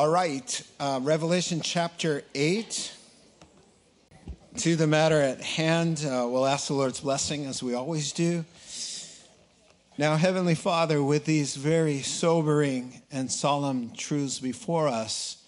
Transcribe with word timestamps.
All 0.00 0.08
right, 0.08 0.62
uh, 0.80 0.98
Revelation 1.02 1.60
chapter 1.60 2.22
8. 2.34 2.94
To 4.56 4.74
the 4.74 4.86
matter 4.86 5.20
at 5.20 5.42
hand, 5.42 6.02
uh, 6.06 6.26
we'll 6.26 6.46
ask 6.46 6.68
the 6.68 6.72
Lord's 6.72 7.00
blessing 7.00 7.44
as 7.44 7.62
we 7.62 7.74
always 7.74 8.12
do. 8.12 8.46
Now, 9.98 10.16
Heavenly 10.16 10.54
Father, 10.54 11.02
with 11.02 11.26
these 11.26 11.54
very 11.54 12.00
sobering 12.00 13.02
and 13.12 13.30
solemn 13.30 13.90
truths 13.90 14.38
before 14.38 14.88
us, 14.88 15.44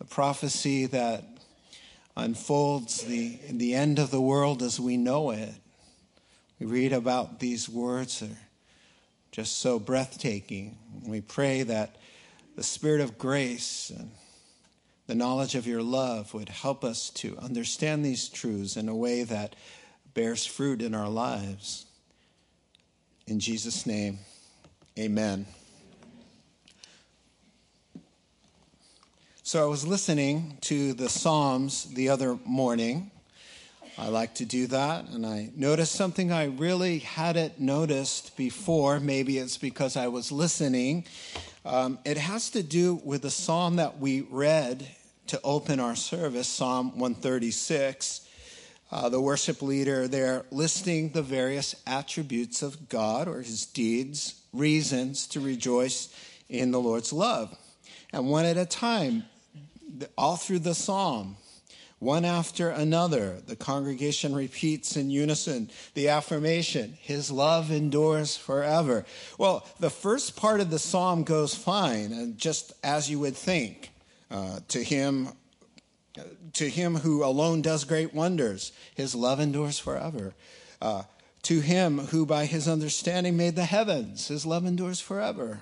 the 0.00 0.06
prophecy 0.06 0.86
that 0.86 1.22
unfolds 2.16 3.02
the, 3.02 3.38
the 3.48 3.76
end 3.76 4.00
of 4.00 4.10
the 4.10 4.20
world 4.20 4.60
as 4.60 4.80
we 4.80 4.96
know 4.96 5.30
it, 5.30 5.54
we 6.58 6.66
read 6.66 6.92
about 6.92 7.38
these 7.38 7.68
words 7.68 8.18
that 8.18 8.30
are 8.30 8.48
just 9.30 9.58
so 9.58 9.78
breathtaking. 9.78 10.78
We 11.06 11.20
pray 11.20 11.62
that 11.62 11.94
the 12.54 12.62
Spirit 12.62 13.00
of 13.00 13.18
grace 13.18 13.90
and 13.96 14.10
the 15.06 15.14
knowledge 15.14 15.54
of 15.54 15.66
your 15.66 15.82
love 15.82 16.32
would 16.34 16.48
help 16.48 16.84
us 16.84 17.10
to 17.10 17.36
understand 17.38 18.04
these 18.04 18.28
truths 18.28 18.76
in 18.76 18.88
a 18.88 18.94
way 18.94 19.22
that 19.22 19.54
bears 20.14 20.46
fruit 20.46 20.80
in 20.80 20.94
our 20.94 21.08
lives. 21.08 21.86
In 23.26 23.40
Jesus' 23.40 23.86
name, 23.86 24.18
amen. 24.98 25.46
So 29.42 29.62
I 29.62 29.66
was 29.66 29.86
listening 29.86 30.56
to 30.62 30.94
the 30.94 31.08
Psalms 31.08 31.84
the 31.92 32.08
other 32.08 32.38
morning. 32.46 33.10
I 33.98 34.08
like 34.08 34.34
to 34.36 34.46
do 34.46 34.66
that, 34.68 35.08
and 35.08 35.26
I 35.26 35.50
noticed 35.54 35.92
something 35.92 36.32
I 36.32 36.46
really 36.46 37.00
hadn't 37.00 37.60
noticed 37.60 38.36
before. 38.36 39.00
Maybe 39.00 39.38
it's 39.38 39.58
because 39.58 39.96
I 39.96 40.08
was 40.08 40.32
listening 40.32 41.04
um, 41.64 41.98
it 42.04 42.18
has 42.18 42.50
to 42.50 42.62
do 42.62 43.00
with 43.04 43.22
the 43.22 43.30
psalm 43.30 43.76
that 43.76 43.98
we 43.98 44.20
read 44.22 44.86
to 45.28 45.40
open 45.42 45.80
our 45.80 45.96
service, 45.96 46.46
Psalm 46.46 46.90
136. 46.98 48.28
Uh, 48.92 49.08
the 49.08 49.20
worship 49.20 49.62
leader 49.62 50.06
there 50.06 50.44
listing 50.50 51.10
the 51.10 51.22
various 51.22 51.74
attributes 51.86 52.62
of 52.62 52.88
God 52.88 53.26
or 53.26 53.40
his 53.40 53.64
deeds, 53.66 54.42
reasons 54.52 55.26
to 55.28 55.40
rejoice 55.40 56.14
in 56.48 56.70
the 56.70 56.80
Lord's 56.80 57.12
love. 57.12 57.56
And 58.12 58.28
one 58.28 58.44
at 58.44 58.56
a 58.56 58.66
time, 58.66 59.24
all 60.16 60.36
through 60.36 60.60
the 60.60 60.74
psalm, 60.74 61.36
one 62.04 62.24
after 62.24 62.68
another, 62.68 63.40
the 63.46 63.56
congregation 63.56 64.34
repeats 64.34 64.96
in 64.96 65.10
unison 65.10 65.70
the 65.94 66.08
affirmation, 66.08 66.98
His 67.00 67.30
love 67.30 67.70
endures 67.70 68.36
forever. 68.36 69.06
Well, 69.38 69.66
the 69.80 69.90
first 69.90 70.36
part 70.36 70.60
of 70.60 70.70
the 70.70 70.78
psalm 70.78 71.24
goes 71.24 71.54
fine, 71.54 72.12
and 72.12 72.36
just 72.38 72.74
as 72.84 73.10
you 73.10 73.18
would 73.20 73.36
think. 73.36 73.90
Uh, 74.30 74.60
to 74.68 74.82
him 74.82 75.28
to 76.52 76.68
him 76.68 76.96
who 76.96 77.24
alone 77.24 77.62
does 77.62 77.84
great 77.84 78.14
wonders, 78.14 78.72
his 78.94 79.14
love 79.14 79.40
endures 79.40 79.78
forever. 79.78 80.34
Uh, 80.80 81.02
to 81.42 81.60
him 81.60 81.98
who 81.98 82.24
by 82.24 82.46
his 82.46 82.68
understanding 82.68 83.36
made 83.36 83.56
the 83.56 83.64
heavens, 83.64 84.28
his 84.28 84.46
love 84.46 84.64
endures 84.64 85.00
forever. 85.00 85.60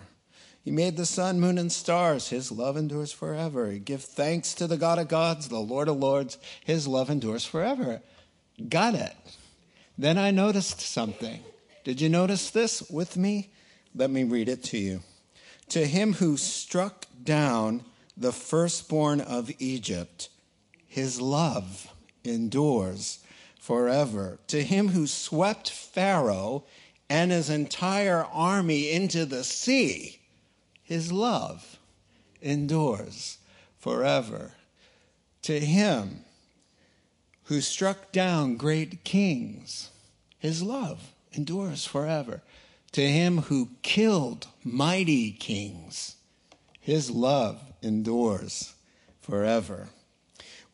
He 0.64 0.70
made 0.70 0.96
the 0.96 1.06
sun, 1.06 1.40
moon, 1.40 1.58
and 1.58 1.72
stars. 1.72 2.28
His 2.28 2.52
love 2.52 2.76
endures 2.76 3.12
forever. 3.12 3.72
Give 3.72 4.02
thanks 4.02 4.54
to 4.54 4.66
the 4.66 4.76
God 4.76 4.98
of 4.98 5.08
gods, 5.08 5.48
the 5.48 5.58
Lord 5.58 5.88
of 5.88 5.96
lords. 5.96 6.38
His 6.64 6.86
love 6.86 7.10
endures 7.10 7.44
forever. 7.44 8.00
Got 8.68 8.94
it. 8.94 9.16
Then 9.98 10.18
I 10.18 10.30
noticed 10.30 10.80
something. 10.80 11.40
Did 11.84 12.00
you 12.00 12.08
notice 12.08 12.50
this 12.50 12.88
with 12.90 13.16
me? 13.16 13.50
Let 13.94 14.10
me 14.10 14.22
read 14.24 14.48
it 14.48 14.62
to 14.64 14.78
you. 14.78 15.00
To 15.70 15.84
him 15.84 16.14
who 16.14 16.36
struck 16.36 17.06
down 17.22 17.84
the 18.16 18.32
firstborn 18.32 19.20
of 19.20 19.50
Egypt, 19.58 20.28
his 20.86 21.20
love 21.20 21.88
endures 22.24 23.18
forever. 23.58 24.38
To 24.48 24.62
him 24.62 24.88
who 24.88 25.06
swept 25.06 25.70
Pharaoh 25.70 26.64
and 27.08 27.32
his 27.32 27.50
entire 27.50 28.24
army 28.24 28.90
into 28.90 29.26
the 29.26 29.44
sea, 29.44 30.20
his 30.92 31.10
love 31.10 31.78
endures 32.42 33.38
forever. 33.78 34.52
To 35.40 35.58
him 35.58 36.24
who 37.44 37.62
struck 37.62 38.12
down 38.12 38.58
great 38.58 39.02
kings, 39.02 39.88
his 40.38 40.62
love 40.62 41.14
endures 41.32 41.86
forever. 41.86 42.42
To 42.92 43.08
him 43.08 43.38
who 43.38 43.70
killed 43.80 44.48
mighty 44.62 45.32
kings, 45.32 46.16
his 46.78 47.10
love 47.10 47.62
endures 47.80 48.74
forever. 49.22 49.88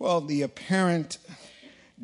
Well, 0.01 0.21
the 0.21 0.43
apparent 0.43 1.19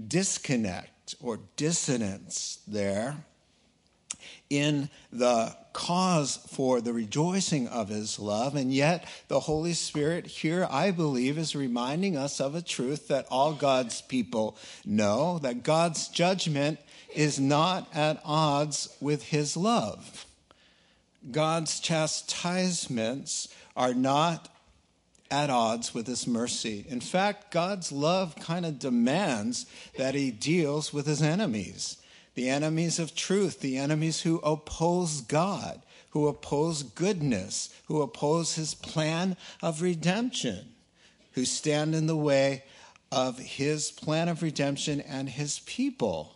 disconnect 0.06 1.16
or 1.20 1.40
dissonance 1.56 2.60
there 2.64 3.24
in 4.50 4.88
the 5.12 5.56
cause 5.72 6.38
for 6.48 6.80
the 6.80 6.92
rejoicing 6.92 7.68
of 7.68 7.88
his 7.88 8.18
love. 8.18 8.54
And 8.54 8.72
yet, 8.72 9.06
the 9.28 9.40
Holy 9.40 9.74
Spirit 9.74 10.26
here, 10.26 10.66
I 10.70 10.90
believe, 10.90 11.36
is 11.36 11.54
reminding 11.56 12.16
us 12.16 12.40
of 12.40 12.54
a 12.54 12.62
truth 12.62 13.08
that 13.08 13.26
all 13.30 13.52
God's 13.52 14.00
people 14.00 14.56
know 14.84 15.38
that 15.40 15.62
God's 15.62 16.08
judgment 16.08 16.78
is 17.14 17.38
not 17.38 17.88
at 17.94 18.20
odds 18.24 18.96
with 19.00 19.24
his 19.24 19.56
love. 19.56 20.26
God's 21.30 21.80
chastisements 21.80 23.48
are 23.76 23.94
not 23.94 24.48
at 25.30 25.50
odds 25.50 25.94
with 25.94 26.06
his 26.06 26.26
mercy. 26.26 26.84
In 26.88 27.00
fact, 27.00 27.50
God's 27.50 27.90
love 27.90 28.36
kind 28.36 28.64
of 28.64 28.78
demands 28.78 29.66
that 29.96 30.14
he 30.14 30.30
deals 30.30 30.92
with 30.92 31.06
his 31.06 31.22
enemies 31.22 31.96
the 32.34 32.48
enemies 32.48 32.98
of 32.98 33.14
truth, 33.14 33.60
the 33.60 33.76
enemies 33.76 34.22
who 34.22 34.38
oppose 34.38 35.20
God, 35.20 35.82
who 36.10 36.26
oppose 36.28 36.82
goodness, 36.82 37.74
who 37.86 38.02
oppose 38.02 38.54
his 38.54 38.74
plan 38.74 39.36
of 39.62 39.82
redemption, 39.82 40.74
who 41.32 41.44
stand 41.44 41.94
in 41.94 42.06
the 42.06 42.16
way 42.16 42.64
of 43.10 43.38
his 43.38 43.90
plan 43.90 44.28
of 44.28 44.42
redemption 44.42 45.00
and 45.00 45.28
his 45.28 45.60
people. 45.60 46.34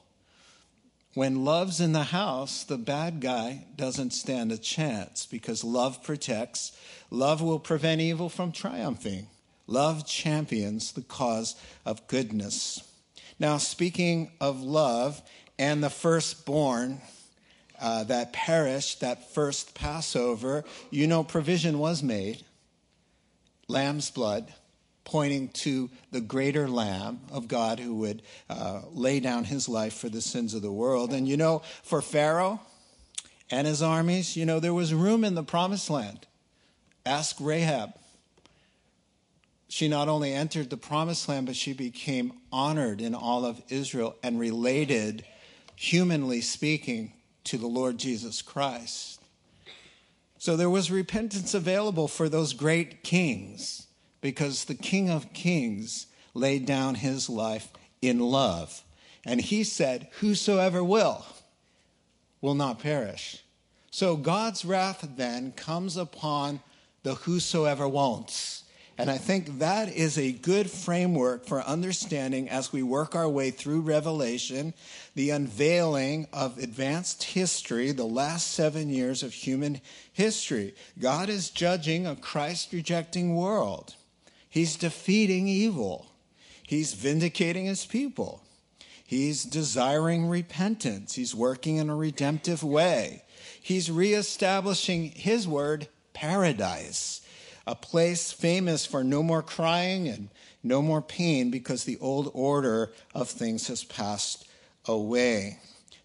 When 1.15 1.45
love's 1.45 1.81
in 1.81 1.93
the 1.93 2.05
house, 2.05 2.63
the 2.63 2.79
bad 2.79 3.21
guy 3.21 3.65
doesn't 3.75 4.13
stand 4.13 4.53
a 4.53 4.59
chance 4.59 5.27
because 5.27 5.65
love 5.65 6.03
protects. 6.03 6.71
Love 7.11 7.43
will 7.43 7.59
prevent 7.59 8.01
evil 8.01 8.29
from 8.29 8.53
triumphing. 8.53 9.27
Love 9.67 10.07
champions 10.07 10.93
the 10.93 11.03
cause 11.03 11.57
of 11.85 12.07
goodness. 12.07 12.85
Now, 13.41 13.59
speaking 13.59 14.31
of 14.41 14.63
love, 14.63 15.23
and 15.59 15.83
the 15.83 15.91
firstborn 15.91 17.01
uh, 17.81 18.05
that 18.05 18.33
perished, 18.33 19.01
that 19.01 19.33
first 19.33 19.75
Passover, 19.75 20.65
you 20.91 21.07
know, 21.07 21.23
provision 21.23 21.79
was 21.79 22.03
made 22.03 22.45
lamb's 23.69 24.11
blood, 24.11 24.53
pointing 25.05 25.49
to 25.51 25.91
the 26.11 26.21
greater 26.21 26.69
Lamb 26.69 27.21
of 27.31 27.49
God 27.49 27.79
who 27.79 27.97
would 27.97 28.23
uh, 28.49 28.81
lay 28.93 29.21
down 29.21 29.45
his 29.45 29.69
life 29.69 29.95
for 29.95 30.09
the 30.09 30.21
sins 30.21 30.55
of 30.55 30.63
the 30.63 30.73
world. 30.73 31.13
And 31.13 31.29
you 31.29 31.37
know, 31.37 31.63
for 31.83 32.03
Pharaoh 32.03 32.61
and 33.51 33.67
his 33.67 33.83
armies, 33.83 34.37
you 34.37 34.47
know, 34.47 34.59
there 34.59 34.75
was 34.75 34.93
room 34.93 35.25
in 35.25 35.35
the 35.35 35.43
promised 35.43 35.91
land. 35.91 36.27
Ask 37.07 37.37
Rahab. 37.41 37.95
She 39.71 39.87
not 39.87 40.09
only 40.09 40.33
entered 40.33 40.71
the 40.71 40.79
promised 40.79 41.29
land, 41.29 41.47
but 41.47 41.57
she 41.57 41.75
became 41.75 42.33
honored 42.51 43.03
in 43.03 43.15
all 43.15 43.45
of 43.45 43.63
Israel 43.69 44.17
and 44.23 44.41
related 44.41 45.25
humanly 45.79 46.41
speaking, 46.41 47.13
to 47.45 47.57
the 47.57 47.69
Lord 47.69 47.99
Jesus 47.99 48.43
Christ. 48.43 49.23
So 50.37 50.57
there 50.57 50.69
was 50.69 50.91
repentance 50.91 51.55
available 51.55 52.09
for 52.09 52.29
those 52.29 52.53
great 52.53 53.05
kings 53.05 53.87
because 54.21 54.65
the 54.65 54.75
King 54.75 55.09
of 55.09 55.33
Kings 55.33 56.09
laid 56.35 56.67
down 56.67 56.97
his 56.97 57.31
life 57.31 57.71
in 58.03 58.19
love. 58.19 58.83
And 59.25 59.41
he 59.41 59.63
said, 59.63 60.09
Whosoever 60.21 60.83
will, 60.83 61.25
will 62.41 62.57
not 62.57 62.81
perish. 62.81 63.45
So 63.91 64.17
God's 64.17 64.65
wrath 64.65 65.09
then 65.17 65.53
comes 65.53 65.97
upon 65.97 66.61
the 67.05 67.15
whosoever 67.15 67.87
won't. 67.87 68.63
And 69.01 69.09
I 69.09 69.17
think 69.17 69.61
that 69.61 69.89
is 69.95 70.19
a 70.19 70.33
good 70.33 70.69
framework 70.69 71.47
for 71.47 71.63
understanding 71.63 72.49
as 72.49 72.73
we 72.73 72.83
work 72.83 73.15
our 73.15 73.29
way 73.29 73.53
through 73.53 73.83
Revelation, 73.83 74.75
the 75.15 75.31
unveiling 75.31 76.27
of 76.33 76.59
advanced 76.59 77.23
history, 77.23 77.93
the 77.93 78.05
last 78.05 78.51
seven 78.51 78.91
years 78.91 79.23
of 79.23 79.33
human 79.33 79.81
history. 80.13 80.75
God 80.99 81.29
is 81.29 81.51
judging 81.51 82.09
a 82.09 82.17
Christ 82.17 82.73
rejecting 82.73 83.37
world, 83.37 83.95
He's 84.51 84.75
defeating 84.75 85.47
evil, 85.47 86.07
He's 86.65 86.95
vindicating 86.95 87.67
His 87.67 87.87
people, 87.87 88.43
He's 89.05 89.45
desiring 89.45 90.27
repentance, 90.27 91.15
He's 91.15 91.37
working 91.37 91.77
in 91.77 91.89
a 91.89 91.95
redemptive 91.95 92.65
way, 92.65 93.23
He's 93.63 93.93
reestablishing 93.93 95.13
His 95.13 95.47
word, 95.47 95.87
paradise 96.15 97.21
a 97.69 97.75
place 97.75 98.33
famous 98.33 98.87
for 98.87 99.05
no 99.05 99.23
more 99.23 99.43
crying 99.43 100.09
and 100.09 100.31
no 100.63 100.81
more 100.81 101.03
pain 101.03 101.51
because 101.51 101.85
the 101.85 101.99
old 101.99 102.31
order 102.33 102.91
of 103.15 103.29
things 103.29 103.69
has 103.69 103.85
passed 103.85 104.49
away. 104.87 105.59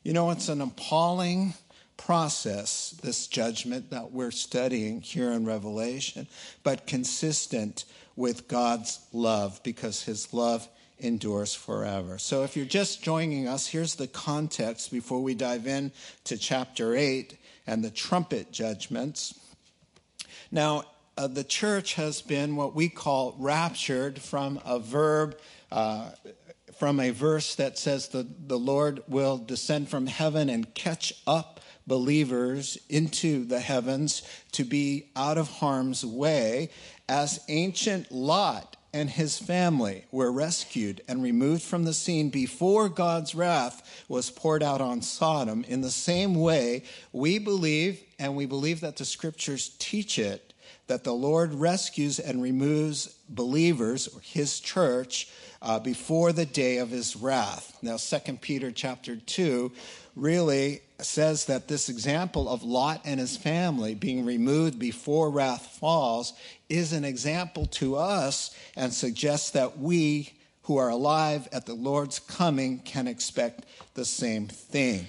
You 0.04 0.12
know, 0.12 0.30
it's 0.32 0.50
an 0.50 0.60
appalling 0.60 1.54
process, 1.96 2.90
this 3.02 3.28
judgment 3.28 3.92
that 3.92 4.12
we're 4.12 4.32
studying 4.32 5.00
here 5.00 5.32
in 5.32 5.46
Revelation, 5.46 6.28
but 6.64 6.86
consistent 6.86 7.86
with 8.18 8.50
God's 8.50 9.00
love 9.14 9.62
because 9.64 10.04
his 10.04 10.34
love 10.34 10.68
endures 11.00 11.56
forever. 11.56 12.18
So 12.18 12.44
if 12.44 12.58
you're 12.58 12.66
just 12.66 13.02
joining 13.02 13.48
us, 13.48 13.68
here's 13.68 13.96
the 13.96 14.08
context 14.08 14.92
before 14.92 15.24
we 15.24 15.34
dive 15.34 15.66
in 15.66 15.94
to 16.26 16.38
chapter 16.38 16.94
8 16.94 17.38
and 17.66 17.82
the 17.82 17.90
trumpet 17.90 18.52
judgments. 18.52 19.40
Now, 20.52 20.84
uh, 21.18 21.28
the 21.28 21.44
church 21.44 21.94
has 21.96 22.22
been 22.22 22.56
what 22.56 22.76
we 22.76 22.90
call 22.90 23.36
raptured 23.38 24.20
from 24.22 24.60
a 24.66 24.80
verb, 24.80 25.38
uh, 25.72 26.10
from 26.78 27.00
a 27.00 27.12
verse 27.12 27.56
that 27.56 27.78
says 27.78 28.10
the, 28.10 28.28
the 28.48 28.58
Lord 28.58 29.04
will 29.08 29.38
descend 29.38 29.90
from 29.90 30.08
heaven 30.08 30.50
and 30.50 30.74
catch 30.74 31.14
up 31.28 31.60
believers 31.86 32.78
into 32.90 33.46
the 33.46 33.60
heavens 33.60 34.24
to 34.54 34.64
be 34.64 35.10
out 35.16 35.38
of 35.38 35.50
harm's 35.50 36.06
way, 36.06 36.70
as 37.10 37.40
ancient 37.50 38.12
Lot 38.12 38.78
and 38.94 39.10
his 39.10 39.40
family 39.40 40.06
were 40.12 40.32
rescued 40.32 41.02
and 41.08 41.24
removed 41.24 41.64
from 41.64 41.84
the 41.84 41.94
scene 41.94 42.30
before 42.30 42.90
God's 42.90 43.34
wrath 43.34 44.06
was 44.08 44.30
poured 44.30 44.62
out 44.62 44.82
on 44.82 45.02
Sodom. 45.02 45.66
In 45.68 45.82
the 45.82 45.90
same 45.90 46.36
way, 46.36 46.84
we 47.12 47.40
believe, 47.40 48.04
and 48.20 48.36
we 48.36 48.46
believe 48.46 48.82
that 48.82 48.98
the 48.98 49.06
scriptures 49.06 49.76
teach 49.80 50.20
it, 50.20 50.53
that 50.94 51.04
the 51.04 51.12
Lord 51.12 51.56
rescues 51.56 52.20
and 52.20 52.40
removes 52.40 53.08
believers, 53.28 54.08
or 54.08 54.22
his 54.22 54.60
church, 54.60 55.28
uh, 55.60 55.80
before 55.80 56.32
the 56.32 56.46
day 56.46 56.78
of 56.78 56.92
his 56.92 57.16
wrath. 57.16 57.76
Now, 57.82 57.98
2 57.98 58.34
Peter 58.42 58.70
chapter 58.70 59.16
2 59.16 59.72
really 60.16 60.82
says 61.00 61.46
that 61.46 61.68
this 61.68 61.90
example 61.90 62.48
of 62.48 62.62
Lot 62.62 63.02
and 63.06 63.20
his 63.20 63.36
family 63.36 63.96
being 63.96 64.24
removed 64.24 64.78
before 64.78 65.32
wrath 65.32 65.66
falls 65.80 66.34
is 66.70 66.94
an 66.94 67.06
example 67.06 67.66
to 67.66 67.96
us 67.96 68.56
and 68.76 68.94
suggests 68.94 69.50
that 69.50 69.80
we 69.80 70.32
who 70.62 70.78
are 70.78 70.90
alive 70.90 71.48
at 71.52 71.66
the 71.66 71.74
Lord's 71.74 72.20
coming 72.20 72.78
can 72.78 73.08
expect 73.08 73.66
the 73.96 74.06
same 74.06 74.48
thing. 74.48 75.08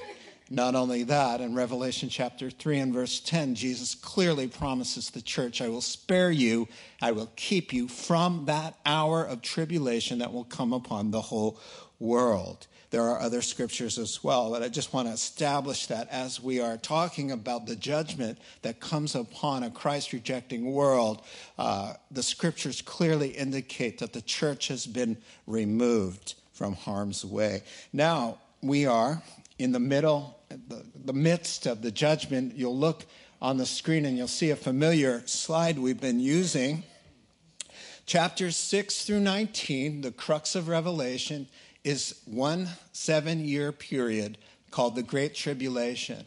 Not 0.55 0.77
only 0.77 1.03
that, 1.03 1.41
in 1.41 1.57
Revelation 1.57 2.09
chapter 2.09 2.49
3 2.49 2.79
and 2.79 2.95
verse 2.95 3.19
10, 3.19 3.57
Jesus 3.57 3.97
clearly 3.97 4.47
promises 4.47 5.11
the 5.11 5.21
church, 5.21 5.61
I 5.61 5.69
will 5.69 5.81
spare 5.81 6.31
you, 6.31 6.69
I 7.03 7.11
will 7.11 7.33
keep 7.35 7.73
you 7.73 7.89
from 7.89 8.45
that 8.45 8.79
hour 8.87 9.25
of 9.25 9.43
tribulation 9.43 10.21
that 10.21 10.33
will 10.33 10.45
come 10.45 10.73
upon 10.73 11.11
the 11.11 11.23
whole 11.23 11.59
world. 11.99 12.69
There 12.91 13.03
are 13.03 13.19
other 13.19 13.43
scriptures 13.43 13.99
as 13.99 14.23
well, 14.23 14.53
but 14.53 14.63
I 14.63 14.69
just 14.69 14.93
want 14.93 15.09
to 15.09 15.15
establish 15.15 15.87
that 15.87 16.09
as 16.11 16.41
we 16.41 16.61
are 16.61 16.77
talking 16.77 17.33
about 17.33 17.67
the 17.67 17.75
judgment 17.75 18.39
that 18.63 18.79
comes 18.79 19.17
upon 19.17 19.65
a 19.65 19.71
Christ 19.71 20.13
rejecting 20.13 20.73
world, 20.73 21.23
uh, 21.59 21.95
the 22.13 22.23
scriptures 22.23 22.81
clearly 22.81 23.31
indicate 23.31 23.99
that 23.99 24.13
the 24.13 24.23
church 24.23 24.69
has 24.69 24.87
been 24.87 25.17
removed 25.49 26.35
from 26.53 26.75
harm's 26.75 27.25
way. 27.25 27.65
Now, 27.93 28.39
we 28.63 28.87
are 28.87 29.21
in 29.59 29.73
the 29.73 29.81
middle, 29.81 30.39
the, 30.49 30.85
the 31.05 31.13
midst 31.13 31.67
of 31.67 31.83
the 31.83 31.91
judgment, 31.91 32.55
you'll 32.57 32.77
look 32.77 33.07
on 33.41 33.57
the 33.57 33.67
screen 33.67 34.05
and 34.05 34.17
you'll 34.17 34.29
see 34.29 34.51
a 34.51 34.57
familiar 34.57 35.23
slide 35.27 35.79
we've 35.79 36.01
been 36.01 36.21
using. 36.21 36.83
Chapters 38.07 38.57
6 38.57 39.05
through 39.05 39.21
19, 39.21 40.01
the 40.01 40.13
crux 40.13 40.55
of 40.55 40.69
Revelation, 40.69 41.47
is 41.85 42.21
one 42.25 42.69
seven 42.93 43.45
year 43.45 43.71
period 43.71 44.39
called 44.71 44.97
the 44.97 45.03
Great 45.03 45.35
Tribulation. 45.35 46.25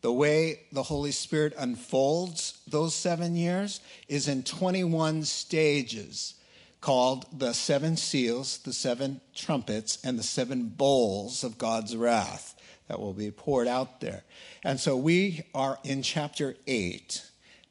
The 0.00 0.12
way 0.12 0.60
the 0.70 0.84
Holy 0.84 1.10
Spirit 1.10 1.54
unfolds 1.58 2.60
those 2.68 2.94
seven 2.94 3.34
years 3.34 3.80
is 4.06 4.28
in 4.28 4.42
21 4.44 5.24
stages 5.24 6.34
called 6.80 7.26
the 7.36 7.52
seven 7.52 7.96
seals, 7.96 8.58
the 8.58 8.72
seven 8.72 9.20
trumpets, 9.34 9.98
and 10.04 10.16
the 10.16 10.22
seven 10.22 10.68
bowls 10.68 11.42
of 11.42 11.58
God's 11.58 11.96
wrath 11.96 12.54
that 12.88 13.00
will 13.00 13.12
be 13.12 13.30
poured 13.30 13.68
out 13.68 14.00
there. 14.00 14.24
And 14.64 14.80
so 14.80 14.96
we 14.96 15.42
are 15.54 15.78
in 15.84 16.02
chapter 16.02 16.56
8. 16.66 17.22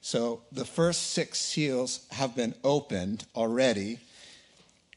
So 0.01 0.41
the 0.51 0.65
first 0.65 1.11
six 1.11 1.39
seals 1.39 2.05
have 2.11 2.35
been 2.35 2.55
opened 2.63 3.25
already. 3.35 3.99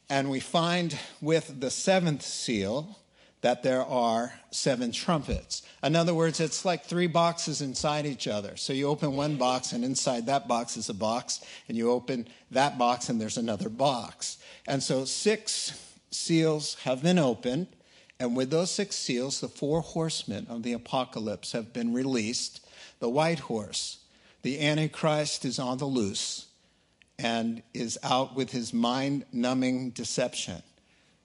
And 0.09 0.31
we 0.31 0.41
find 0.41 0.99
with 1.21 1.61
the 1.61 1.71
seventh 1.71 2.23
seal 2.23 2.99
that 3.43 3.63
there 3.63 3.83
are 3.83 4.35
seven 4.51 4.93
trumpets. 4.93 5.63
In 5.83 5.97
other 5.97 6.15
words, 6.15 6.41
it's 6.41 6.65
like 6.65 6.85
three 6.85 7.07
boxes 7.07 7.63
inside 7.63 8.05
each 8.05 8.29
other. 8.29 8.57
So 8.57 8.73
you 8.73 8.87
open 8.89 9.17
one 9.17 9.37
box, 9.37 9.73
and 9.73 9.85
inside 9.85 10.27
that 10.27 10.47
box 10.47 10.77
is 10.77 10.91
a 10.91 10.95
box, 10.95 11.41
and 11.69 11.77
you 11.77 11.91
open 11.91 12.29
that 12.51 12.77
box, 12.77 13.09
and 13.09 13.21
there's 13.21 13.39
another 13.39 13.71
box. 13.71 14.37
And 14.67 14.83
so 14.83 15.05
six 15.07 15.73
seals 16.11 16.75
have 16.85 17.03
been 17.03 17.19
opened. 17.19 17.69
And 18.21 18.37
with 18.37 18.51
those 18.51 18.71
six 18.71 18.97
seals, 18.97 19.41
the 19.41 19.49
four 19.49 19.81
horsemen 19.81 20.47
of 20.51 20.63
the 20.63 20.75
apocalypse 20.75 21.53
have 21.53 21.73
been 21.73 21.95
released. 21.95 22.61
The 22.99 23.09
white 23.09 23.39
horse, 23.39 24.01
the 24.43 24.61
Antichrist, 24.61 25.47
is 25.47 25.59
on 25.59 25.79
the 25.79 25.87
loose 25.87 26.47
and 27.19 27.63
is 27.73 27.99
out 28.03 28.37
with 28.37 28.53
his 28.53 28.75
mind 28.75 29.25
numbing 29.33 29.91
deception. 29.91 30.63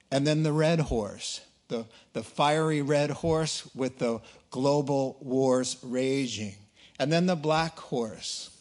And 0.09 0.25
then 0.25 0.43
the 0.43 0.53
red 0.53 0.79
horse, 0.79 1.41
the, 1.67 1.85
the 2.13 2.23
fiery 2.23 2.81
red 2.81 3.11
horse 3.11 3.69
with 3.75 3.99
the 3.99 4.21
global 4.49 5.17
wars 5.19 5.75
raging. 5.83 6.55
And 6.97 7.11
then 7.11 7.25
the 7.25 7.35
black 7.35 7.77
horse, 7.77 8.51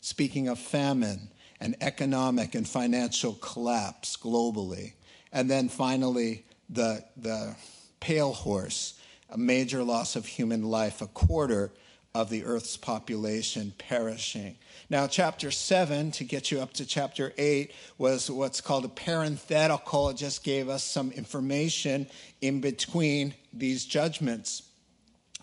speaking 0.00 0.46
of 0.46 0.60
famine 0.60 1.28
and 1.60 1.74
economic 1.80 2.54
and 2.54 2.68
financial 2.68 3.32
collapse 3.34 4.16
globally. 4.16 4.92
And 5.32 5.50
then 5.50 5.68
finally, 5.68 6.44
the, 6.68 7.04
the 7.16 7.56
pale 8.00 8.32
horse, 8.32 8.98
a 9.28 9.38
major 9.38 9.84
loss 9.84 10.16
of 10.16 10.26
human 10.26 10.62
life, 10.62 11.00
a 11.00 11.06
quarter 11.06 11.70
of 12.14 12.28
the 12.28 12.44
earth's 12.44 12.76
population 12.76 13.72
perishing. 13.78 14.56
Now, 14.88 15.06
chapter 15.06 15.52
7, 15.52 16.10
to 16.12 16.24
get 16.24 16.50
you 16.50 16.60
up 16.60 16.72
to 16.74 16.84
chapter 16.84 17.32
8, 17.38 17.72
was 17.98 18.28
what's 18.28 18.60
called 18.60 18.84
a 18.84 18.88
parenthetical. 18.88 20.08
It 20.08 20.16
just 20.16 20.42
gave 20.42 20.68
us 20.68 20.82
some 20.82 21.12
information 21.12 22.08
in 22.40 22.60
between 22.60 23.34
these 23.52 23.84
judgments. 23.84 24.62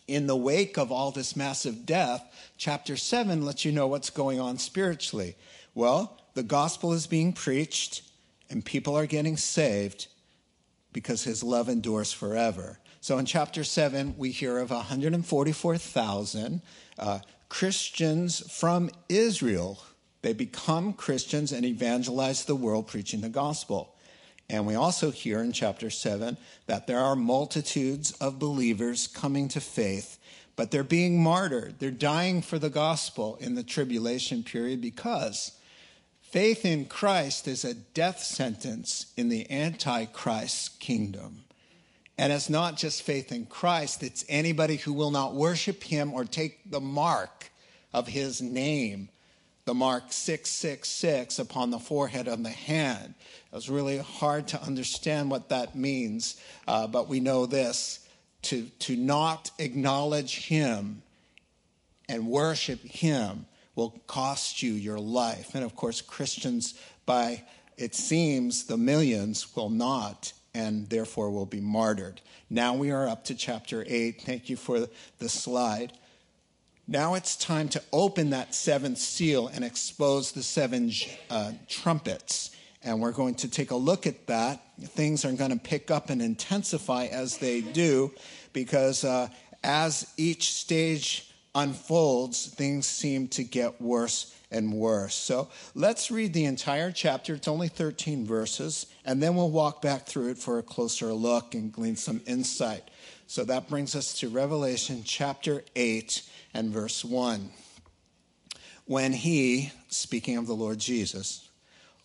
In 0.07 0.27
the 0.27 0.35
wake 0.35 0.77
of 0.77 0.91
all 0.91 1.11
this 1.11 1.35
massive 1.35 1.85
death, 1.85 2.51
chapter 2.57 2.97
7 2.97 3.45
lets 3.45 3.63
you 3.63 3.71
know 3.71 3.87
what's 3.87 4.09
going 4.09 4.39
on 4.39 4.57
spiritually. 4.57 5.35
Well, 5.73 6.17
the 6.33 6.43
gospel 6.43 6.91
is 6.91 7.07
being 7.07 7.31
preached 7.31 8.03
and 8.49 8.63
people 8.63 8.97
are 8.97 9.05
getting 9.05 9.37
saved, 9.37 10.07
because 10.97 11.23
his 11.23 11.43
love 11.43 11.69
endures 11.69 12.11
forever. 12.11 12.79
So 13.01 13.19
in 13.19 13.27
chapter 13.27 13.63
7, 13.63 14.15
we 14.17 14.31
hear 14.31 14.57
of 14.57 14.71
144,000 14.71 16.61
uh, 16.97 17.19
Christians 17.49 18.39
from 18.51 18.89
Israel. 19.07 19.79
They 20.23 20.33
become 20.33 20.93
Christians 20.93 21.51
and 21.51 21.63
evangelize 21.67 22.45
the 22.45 22.55
world 22.55 22.87
preaching 22.87 23.21
the 23.21 23.29
gospel. 23.29 23.93
And 24.49 24.65
we 24.65 24.73
also 24.73 25.11
hear 25.11 25.39
in 25.43 25.51
chapter 25.51 25.91
7 25.91 26.35
that 26.65 26.87
there 26.87 26.97
are 26.97 27.15
multitudes 27.15 28.13
of 28.13 28.39
believers 28.39 29.05
coming 29.05 29.49
to 29.49 29.61
faith, 29.61 30.17
but 30.55 30.71
they're 30.71 30.83
being 30.83 31.21
martyred. 31.21 31.75
They're 31.77 31.91
dying 31.91 32.41
for 32.41 32.57
the 32.57 32.71
gospel 32.71 33.37
in 33.39 33.53
the 33.53 33.61
tribulation 33.61 34.41
period 34.41 34.81
because 34.81 35.51
Faith 36.29 36.65
in 36.65 36.83
Christ 36.83 37.47
is 37.47 37.63
a 37.63 37.73
death 37.73 38.19
sentence 38.19 39.13
in 39.15 39.29
the 39.29 39.49
Antichrist 39.49 40.77
kingdom. 40.81 41.45
And 42.17 42.33
it's 42.33 42.49
not 42.49 42.75
just 42.75 43.03
faith 43.03 43.31
in 43.31 43.45
Christ, 43.45 44.03
it's 44.03 44.25
anybody 44.27 44.75
who 44.75 44.91
will 44.91 45.11
not 45.11 45.35
worship 45.35 45.83
him 45.83 46.13
or 46.13 46.25
take 46.25 46.69
the 46.69 46.81
mark 46.81 47.49
of 47.93 48.07
his 48.07 48.41
name, 48.41 49.07
the 49.63 49.73
mark 49.73 50.11
666 50.11 51.39
upon 51.39 51.71
the 51.71 51.79
forehead 51.79 52.27
of 52.27 52.43
the 52.43 52.49
hand. 52.49 53.13
It 53.49 53.55
was 53.55 53.69
really 53.69 53.99
hard 53.99 54.49
to 54.49 54.61
understand 54.61 55.31
what 55.31 55.47
that 55.47 55.77
means, 55.77 56.41
uh, 56.67 56.87
but 56.87 57.07
we 57.07 57.21
know 57.21 57.45
this 57.45 58.05
to, 58.43 58.65
to 58.79 58.97
not 58.97 59.51
acknowledge 59.59 60.47
him 60.47 61.03
and 62.09 62.27
worship 62.27 62.81
him 62.81 63.45
will 63.77 64.01
cost 64.07 64.63
you 64.63 64.73
your 64.73 64.99
life. 64.99 65.53
And 65.53 65.63
of 65.63 65.75
course, 65.75 66.01
Christians, 66.01 66.73
by 67.05 67.43
it 67.77 67.93
seems, 67.93 68.65
the 68.65 68.75
millions 68.75 69.55
will 69.55 69.69
not 69.69 70.33
and 70.53 70.89
therefore 70.89 71.29
will 71.29 71.45
be 71.45 71.61
martyred. 71.61 72.19
Now 72.49 72.73
we 72.73 72.89
are 72.89 73.07
up 73.07 73.23
to 73.25 73.35
chapter 73.35 73.85
8. 73.87 74.21
Thank 74.23 74.49
you 74.49 74.57
for 74.57 74.87
the 75.19 75.29
slide. 75.29 75.93
Now 76.87 77.13
it's 77.13 77.35
time 77.35 77.69
to 77.69 77.83
open 77.93 78.31
that 78.31 78.55
seventh 78.55 78.97
seal 78.97 79.47
and 79.47 79.63
expose 79.63 80.31
the 80.31 80.41
seven 80.41 80.91
uh, 81.29 81.51
trumpets. 81.69 82.55
And 82.81 82.99
we're 82.99 83.11
going 83.11 83.35
to 83.35 83.49
take 83.49 83.69
a 83.69 83.75
look 83.75 84.07
at 84.07 84.25
that. 84.27 84.63
Things 84.81 85.23
are 85.23 85.33
going 85.33 85.51
to 85.51 85.57
pick 85.57 85.91
up 85.91 86.09
and 86.09 86.21
intensify 86.21 87.05
as 87.05 87.37
they 87.37 87.61
do, 87.61 88.13
because 88.53 89.03
uh, 89.03 89.27
as 89.63 90.11
each 90.17 90.53
stage 90.53 91.26
unfolds, 91.57 92.45
things 92.45 92.85
seem 92.85 93.27
to 93.29 93.43
get 93.43 93.81
worse 93.81 94.35
and 94.51 94.71
worse. 94.71 95.15
So 95.15 95.49
let's 95.73 96.11
read 96.11 96.31
the 96.31 96.45
entire 96.45 96.91
chapter. 96.91 97.33
It's 97.33 97.47
only 97.47 97.67
13 97.67 98.25
verses, 98.25 98.85
and 99.03 99.21
then 99.21 99.35
we'll 99.35 99.49
walk 99.49 99.81
back 99.81 100.05
through 100.05 100.29
it 100.29 100.37
for 100.37 100.59
a 100.59 100.63
closer 100.63 101.11
look 101.11 101.55
and 101.55 101.71
glean 101.71 101.95
some 101.95 102.21
insight. 102.27 102.89
So 103.25 103.43
that 103.45 103.67
brings 103.67 103.95
us 103.95 104.13
to 104.19 104.29
Revelation 104.29 105.01
chapter 105.03 105.63
8 105.75 106.21
and 106.53 106.71
verse 106.71 107.03
1. 107.03 107.49
When 108.85 109.11
he, 109.11 109.71
speaking 109.89 110.37
of 110.37 110.45
the 110.45 110.55
Lord 110.55 110.77
Jesus, 110.77 111.49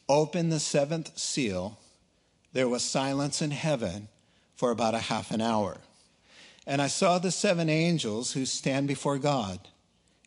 opened 0.08 0.50
the 0.50 0.60
seventh 0.60 1.16
seal, 1.18 1.78
there 2.54 2.68
was 2.68 2.82
silence 2.82 3.42
in 3.42 3.50
heaven 3.50 4.08
for 4.56 4.70
about 4.70 4.94
a 4.94 4.98
half 4.98 5.30
an 5.30 5.42
hour. 5.42 5.76
And 6.66 6.80
I 6.80 6.86
saw 6.86 7.18
the 7.18 7.30
seven 7.30 7.68
angels 7.68 8.32
who 8.32 8.46
stand 8.46 8.88
before 8.88 9.18
God, 9.18 9.68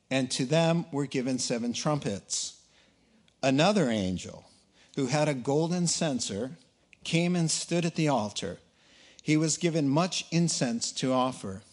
and 0.09 0.29
to 0.31 0.45
them 0.45 0.85
were 0.91 1.05
given 1.05 1.39
seven 1.39 1.73
trumpets. 1.73 2.61
Another 3.41 3.89
angel, 3.89 4.45
who 4.95 5.07
had 5.07 5.27
a 5.27 5.33
golden 5.33 5.87
censer, 5.87 6.57
came 7.03 7.35
and 7.35 7.49
stood 7.49 7.85
at 7.85 7.95
the 7.95 8.07
altar 8.07 8.59
he 9.25 9.37
was 9.37 9.57
given 9.57 9.89
much 9.89 10.27
incense 10.29 10.91
to 10.91 11.11
offer 11.11 11.63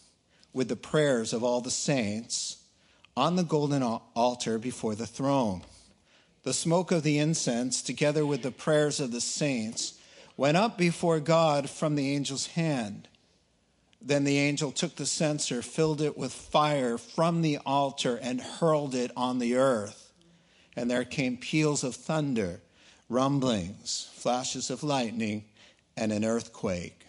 with 0.54 0.68
the 0.68 0.74
prayers 0.74 1.34
of 1.34 1.44
all 1.44 1.60
the 1.60 1.70
saints 1.70 2.64
on 3.14 3.36
the 3.36 3.42
golden 3.42 3.82
altar 3.82 4.58
before 4.58 4.94
the 4.94 5.06
throne. 5.06 5.60
The 6.44 6.54
smoke 6.54 6.90
of 6.90 7.02
the 7.02 7.18
incense, 7.18 7.82
together 7.82 8.24
with 8.24 8.40
the 8.40 8.50
prayers 8.50 9.00
of 9.00 9.12
the 9.12 9.20
saints, 9.20 9.98
went 10.34 10.56
up 10.56 10.78
before 10.78 11.20
God 11.20 11.68
from 11.68 11.94
the 11.94 12.14
angel's 12.16 12.46
hand. 12.46 13.06
Then 14.04 14.24
the 14.24 14.38
angel 14.38 14.72
took 14.72 14.96
the 14.96 15.06
censer, 15.06 15.62
filled 15.62 16.00
it 16.00 16.18
with 16.18 16.32
fire 16.32 16.98
from 16.98 17.40
the 17.40 17.58
altar, 17.58 18.18
and 18.20 18.40
hurled 18.40 18.94
it 18.94 19.12
on 19.16 19.38
the 19.38 19.54
earth. 19.54 20.12
And 20.74 20.90
there 20.90 21.04
came 21.04 21.36
peals 21.36 21.84
of 21.84 21.94
thunder, 21.94 22.60
rumblings, 23.08 24.10
flashes 24.14 24.70
of 24.70 24.82
lightning, 24.82 25.44
and 25.96 26.12
an 26.12 26.24
earthquake. 26.24 27.06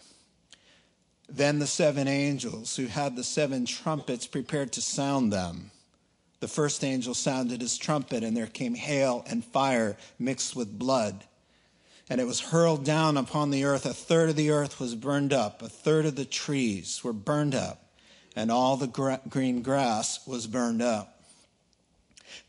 Then 1.28 1.58
the 1.58 1.66
seven 1.66 2.06
angels 2.06 2.76
who 2.76 2.86
had 2.86 3.16
the 3.16 3.24
seven 3.24 3.66
trumpets 3.66 4.26
prepared 4.26 4.72
to 4.72 4.82
sound 4.82 5.32
them. 5.32 5.70
The 6.40 6.48
first 6.48 6.84
angel 6.84 7.14
sounded 7.14 7.60
his 7.60 7.78
trumpet, 7.78 8.22
and 8.22 8.36
there 8.36 8.46
came 8.46 8.74
hail 8.74 9.24
and 9.26 9.44
fire 9.44 9.96
mixed 10.18 10.54
with 10.54 10.78
blood. 10.78 11.24
And 12.08 12.20
it 12.20 12.26
was 12.26 12.40
hurled 12.40 12.84
down 12.84 13.16
upon 13.16 13.50
the 13.50 13.64
earth. 13.64 13.86
A 13.86 13.94
third 13.94 14.30
of 14.30 14.36
the 14.36 14.50
earth 14.50 14.78
was 14.78 14.94
burned 14.94 15.32
up, 15.32 15.62
a 15.62 15.68
third 15.68 16.06
of 16.06 16.16
the 16.16 16.24
trees 16.24 17.02
were 17.02 17.12
burned 17.12 17.54
up, 17.54 17.82
and 18.36 18.50
all 18.50 18.76
the 18.76 18.86
gra- 18.86 19.20
green 19.28 19.62
grass 19.62 20.26
was 20.26 20.46
burned 20.46 20.82
up. 20.82 21.22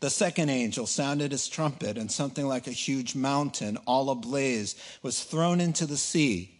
The 0.00 0.10
second 0.10 0.50
angel 0.50 0.86
sounded 0.86 1.32
his 1.32 1.48
trumpet, 1.48 1.96
and 1.96 2.10
something 2.10 2.46
like 2.46 2.66
a 2.66 2.72
huge 2.72 3.14
mountain, 3.14 3.78
all 3.86 4.10
ablaze, 4.10 4.74
was 5.02 5.22
thrown 5.22 5.60
into 5.60 5.86
the 5.86 5.96
sea 5.96 6.56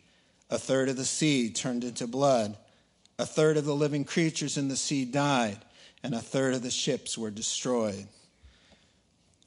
a 0.49 0.59
third 0.59 0.89
of 0.89 0.97
the 0.97 1.05
sea 1.05 1.51
turned 1.51 1.85
into 1.85 2.07
blood. 2.07 2.57
A 3.19 3.27
third 3.27 3.57
of 3.57 3.65
the 3.65 3.75
living 3.75 4.05
creatures 4.05 4.57
in 4.57 4.69
the 4.69 4.77
sea 4.77 5.05
died, 5.05 5.59
and 6.03 6.15
a 6.15 6.21
third 6.21 6.55
of 6.55 6.63
the 6.63 6.71
ships 6.71 7.19
were 7.19 7.31
destroyed. 7.31 8.07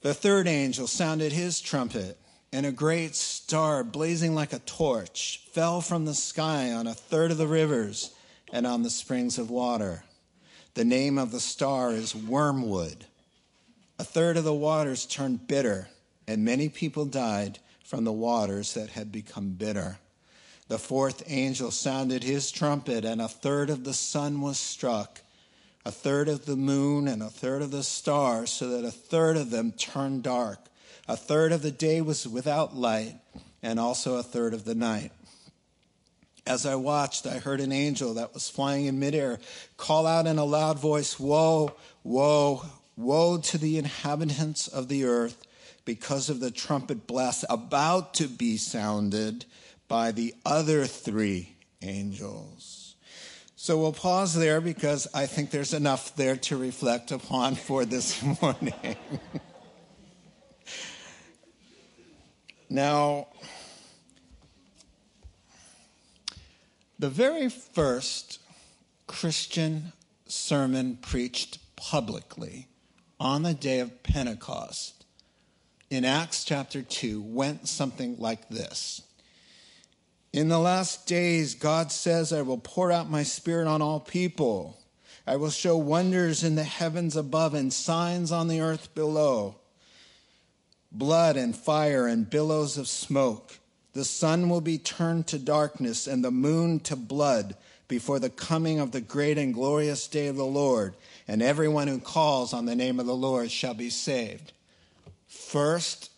The 0.02 0.14
third 0.14 0.46
angel 0.46 0.86
sounded 0.86 1.32
his 1.32 1.60
trumpet, 1.60 2.18
and 2.52 2.66
a 2.66 2.72
great 2.72 3.14
star, 3.14 3.84
blazing 3.84 4.34
like 4.34 4.52
a 4.52 4.58
torch, 4.60 5.42
fell 5.52 5.80
from 5.80 6.04
the 6.04 6.14
sky 6.14 6.72
on 6.72 6.86
a 6.86 6.94
third 6.94 7.30
of 7.30 7.38
the 7.38 7.46
rivers 7.46 8.12
and 8.52 8.66
on 8.66 8.82
the 8.82 8.90
springs 8.90 9.38
of 9.38 9.50
water. 9.50 10.02
The 10.74 10.84
name 10.84 11.18
of 11.18 11.30
the 11.30 11.40
star 11.40 11.92
is 11.92 12.14
Wormwood. 12.14 13.06
A 13.98 14.04
third 14.04 14.36
of 14.36 14.44
the 14.44 14.54
waters 14.54 15.06
turned 15.06 15.46
bitter, 15.46 15.88
and 16.26 16.44
many 16.44 16.68
people 16.68 17.04
died 17.04 17.58
from 17.84 18.04
the 18.04 18.12
waters 18.12 18.74
that 18.74 18.90
had 18.90 19.12
become 19.12 19.50
bitter. 19.50 19.98
The 20.68 20.78
fourth 20.78 21.24
angel 21.26 21.70
sounded 21.70 22.22
his 22.22 22.50
trumpet, 22.50 23.04
and 23.04 23.20
a 23.20 23.28
third 23.28 23.70
of 23.70 23.84
the 23.84 23.94
sun 23.94 24.40
was 24.40 24.58
struck, 24.58 25.20
a 25.84 25.90
third 25.90 26.28
of 26.28 26.46
the 26.46 26.56
moon, 26.56 27.08
and 27.08 27.22
a 27.22 27.30
third 27.30 27.62
of 27.62 27.72
the 27.72 27.82
stars, 27.82 28.50
so 28.50 28.68
that 28.68 28.86
a 28.86 28.92
third 28.92 29.36
of 29.36 29.50
them 29.50 29.72
turned 29.72 30.22
dark. 30.22 30.69
A 31.10 31.16
third 31.16 31.50
of 31.50 31.62
the 31.62 31.72
day 31.72 32.00
was 32.00 32.28
without 32.28 32.76
light, 32.76 33.16
and 33.64 33.80
also 33.80 34.14
a 34.14 34.22
third 34.22 34.54
of 34.54 34.64
the 34.64 34.76
night. 34.76 35.10
As 36.46 36.64
I 36.64 36.76
watched, 36.76 37.26
I 37.26 37.38
heard 37.38 37.58
an 37.58 37.72
angel 37.72 38.14
that 38.14 38.32
was 38.32 38.48
flying 38.48 38.86
in 38.86 39.00
midair 39.00 39.40
call 39.76 40.06
out 40.06 40.28
in 40.28 40.38
a 40.38 40.44
loud 40.44 40.78
voice 40.78 41.18
Woe, 41.18 41.74
woe, 42.04 42.64
woe 42.96 43.38
to 43.38 43.58
the 43.58 43.76
inhabitants 43.76 44.68
of 44.68 44.86
the 44.86 45.04
earth 45.04 45.44
because 45.84 46.30
of 46.30 46.38
the 46.38 46.52
trumpet 46.52 47.08
blast 47.08 47.44
about 47.50 48.14
to 48.14 48.28
be 48.28 48.56
sounded 48.56 49.46
by 49.88 50.12
the 50.12 50.32
other 50.46 50.86
three 50.86 51.56
angels. 51.82 52.94
So 53.56 53.78
we'll 53.78 53.92
pause 53.92 54.36
there 54.36 54.60
because 54.60 55.08
I 55.12 55.26
think 55.26 55.50
there's 55.50 55.74
enough 55.74 56.14
there 56.14 56.36
to 56.36 56.56
reflect 56.56 57.10
upon 57.10 57.56
for 57.56 57.84
this 57.84 58.22
morning. 58.40 58.94
Now, 62.70 63.26
the 66.98 67.10
very 67.10 67.48
first 67.48 68.38
Christian 69.06 69.92
sermon 70.26 70.96
preached 71.02 71.58
publicly 71.76 72.68
on 73.18 73.42
the 73.42 73.54
day 73.54 73.80
of 73.80 74.02
Pentecost 74.02 75.00
in 75.90 76.04
Acts 76.04 76.44
chapter 76.44 76.82
2 76.82 77.20
went 77.20 77.66
something 77.66 78.16
like 78.18 78.48
this. 78.48 79.02
In 80.32 80.48
the 80.48 80.60
last 80.60 81.08
days, 81.08 81.56
God 81.56 81.90
says, 81.90 82.32
I 82.32 82.42
will 82.42 82.58
pour 82.58 82.92
out 82.92 83.10
my 83.10 83.24
spirit 83.24 83.66
on 83.66 83.82
all 83.82 83.98
people. 83.98 84.78
I 85.26 85.34
will 85.34 85.50
show 85.50 85.76
wonders 85.76 86.44
in 86.44 86.54
the 86.54 86.62
heavens 86.62 87.16
above 87.16 87.54
and 87.54 87.72
signs 87.72 88.30
on 88.30 88.46
the 88.46 88.60
earth 88.60 88.94
below 88.94 89.56
blood 90.92 91.36
and 91.36 91.56
fire 91.56 92.06
and 92.06 92.28
billows 92.28 92.76
of 92.76 92.88
smoke. 92.88 93.58
The 93.92 94.04
sun 94.04 94.48
will 94.48 94.60
be 94.60 94.78
turned 94.78 95.26
to 95.28 95.38
darkness 95.38 96.06
and 96.06 96.24
the 96.24 96.30
moon 96.30 96.80
to 96.80 96.96
blood 96.96 97.56
before 97.88 98.20
the 98.20 98.30
coming 98.30 98.78
of 98.78 98.92
the 98.92 99.00
great 99.00 99.36
and 99.36 99.52
glorious 99.52 100.06
day 100.06 100.28
of 100.28 100.36
the 100.36 100.44
Lord, 100.44 100.94
and 101.26 101.42
everyone 101.42 101.88
who 101.88 101.98
calls 101.98 102.52
on 102.54 102.66
the 102.66 102.76
name 102.76 103.00
of 103.00 103.06
the 103.06 103.16
Lord 103.16 103.50
shall 103.50 103.74
be 103.74 103.90
saved. 103.90 104.52
First 105.26 106.10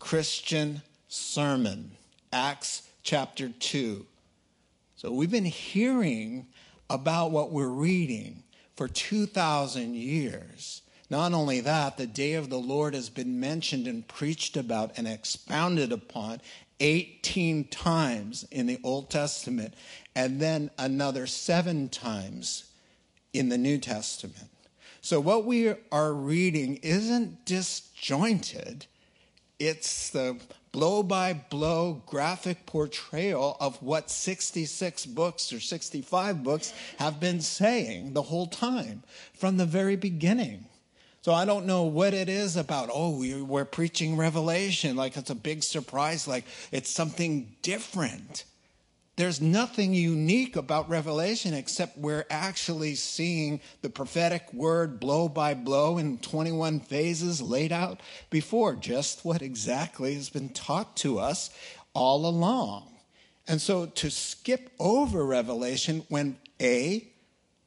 Christian 0.00 0.82
sermon, 1.06 1.92
Acts 2.32 2.82
chapter 3.04 3.50
2. 3.50 4.04
So 4.96 5.12
we've 5.12 5.30
been 5.30 5.44
hearing 5.44 6.46
about 6.90 7.30
what 7.30 7.52
we're 7.52 7.68
reading 7.68 8.42
for 8.74 8.88
2,000 8.88 9.94
years. 9.94 10.82
Not 11.12 11.34
only 11.34 11.60
that, 11.60 11.98
the 11.98 12.06
day 12.06 12.32
of 12.32 12.48
the 12.48 12.58
Lord 12.58 12.94
has 12.94 13.10
been 13.10 13.38
mentioned 13.38 13.86
and 13.86 14.08
preached 14.08 14.56
about 14.56 14.96
and 14.96 15.06
expounded 15.06 15.92
upon 15.92 16.40
18 16.80 17.64
times 17.64 18.46
in 18.50 18.64
the 18.64 18.80
Old 18.82 19.10
Testament, 19.10 19.74
and 20.16 20.40
then 20.40 20.70
another 20.78 21.26
seven 21.26 21.90
times 21.90 22.64
in 23.34 23.50
the 23.50 23.58
New 23.58 23.76
Testament. 23.76 24.48
So, 25.02 25.20
what 25.20 25.44
we 25.44 25.74
are 25.92 26.14
reading 26.14 26.76
isn't 26.76 27.44
disjointed, 27.44 28.86
it's 29.58 30.08
the 30.08 30.40
blow 30.72 31.02
by 31.02 31.34
blow 31.34 32.02
graphic 32.06 32.64
portrayal 32.64 33.58
of 33.60 33.82
what 33.82 34.10
66 34.10 35.04
books 35.04 35.52
or 35.52 35.60
65 35.60 36.42
books 36.42 36.72
have 36.96 37.20
been 37.20 37.42
saying 37.42 38.14
the 38.14 38.22
whole 38.22 38.46
time 38.46 39.02
from 39.34 39.58
the 39.58 39.66
very 39.66 39.96
beginning. 39.96 40.64
So 41.22 41.32
I 41.32 41.44
don't 41.44 41.66
know 41.66 41.84
what 41.84 42.14
it 42.14 42.28
is 42.28 42.56
about, 42.56 42.90
oh, 42.92 43.16
we're 43.44 43.64
preaching 43.64 44.16
Revelation, 44.16 44.96
like 44.96 45.16
it's 45.16 45.30
a 45.30 45.36
big 45.36 45.62
surprise, 45.62 46.26
like 46.26 46.44
it's 46.72 46.90
something 46.90 47.54
different. 47.62 48.44
There's 49.14 49.40
nothing 49.40 49.94
unique 49.94 50.56
about 50.56 50.88
Revelation 50.88 51.54
except 51.54 51.96
we're 51.96 52.26
actually 52.28 52.96
seeing 52.96 53.60
the 53.82 53.90
prophetic 53.90 54.52
word 54.52 54.98
blow 54.98 55.28
by 55.28 55.54
blow 55.54 55.96
in 55.98 56.18
21 56.18 56.80
phases 56.80 57.40
laid 57.40 57.70
out 57.70 58.00
before, 58.30 58.74
just 58.74 59.24
what 59.24 59.42
exactly 59.42 60.14
has 60.14 60.28
been 60.28 60.48
taught 60.48 60.96
to 60.96 61.20
us 61.20 61.50
all 61.94 62.26
along. 62.26 62.88
And 63.46 63.60
so 63.60 63.86
to 63.86 64.10
skip 64.10 64.72
over 64.80 65.24
Revelation 65.24 66.04
when 66.08 66.38
A, 66.60 67.11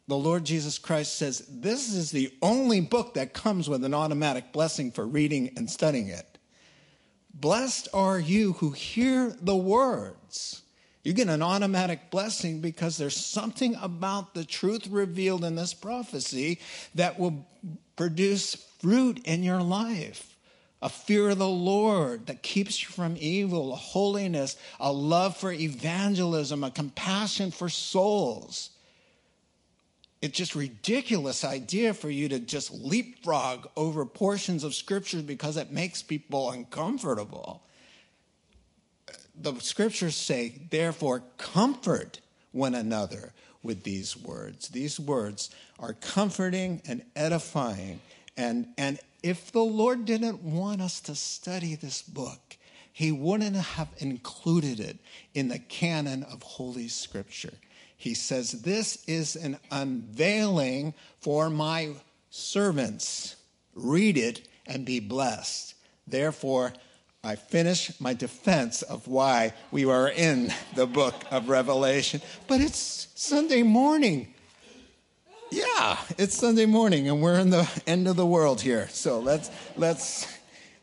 the 0.07 0.17
Lord 0.17 0.45
Jesus 0.45 0.77
Christ 0.77 1.17
says 1.17 1.45
this 1.49 1.93
is 1.93 2.11
the 2.11 2.31
only 2.41 2.81
book 2.81 3.15
that 3.15 3.33
comes 3.33 3.69
with 3.69 3.83
an 3.83 3.93
automatic 3.93 4.51
blessing 4.51 4.91
for 4.91 5.05
reading 5.05 5.51
and 5.57 5.69
studying 5.69 6.09
it. 6.09 6.37
Blessed 7.33 7.89
are 7.93 8.19
you 8.19 8.53
who 8.53 8.71
hear 8.71 9.35
the 9.41 9.55
words. 9.55 10.61
You 11.03 11.13
get 11.13 11.27
an 11.27 11.41
automatic 11.41 12.09
blessing 12.09 12.61
because 12.61 12.97
there's 12.97 13.15
something 13.15 13.75
about 13.81 14.33
the 14.33 14.45
truth 14.45 14.87
revealed 14.87 15.43
in 15.43 15.55
this 15.55 15.73
prophecy 15.73 16.59
that 16.95 17.19
will 17.19 17.45
produce 17.95 18.55
fruit 18.79 19.19
in 19.25 19.43
your 19.43 19.61
life 19.61 20.35
a 20.81 20.89
fear 20.89 21.29
of 21.29 21.39
the 21.39 21.47
Lord 21.47 22.27
that 22.27 22.43
keeps 22.43 22.83
you 22.83 22.89
from 22.89 23.15
evil, 23.17 23.73
a 23.73 23.75
holiness, 23.75 24.55
a 24.79 24.91
love 24.91 25.35
for 25.35 25.51
evangelism, 25.51 26.63
a 26.63 26.69
compassion 26.69 27.49
for 27.49 27.69
souls. 27.69 28.69
It's 30.25 30.35
just 30.35 30.55
ridiculous 30.55 31.43
idea 31.43 31.93
for 31.93 32.09
you 32.09 32.27
to 32.29 32.39
just 32.39 32.73
leapfrog 32.73 33.67
over 33.77 34.07
portions 34.07 34.63
of 34.63 34.73
scripture 34.73 35.21
because 35.21 35.55
it 35.55 35.71
makes 35.71 36.01
people 36.01 36.49
uncomfortable. 36.49 37.61
The 39.39 39.53
scriptures 39.59 40.15
say, 40.15 40.63
therefore, 40.71 41.21
comfort 41.37 42.21
one 42.53 42.73
another 42.73 43.33
with 43.61 43.83
these 43.83 44.17
words. 44.17 44.69
These 44.69 44.99
words 44.99 45.51
are 45.77 45.93
comforting 45.93 46.81
and 46.87 47.03
edifying. 47.15 47.99
And, 48.35 48.69
and 48.79 48.97
if 49.21 49.51
the 49.51 49.63
Lord 49.63 50.05
didn't 50.05 50.41
want 50.41 50.81
us 50.81 51.01
to 51.01 51.13
study 51.13 51.75
this 51.75 52.01
book, 52.01 52.57
he 52.91 53.11
wouldn't 53.11 53.57
have 53.57 53.89
included 53.99 54.79
it 54.79 54.97
in 55.35 55.49
the 55.49 55.59
canon 55.59 56.23
of 56.23 56.41
Holy 56.41 56.87
Scripture. 56.87 57.53
He 57.97 58.13
says, 58.13 58.51
This 58.63 59.03
is 59.07 59.35
an 59.35 59.57
unveiling 59.71 60.93
for 61.19 61.49
my 61.49 61.93
servants. 62.29 63.35
Read 63.73 64.17
it 64.17 64.47
and 64.67 64.85
be 64.85 64.99
blessed. 64.99 65.75
Therefore, 66.07 66.73
I 67.23 67.35
finish 67.35 67.99
my 67.99 68.13
defense 68.13 68.83
of 68.83 69.07
why 69.07 69.53
we 69.71 69.85
are 69.85 70.09
in 70.09 70.53
the 70.75 70.85
book 70.85 71.15
of 71.31 71.49
Revelation. 71.49 72.21
But 72.47 72.61
it's 72.61 73.07
Sunday 73.15 73.63
morning. 73.63 74.33
Yeah, 75.51 75.97
it's 76.17 76.37
Sunday 76.37 76.65
morning 76.65 77.09
and 77.09 77.21
we're 77.21 77.39
in 77.39 77.49
the 77.49 77.67
end 77.87 78.07
of 78.07 78.15
the 78.15 78.25
world 78.25 78.61
here. 78.61 78.87
So 78.89 79.19
let's 79.19 79.49
let's 79.75 80.27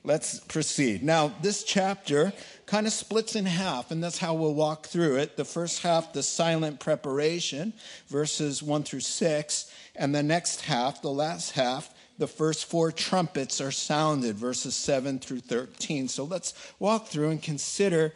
let's 0.03 0.41
proceed. 0.41 1.03
Now, 1.03 1.33
this 1.43 1.63
chapter 1.63 2.33
kind 2.67 2.87
of 2.87 2.93
splits 2.93 3.37
in 3.37 3.47
half, 3.47 3.91
and 3.91 4.03
that's 4.03 4.19
how 4.19 4.35
we'll 4.35 4.55
walk 4.55 4.87
through 4.87 5.17
it. 5.17 5.37
The 5.37 5.45
first 5.45 5.83
half, 5.83 6.13
the 6.13 6.23
silent 6.23 6.81
preparation, 6.81 7.73
verses 8.09 8.63
1 8.63 8.85
through 8.85 9.01
6, 9.01 9.73
and 9.97 10.15
the 10.15 10.23
next 10.23 10.63
half, 10.63 11.03
the 11.03 11.11
last 11.11 11.53
half, 11.53 11.93
the 12.19 12.27
first 12.27 12.67
four 12.67 12.93
trumpets 12.93 13.61
are 13.61 13.73
sounded, 13.73 14.37
verses 14.37 14.77
7 14.77 15.19
through 15.19 15.41
13. 15.41 16.09
So 16.09 16.25
let's 16.25 16.55
walk 16.79 17.09
through 17.09 17.31
and 17.31 17.43
consider 17.43 18.15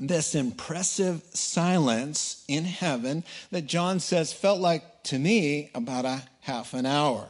this 0.00 0.34
impressive 0.34 1.22
silence 1.32 2.44
in 2.48 2.64
heaven 2.64 3.24
that 3.50 3.66
John 3.66 4.00
says 4.00 4.32
felt 4.32 4.60
like 4.60 5.02
to 5.04 5.18
me 5.18 5.70
about 5.74 6.04
a 6.04 6.22
half 6.40 6.74
an 6.74 6.86
hour. 6.86 7.28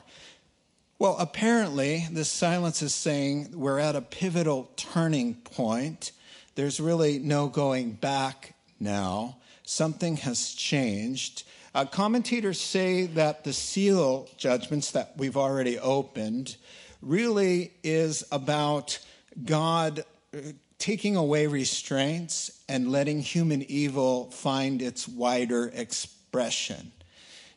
Well, 1.00 1.16
apparently, 1.20 2.08
this 2.10 2.28
silence 2.28 2.82
is 2.82 2.92
saying 2.92 3.50
we're 3.52 3.78
at 3.78 3.94
a 3.94 4.00
pivotal 4.00 4.72
turning 4.74 5.34
point. 5.34 6.10
There's 6.56 6.80
really 6.80 7.20
no 7.20 7.46
going 7.46 7.92
back 7.92 8.54
now. 8.80 9.36
Something 9.62 10.16
has 10.16 10.54
changed. 10.54 11.44
Uh, 11.72 11.84
commentators 11.84 12.60
say 12.60 13.06
that 13.06 13.44
the 13.44 13.52
seal 13.52 14.28
judgments 14.36 14.90
that 14.90 15.12
we've 15.16 15.36
already 15.36 15.78
opened 15.78 16.56
really 17.00 17.74
is 17.84 18.24
about 18.32 18.98
God 19.44 20.02
uh, 20.34 20.38
taking 20.80 21.14
away 21.14 21.46
restraints 21.46 22.60
and 22.68 22.90
letting 22.90 23.20
human 23.20 23.62
evil 23.62 24.32
find 24.32 24.82
its 24.82 25.06
wider 25.06 25.70
expression. 25.72 26.90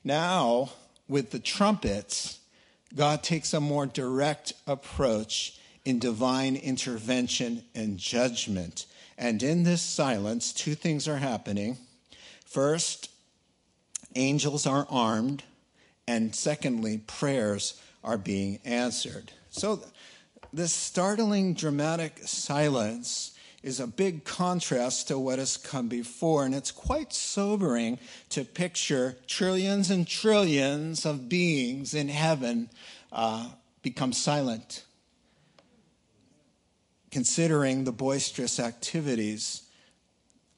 Now, 0.03 0.69
with 1.07 1.31
the 1.31 1.39
trumpets, 1.39 2.37
God 2.95 3.23
takes 3.23 3.53
a 3.53 3.61
more 3.61 3.85
direct 3.85 4.53
approach 4.67 5.57
in 5.85 5.99
divine 5.99 6.55
intervention 6.55 7.63
and 7.73 7.97
judgment. 7.97 8.85
And 9.17 9.41
in 9.41 9.63
this 9.63 9.81
silence, 9.81 10.51
two 10.51 10.75
things 10.75 11.07
are 11.07 11.17
happening. 11.17 11.77
First, 12.45 13.09
angels 14.15 14.67
are 14.67 14.87
armed, 14.89 15.43
and 16.07 16.35
secondly, 16.35 16.97
prayers 16.99 17.79
are 18.03 18.17
being 18.17 18.59
answered. 18.65 19.31
So, 19.49 19.81
this 20.53 20.73
startling, 20.73 21.53
dramatic 21.53 22.19
silence 22.25 23.31
is 23.63 23.79
a 23.79 23.87
big 23.87 24.23
contrast 24.23 25.07
to 25.07 25.19
what 25.19 25.39
has 25.39 25.57
come 25.57 25.87
before. 25.87 26.45
And 26.45 26.55
it's 26.55 26.71
quite 26.71 27.13
sobering 27.13 27.99
to 28.29 28.43
picture 28.43 29.17
trillions 29.27 29.91
and 29.91 30.07
trillions 30.07 31.05
of 31.05 31.29
beings 31.29 31.93
in 31.93 32.09
heaven 32.09 32.69
uh, 33.11 33.49
become 33.83 34.13
silent, 34.13 34.85
considering 37.11 37.83
the 37.83 37.91
boisterous 37.91 38.59
activities. 38.59 39.63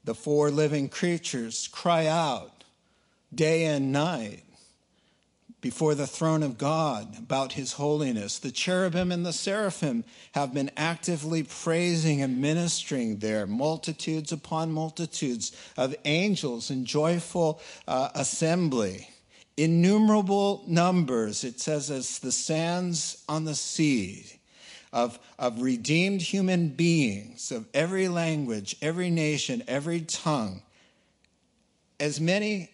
The 0.05 0.15
four 0.15 0.51
living 0.51 0.89
creatures 0.89 1.67
cry 1.67 2.07
out 2.07 2.63
day 3.33 3.65
and 3.65 3.91
night 3.91 4.43
before 5.63 5.95
the 5.95 6.05
throne 6.05 6.43
of 6.43 6.57
God 6.57 7.17
about 7.17 7.53
his 7.53 7.71
holiness. 7.71 8.37
The 8.37 8.51
cherubim 8.51 9.13
and 9.13 9.25
the 9.25 9.31
seraphim 9.31 10.03
have 10.33 10.53
been 10.53 10.69
actively 10.75 11.43
praising 11.43 12.21
and 12.21 12.41
ministering 12.41 13.19
there, 13.19 13.47
multitudes 13.47 14.33
upon 14.33 14.73
multitudes 14.73 15.53
of 15.77 15.95
angels 16.03 16.69
in 16.69 16.83
joyful 16.83 17.61
uh, 17.87 18.09
assembly. 18.13 19.07
Innumerable 19.55 20.65
numbers, 20.67 21.45
it 21.45 21.61
says, 21.61 21.89
as 21.89 22.19
the 22.19 22.33
sands 22.33 23.23
on 23.29 23.45
the 23.45 23.55
sea. 23.55 24.25
Of, 24.91 25.17
of 25.39 25.59
redeemed 25.59 26.21
human 26.21 26.69
beings 26.69 27.51
of 27.51 27.65
every 27.73 28.09
language, 28.09 28.75
every 28.79 29.09
nation, 29.09 29.63
every 29.67 30.01
tongue, 30.01 30.61
as 31.99 32.21
many 32.21 32.69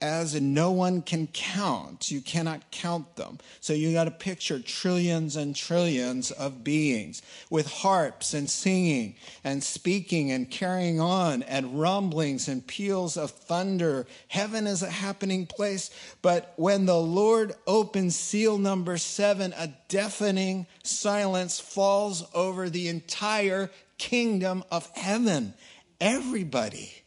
as 0.00 0.40
no 0.40 0.70
one 0.70 1.02
can 1.02 1.26
count. 1.28 2.10
You 2.10 2.20
cannot 2.20 2.70
count 2.70 3.16
them. 3.16 3.38
So 3.60 3.72
you 3.72 3.92
got 3.92 4.04
to 4.04 4.12
picture 4.12 4.60
trillions 4.60 5.34
and 5.34 5.56
trillions 5.56 6.30
of 6.30 6.62
beings 6.62 7.20
with 7.50 7.66
harps 7.66 8.32
and 8.32 8.48
singing 8.48 9.16
and 9.42 9.62
speaking 9.62 10.30
and 10.30 10.48
carrying 10.48 11.00
on 11.00 11.42
and 11.42 11.80
rumblings 11.80 12.46
and 12.46 12.64
peals 12.64 13.16
of 13.16 13.32
thunder. 13.32 14.06
Heaven 14.28 14.68
is 14.68 14.82
a 14.82 14.90
happening 14.90 15.46
place. 15.46 15.90
But 16.22 16.52
when 16.56 16.86
the 16.86 17.00
Lord 17.00 17.54
opens 17.66 18.14
seal 18.14 18.56
number 18.56 18.98
seven, 18.98 19.52
a 19.56 19.74
deafening 19.88 20.66
silence 20.84 21.58
falls 21.58 22.24
over 22.34 22.70
the 22.70 22.86
entire 22.86 23.68
kingdom 23.98 24.62
of 24.70 24.88
heaven. 24.94 25.54
Everybody 26.00 27.02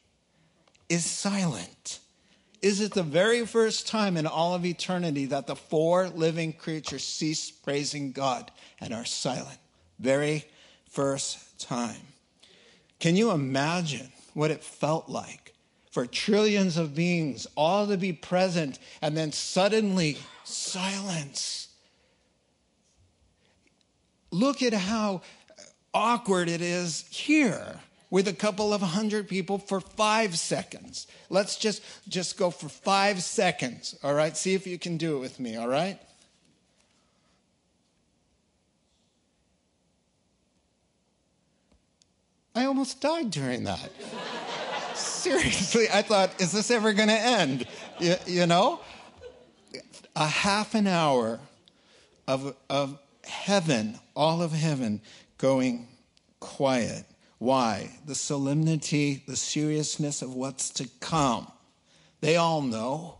is 0.89 1.05
silent 1.05 2.00
is 2.61 2.79
it 2.79 2.93
the 2.93 3.03
very 3.03 3.45
first 3.45 3.87
time 3.87 4.17
in 4.17 4.27
all 4.27 4.53
of 4.53 4.65
eternity 4.65 5.25
that 5.25 5.47
the 5.47 5.55
four 5.55 6.09
living 6.09 6.53
creatures 6.53 7.03
cease 7.03 7.49
praising 7.49 8.11
God 8.11 8.51
and 8.79 8.93
are 8.93 9.05
silent? 9.05 9.57
Very 9.99 10.45
first 10.89 11.59
time. 11.59 12.01
Can 12.99 13.15
you 13.15 13.31
imagine 13.31 14.11
what 14.33 14.51
it 14.51 14.63
felt 14.63 15.09
like 15.09 15.53
for 15.89 16.05
trillions 16.05 16.77
of 16.77 16.93
beings 16.93 17.47
all 17.57 17.87
to 17.87 17.97
be 17.97 18.13
present 18.13 18.77
and 19.01 19.17
then 19.17 19.31
suddenly 19.31 20.17
silence? 20.43 21.69
Look 24.29 24.61
at 24.61 24.73
how 24.73 25.21
awkward 25.93 26.47
it 26.47 26.61
is 26.61 27.05
here 27.09 27.79
with 28.11 28.27
a 28.27 28.33
couple 28.33 28.73
of 28.73 28.81
hundred 28.81 29.27
people 29.27 29.57
for 29.57 29.79
five 29.79 30.37
seconds. 30.37 31.07
Let's 31.29 31.55
just, 31.55 31.81
just 32.07 32.37
go 32.37 32.51
for 32.51 32.69
five 32.69 33.23
seconds, 33.23 33.97
all 34.03 34.13
right? 34.13 34.35
See 34.37 34.53
if 34.53 34.67
you 34.67 34.77
can 34.77 34.97
do 34.97 35.15
it 35.15 35.19
with 35.19 35.39
me, 35.39 35.55
all 35.55 35.69
right? 35.69 35.97
I 42.53 42.65
almost 42.65 42.99
died 42.99 43.31
during 43.31 43.63
that. 43.63 43.89
Seriously, 44.93 45.85
I 45.91 46.01
thought, 46.01 46.41
is 46.41 46.51
this 46.51 46.69
ever 46.69 46.91
going 46.91 47.07
to 47.07 47.13
end? 47.13 47.65
You, 47.97 48.15
you, 48.27 48.45
know? 48.45 48.81
A 50.17 50.27
half 50.27 50.75
an 50.75 50.85
hour 50.85 51.39
of, 52.27 52.53
of 52.69 52.99
heaven, 53.23 53.97
all 54.17 54.41
of 54.41 54.51
heaven, 54.51 54.99
going 55.37 55.87
quiet. 56.41 57.05
Why? 57.41 57.89
The 58.05 58.13
solemnity, 58.13 59.23
the 59.25 59.35
seriousness 59.35 60.21
of 60.21 60.35
what's 60.35 60.69
to 60.73 60.87
come. 60.99 61.51
They 62.19 62.35
all 62.35 62.61
know. 62.61 63.15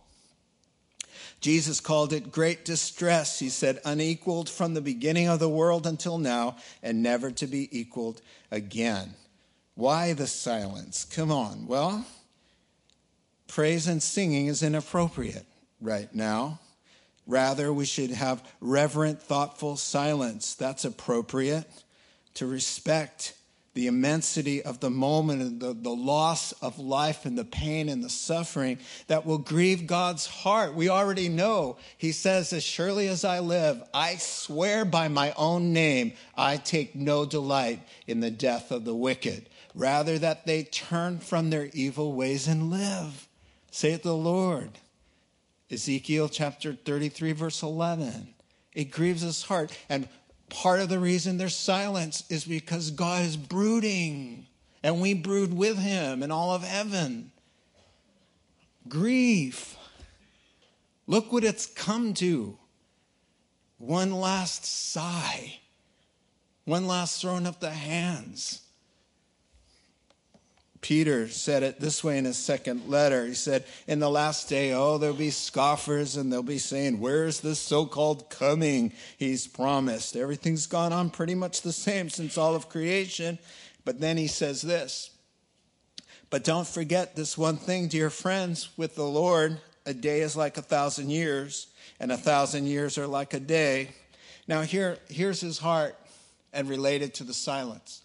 Jesus 1.40 1.80
called 1.80 2.14
it 2.14 2.32
great 2.32 2.64
distress. 2.64 3.40
He 3.40 3.50
said, 3.50 3.80
unequaled 3.84 4.48
from 4.48 4.76
the 4.76 4.82
beginning 4.82 5.28
of 5.28 5.40
the 5.40 5.50
world 5.50 5.88
until 5.88 6.20
now, 6.20 6.58
and 6.84 7.02
never 7.02 7.32
to 7.32 7.48
be 7.48 7.68
equaled 7.76 8.22
again. 8.52 9.16
Why 9.74 10.14
the 10.14 10.28
silence? 10.28 11.04
Come 11.04 11.32
on. 11.32 11.66
Well, 11.66 12.06
praise 13.48 13.88
and 13.88 14.04
singing 14.04 14.46
is 14.46 14.62
inappropriate 14.62 15.48
right 15.82 16.14
now. 16.14 16.60
Rather, 17.26 17.74
we 17.74 17.86
should 17.86 18.12
have 18.12 18.48
reverent, 18.60 19.20
thoughtful 19.20 19.78
silence. 19.78 20.54
That's 20.54 20.86
appropriate 20.86 21.66
to 22.36 22.46
respect 22.46 23.34
the 23.74 23.88
immensity 23.88 24.62
of 24.62 24.80
the 24.82 24.90
moment 24.90 25.42
and 25.42 25.60
the, 25.60 25.74
the 25.74 25.90
loss 25.90 26.52
of 26.54 26.78
life 26.78 27.26
and 27.26 27.38
the 27.38 27.46
pain 27.46 27.88
and 27.88 28.04
the 28.04 28.10
suffering 28.10 28.78
that 29.08 29.26
will 29.26 29.38
grieve 29.38 29.88
God's 29.88 30.26
heart. 30.26 30.76
We 30.76 30.90
already 30.90 31.30
know. 31.30 31.78
He 31.98 32.12
says, 32.12 32.52
As 32.52 32.64
surely 32.64 33.08
as 33.08 33.24
I 33.24 33.40
live, 33.40 33.82
I 33.94 34.16
swear 34.16 34.84
by 34.84 35.08
my 35.08 35.34
own 35.38 35.72
name, 35.72 36.14
I 36.36 36.58
take 36.58 36.96
no 36.96 37.26
delight 37.26 37.82
in 38.08 38.20
the 38.20 38.32
death 38.32 38.72
of 38.72 38.84
the 38.84 38.96
wicked. 38.96 39.48
Rather, 39.74 40.20
that 40.20 40.46
they 40.46 40.64
turn 40.64 41.20
from 41.20 41.50
their 41.50 41.70
evil 41.74 42.14
ways 42.14 42.48
and 42.48 42.70
live, 42.70 43.28
Say 43.72 43.92
saith 43.92 44.04
the 44.04 44.16
Lord. 44.16 44.80
Ezekiel 45.72 46.28
chapter 46.28 46.74
33, 46.74 47.32
verse 47.32 47.64
11. 47.64 48.34
It 48.74 48.92
grieves 48.92 49.22
his 49.22 49.44
heart. 49.44 49.78
And 49.88 50.10
part 50.52 50.80
of 50.80 50.90
the 50.90 51.00
reason 51.00 51.38
there's 51.38 51.56
silence 51.56 52.24
is 52.30 52.46
because 52.46 52.92
God 52.92 53.26
is 53.26 53.38
brooding, 53.38 54.46
and 54.84 55.02
we 55.02 55.14
brood 55.14 55.54
with 55.54 55.80
him 55.80 56.22
and 56.22 56.32
all 56.32 56.54
of 56.54 56.64
heaven. 56.64 57.32
Grief. 58.88 59.78
Look 61.08 61.32
what 61.32 61.44
it's 61.44 61.66
come 61.66 62.14
to. 62.16 62.58
One 63.78 64.12
last 64.12 64.66
sigh, 64.66 65.60
one 66.66 66.86
last 66.86 67.20
throwing 67.22 67.48
up 67.48 67.60
the 67.60 67.72
hands. 67.72 68.62
Peter 70.82 71.28
said 71.28 71.62
it 71.62 71.80
this 71.80 72.04
way 72.04 72.18
in 72.18 72.26
his 72.26 72.38
second 72.38 72.90
letter. 72.90 73.28
He 73.28 73.36
said, 73.36 73.66
In 73.88 74.00
the 74.00 74.10
last 74.10 74.50
day, 74.50 74.74
oh, 74.74 74.98
there'll 74.98 75.16
be 75.16 75.30
scoffers 75.30 76.18
and 76.18 76.34
they'll 76.34 76.42
be 76.42 76.58
saying, 76.58 77.00
Where's 77.00 77.40
this 77.40 77.60
so 77.60 77.86
called 77.86 78.32
coming 78.32 78.92
he's 79.18 79.46
promised? 79.46 80.16
Everything's 80.16 80.66
gone 80.66 80.92
on 80.92 81.12
pretty 81.12 81.36
much 81.36 81.62
the 81.62 81.72
same 81.72 82.10
since 82.10 82.36
all 82.36 82.56
of 82.56 82.68
creation. 82.68 83.38
But 83.86 84.00
then 84.00 84.18
he 84.18 84.28
says 84.28 84.64
this 84.64 85.12
But 86.32 86.44
don't 86.44 86.68
forget 86.68 87.16
this 87.16 87.38
one 87.38 87.58
thing, 87.58 87.88
dear 87.88 88.10
friends, 88.10 88.70
with 88.76 88.96
the 88.96 89.06
Lord, 89.06 89.60
a 89.86 89.94
day 89.94 90.22
is 90.22 90.36
like 90.36 90.58
a 90.58 90.64
thousand 90.64 91.12
years, 91.12 91.68
and 92.00 92.12
a 92.12 92.18
thousand 92.18 92.66
years 92.66 92.98
are 92.98 93.08
like 93.08 93.36
a 93.36 93.40
day. 93.40 93.90
Now, 94.48 94.62
here, 94.62 94.98
here's 95.10 95.42
his 95.42 95.60
heart 95.60 95.96
and 96.52 96.68
related 96.68 97.14
to 97.16 97.24
the 97.24 97.34
silence. 97.34 98.02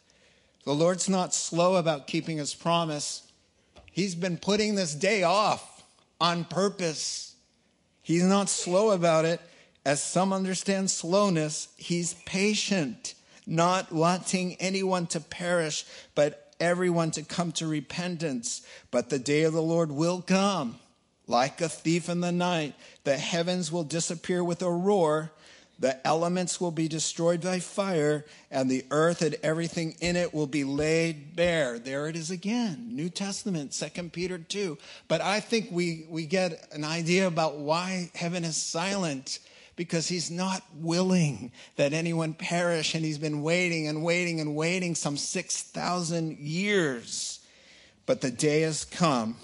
The 0.66 0.74
Lord's 0.74 1.08
not 1.08 1.32
slow 1.32 1.76
about 1.76 2.08
keeping 2.08 2.38
his 2.38 2.52
promise. 2.52 3.22
He's 3.92 4.16
been 4.16 4.36
putting 4.36 4.74
this 4.74 4.96
day 4.96 5.22
off 5.22 5.84
on 6.20 6.44
purpose. 6.44 7.36
He's 8.02 8.24
not 8.24 8.48
slow 8.48 8.90
about 8.90 9.24
it. 9.24 9.40
As 9.84 10.02
some 10.02 10.32
understand 10.32 10.90
slowness, 10.90 11.68
he's 11.76 12.14
patient, 12.26 13.14
not 13.46 13.92
wanting 13.92 14.56
anyone 14.56 15.06
to 15.06 15.20
perish, 15.20 15.84
but 16.16 16.52
everyone 16.58 17.12
to 17.12 17.22
come 17.22 17.52
to 17.52 17.68
repentance. 17.68 18.66
But 18.90 19.08
the 19.08 19.20
day 19.20 19.44
of 19.44 19.52
the 19.52 19.62
Lord 19.62 19.92
will 19.92 20.20
come 20.20 20.80
like 21.28 21.60
a 21.60 21.68
thief 21.68 22.08
in 22.08 22.22
the 22.22 22.32
night. 22.32 22.74
The 23.04 23.18
heavens 23.18 23.70
will 23.70 23.84
disappear 23.84 24.42
with 24.42 24.62
a 24.62 24.70
roar 24.70 25.30
the 25.78 26.06
elements 26.06 26.60
will 26.60 26.70
be 26.70 26.88
destroyed 26.88 27.42
by 27.42 27.60
fire, 27.60 28.24
and 28.50 28.70
the 28.70 28.86
earth 28.90 29.20
and 29.20 29.36
everything 29.42 29.94
in 30.00 30.16
it 30.16 30.32
will 30.32 30.46
be 30.46 30.64
laid 30.64 31.36
bare. 31.36 31.78
There 31.78 32.08
it 32.08 32.16
is 32.16 32.30
again, 32.30 32.88
New 32.92 33.10
Testament, 33.10 33.72
2 33.72 34.08
Peter 34.08 34.38
2. 34.38 34.78
But 35.06 35.20
I 35.20 35.40
think 35.40 35.68
we, 35.70 36.06
we 36.08 36.24
get 36.24 36.68
an 36.72 36.82
idea 36.82 37.26
about 37.26 37.58
why 37.58 38.10
heaven 38.14 38.42
is 38.44 38.56
silent 38.56 39.38
because 39.76 40.08
he's 40.08 40.30
not 40.30 40.62
willing 40.80 41.52
that 41.76 41.92
anyone 41.92 42.32
perish, 42.32 42.94
and 42.94 43.04
he's 43.04 43.18
been 43.18 43.42
waiting 43.42 43.86
and 43.86 44.02
waiting 44.02 44.40
and 44.40 44.56
waiting 44.56 44.94
some 44.94 45.18
6,000 45.18 46.38
years. 46.38 47.40
But 48.06 48.22
the 48.22 48.30
day 48.30 48.62
has 48.62 48.86
come, 48.86 49.36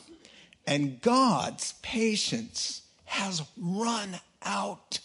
and 0.67 0.99
God's 1.03 1.75
patience 1.83 2.81
has 3.05 3.43
run 3.59 4.19
out 4.43 5.01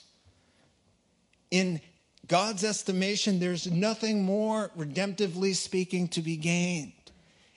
in 1.52 1.82
God's 2.28 2.64
estimation, 2.64 3.40
there's 3.40 3.72
nothing 3.72 4.24
more 4.24 4.72
redemptively 4.78 5.56
speaking 5.56 6.08
to 6.10 6.22
be 6.22 6.36
gained. 6.36 6.94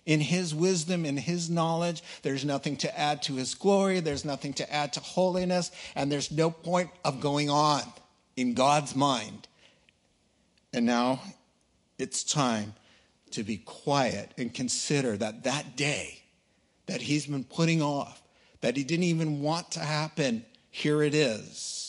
In 0.07 0.21
his 0.21 0.55
wisdom, 0.55 1.05
in 1.05 1.17
his 1.17 1.51
knowledge, 1.51 2.03
there's 2.23 2.45
nothing 2.45 2.77
to 2.79 2.99
add 2.99 3.23
to 3.23 3.35
his 3.35 3.55
glory, 3.55 4.01
there's 4.01 4.25
nothing 4.25 4.53
to 4.55 4.73
add 4.73 4.93
to 4.95 5.01
holiness, 5.01 5.71
and 5.95 6.11
there's 6.11 6.31
no 6.31 6.51
point 6.51 6.91
of 7.05 7.21
going 7.21 7.51
on 7.51 7.83
in 8.37 8.55
God's 8.55 8.97
mind. 8.97 9.47
And 10.73 10.87
now 10.87 11.21
it's 11.99 12.25
time 12.25 12.75
to 13.33 13.43
be 13.43 13.59
quiet 13.59 14.33
and 14.39 14.53
consider 14.53 15.17
that 15.17 15.45
that 15.45 15.77
day 15.77 16.23
that 16.87 17.03
he's 17.03 17.27
been 17.27 17.45
putting 17.45 17.83
off, 17.83 18.23
that 18.63 18.77
he 18.77 18.83
didn't 18.83 19.05
even 19.05 19.43
want 19.43 19.71
to 19.73 19.81
happen, 19.81 20.45
here 20.71 21.03
it 21.03 21.15
is 21.15 21.80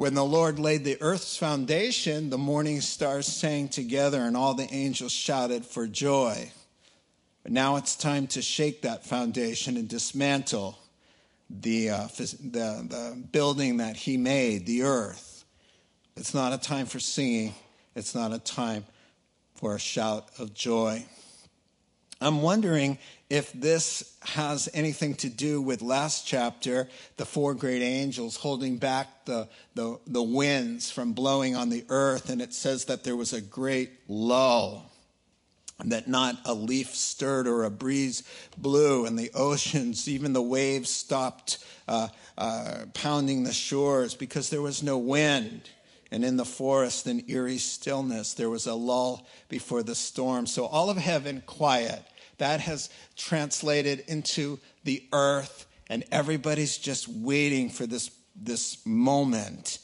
when 0.00 0.14
the 0.14 0.24
Lord 0.24 0.58
laid 0.58 0.82
the 0.82 0.96
earth's 1.02 1.36
foundation, 1.36 2.30
the 2.30 2.38
morning 2.38 2.80
stars 2.80 3.26
sang 3.26 3.68
together 3.68 4.22
and 4.22 4.34
all 4.34 4.54
the 4.54 4.72
angels 4.72 5.12
shouted 5.12 5.62
for 5.62 5.86
joy. 5.86 6.50
But 7.42 7.52
now 7.52 7.76
it's 7.76 7.96
time 7.96 8.26
to 8.28 8.40
shake 8.40 8.80
that 8.80 9.04
foundation 9.04 9.76
and 9.76 9.86
dismantle 9.86 10.78
the, 11.50 11.90
uh, 11.90 12.06
the, 12.16 12.86
the 12.88 13.24
building 13.30 13.76
that 13.76 13.94
He 13.94 14.16
made, 14.16 14.64
the 14.64 14.84
earth. 14.84 15.44
It's 16.16 16.32
not 16.32 16.54
a 16.54 16.58
time 16.58 16.86
for 16.86 16.98
singing, 16.98 17.52
it's 17.94 18.14
not 18.14 18.32
a 18.32 18.38
time 18.38 18.86
for 19.56 19.74
a 19.74 19.78
shout 19.78 20.30
of 20.38 20.54
joy. 20.54 21.04
I'm 22.20 22.42
wondering 22.42 22.98
if 23.30 23.52
this 23.52 24.16
has 24.22 24.68
anything 24.74 25.14
to 25.16 25.30
do 25.30 25.62
with 25.62 25.80
last 25.80 26.26
chapter, 26.26 26.88
the 27.16 27.24
four 27.24 27.54
great 27.54 27.80
angels 27.80 28.36
holding 28.36 28.76
back 28.76 29.24
the, 29.24 29.48
the, 29.74 29.98
the 30.06 30.22
winds 30.22 30.90
from 30.90 31.12
blowing 31.12 31.56
on 31.56 31.70
the 31.70 31.84
earth. 31.88 32.28
And 32.28 32.42
it 32.42 32.52
says 32.52 32.86
that 32.86 33.04
there 33.04 33.16
was 33.16 33.32
a 33.32 33.40
great 33.40 33.90
lull 34.08 34.90
that 35.86 36.08
not 36.08 36.36
a 36.44 36.52
leaf 36.52 36.94
stirred 36.94 37.46
or 37.46 37.64
a 37.64 37.70
breeze 37.70 38.22
blew, 38.58 39.06
and 39.06 39.18
the 39.18 39.30
oceans, 39.34 40.08
even 40.08 40.34
the 40.34 40.42
waves, 40.42 40.90
stopped 40.90 41.64
uh, 41.88 42.08
uh, 42.36 42.84
pounding 42.92 43.44
the 43.44 43.52
shores 43.52 44.14
because 44.14 44.50
there 44.50 44.60
was 44.60 44.82
no 44.82 44.98
wind. 44.98 45.70
And 46.12 46.24
in 46.24 46.36
the 46.36 46.44
forest, 46.44 47.06
in 47.06 47.24
eerie 47.30 47.58
stillness, 47.58 48.34
there 48.34 48.50
was 48.50 48.66
a 48.66 48.74
lull 48.74 49.26
before 49.48 49.82
the 49.82 49.94
storm. 49.94 50.46
So 50.46 50.66
all 50.66 50.90
of 50.90 50.96
heaven 50.96 51.42
quiet 51.46 52.02
that 52.40 52.60
has 52.60 52.90
translated 53.16 54.02
into 54.08 54.58
the 54.84 55.02
earth, 55.12 55.66
and 55.88 56.04
everybody's 56.10 56.76
just 56.76 57.06
waiting 57.08 57.68
for 57.68 57.86
this, 57.86 58.10
this 58.34 58.84
moment. 58.84 59.78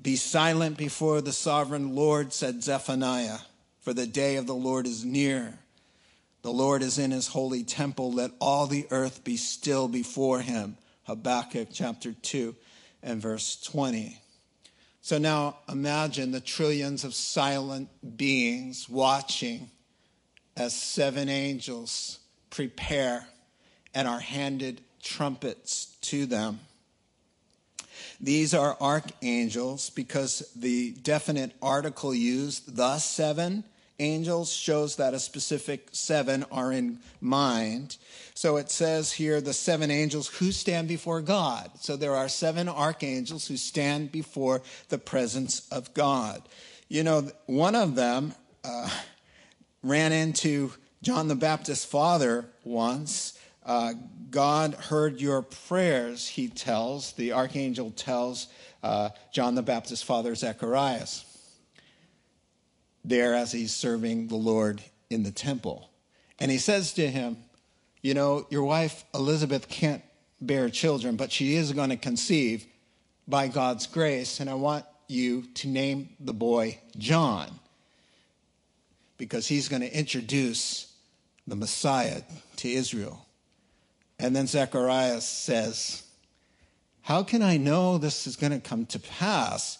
Be 0.00 0.16
silent 0.16 0.78
before 0.78 1.20
the 1.20 1.32
sovereign 1.32 1.94
Lord, 1.94 2.32
said 2.32 2.62
Zephaniah, 2.62 3.38
for 3.80 3.92
the 3.92 4.06
day 4.06 4.36
of 4.36 4.46
the 4.46 4.54
Lord 4.54 4.86
is 4.86 5.04
near. 5.04 5.58
The 6.42 6.52
Lord 6.52 6.82
is 6.82 6.98
in 6.98 7.10
his 7.10 7.26
holy 7.26 7.64
temple. 7.64 8.12
Let 8.12 8.30
all 8.40 8.66
the 8.66 8.86
earth 8.90 9.24
be 9.24 9.36
still 9.36 9.88
before 9.88 10.40
him. 10.40 10.76
Habakkuk 11.04 11.68
chapter 11.72 12.12
2 12.12 12.54
and 13.02 13.20
verse 13.20 13.60
20. 13.60 14.16
So 15.02 15.18
now 15.18 15.58
imagine 15.68 16.30
the 16.30 16.40
trillions 16.40 17.04
of 17.04 17.14
silent 17.14 17.88
beings 18.16 18.88
watching 18.88 19.70
as 20.56 20.74
seven 20.74 21.28
angels 21.28 22.18
prepare 22.50 23.26
and 23.94 24.06
are 24.06 24.20
handed 24.20 24.80
trumpets 25.02 25.96
to 26.02 26.26
them. 26.26 26.60
These 28.20 28.52
are 28.52 28.76
archangels 28.80 29.90
because 29.90 30.50
the 30.54 30.92
definite 30.92 31.52
article 31.62 32.14
used, 32.14 32.76
the 32.76 32.98
seven 32.98 33.64
angels, 33.98 34.52
shows 34.52 34.96
that 34.96 35.14
a 35.14 35.18
specific 35.18 35.88
seven 35.92 36.44
are 36.52 36.72
in 36.72 36.98
mind. 37.20 37.96
So 38.34 38.56
it 38.58 38.70
says 38.70 39.12
here 39.12 39.40
the 39.40 39.54
seven 39.54 39.90
angels 39.90 40.28
who 40.28 40.52
stand 40.52 40.88
before 40.88 41.22
God. 41.22 41.70
So 41.80 41.96
there 41.96 42.14
are 42.14 42.28
seven 42.28 42.68
archangels 42.68 43.46
who 43.48 43.56
stand 43.56 44.12
before 44.12 44.62
the 44.88 44.98
presence 44.98 45.66
of 45.70 45.92
God. 45.94 46.42
You 46.88 47.04
know, 47.04 47.30
one 47.46 47.74
of 47.74 47.94
them, 47.94 48.34
uh, 48.64 48.90
ran 49.82 50.12
into 50.12 50.72
John 51.02 51.28
the 51.28 51.34
Baptist's 51.34 51.84
father 51.84 52.46
once. 52.64 53.38
Uh, 53.64 53.94
God 54.30 54.74
heard 54.74 55.20
your 55.20 55.42
prayers, 55.42 56.28
he 56.28 56.48
tells, 56.48 57.12
the 57.12 57.32
archangel 57.32 57.90
tells 57.90 58.48
uh, 58.82 59.10
John 59.32 59.54
the 59.54 59.62
Baptist's 59.62 60.04
father, 60.04 60.34
Zacharias, 60.34 61.24
there 63.04 63.34
as 63.34 63.52
he's 63.52 63.72
serving 63.72 64.28
the 64.28 64.36
Lord 64.36 64.82
in 65.08 65.22
the 65.22 65.30
temple. 65.30 65.90
And 66.38 66.50
he 66.50 66.58
says 66.58 66.92
to 66.94 67.08
him, 67.08 67.36
You 68.02 68.14
know, 68.14 68.46
your 68.50 68.64
wife 68.64 69.04
Elizabeth 69.14 69.68
can't 69.68 70.02
bear 70.40 70.70
children, 70.70 71.16
but 71.16 71.32
she 71.32 71.54
is 71.54 71.72
going 71.72 71.90
to 71.90 71.96
conceive 71.96 72.66
by 73.28 73.48
God's 73.48 73.86
grace, 73.86 74.40
and 74.40 74.48
I 74.48 74.54
want 74.54 74.84
you 75.06 75.42
to 75.54 75.68
name 75.68 76.10
the 76.18 76.32
boy 76.32 76.78
John 76.96 77.60
because 79.20 79.46
he's 79.46 79.68
going 79.68 79.82
to 79.82 79.94
introduce 79.96 80.90
the 81.46 81.54
Messiah 81.54 82.22
to 82.56 82.72
Israel. 82.72 83.26
And 84.18 84.34
then 84.34 84.46
Zacharias 84.46 85.26
says, 85.26 86.02
How 87.02 87.22
can 87.22 87.42
I 87.42 87.58
know 87.58 87.98
this 87.98 88.26
is 88.26 88.36
going 88.36 88.52
to 88.52 88.60
come 88.60 88.86
to 88.86 88.98
pass? 88.98 89.78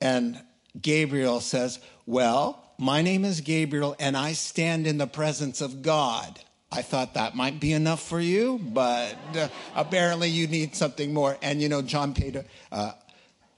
And 0.00 0.42
Gabriel 0.82 1.38
says, 1.40 1.78
Well, 2.04 2.68
my 2.76 3.00
name 3.00 3.24
is 3.24 3.42
Gabriel, 3.42 3.94
and 4.00 4.16
I 4.16 4.32
stand 4.32 4.88
in 4.88 4.98
the 4.98 5.06
presence 5.06 5.60
of 5.60 5.80
God. 5.82 6.40
I 6.72 6.82
thought 6.82 7.14
that 7.14 7.36
might 7.36 7.60
be 7.60 7.72
enough 7.72 8.02
for 8.02 8.18
you, 8.18 8.58
but 8.60 9.16
uh, 9.36 9.46
apparently 9.76 10.30
you 10.30 10.48
need 10.48 10.74
something 10.74 11.14
more. 11.14 11.38
And 11.42 11.62
you 11.62 11.68
know, 11.68 11.80
John 11.80 12.12
paid, 12.12 12.44
uh, 12.72 12.92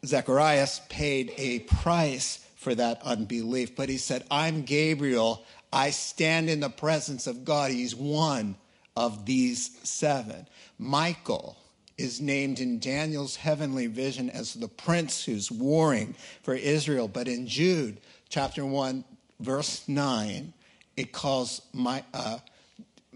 Zacharias 0.05 0.83
paid 0.91 1.33
a 1.39 1.61
price 1.61 2.46
for 2.67 2.75
that 2.75 3.01
unbelief. 3.05 3.77
But 3.77 3.89
he 3.89 3.97
said, 3.97 4.25
I'm 4.29 4.63
Gabriel. 4.63 5.45
I 5.73 5.91
stand 5.91 6.51
in 6.51 6.59
the 6.59 6.69
presence 6.69 7.29
of 7.29 7.45
God. 7.45 7.71
He's 7.71 7.95
one 7.95 8.57
of 8.97 9.25
these 9.25 9.79
seven. 9.89 10.49
Michael 10.77 11.57
is 11.97 12.21
named 12.21 12.59
in 12.59 12.81
Daniel's 12.81 13.37
heavenly 13.37 13.87
vision 13.87 14.31
as 14.31 14.55
the 14.55 14.67
prince 14.67 15.25
who's 15.25 15.49
warring 15.49 16.17
for 16.43 16.55
Israel. 16.55 17.07
But 17.07 17.29
in 17.29 17.47
Jude 17.47 17.99
chapter 18.31 18.67
1, 18.67 19.05
verse 19.39 19.87
9, 19.87 20.53
it 20.97 21.13
calls 21.13 21.63
my, 21.73 22.03
uh, 22.13 22.39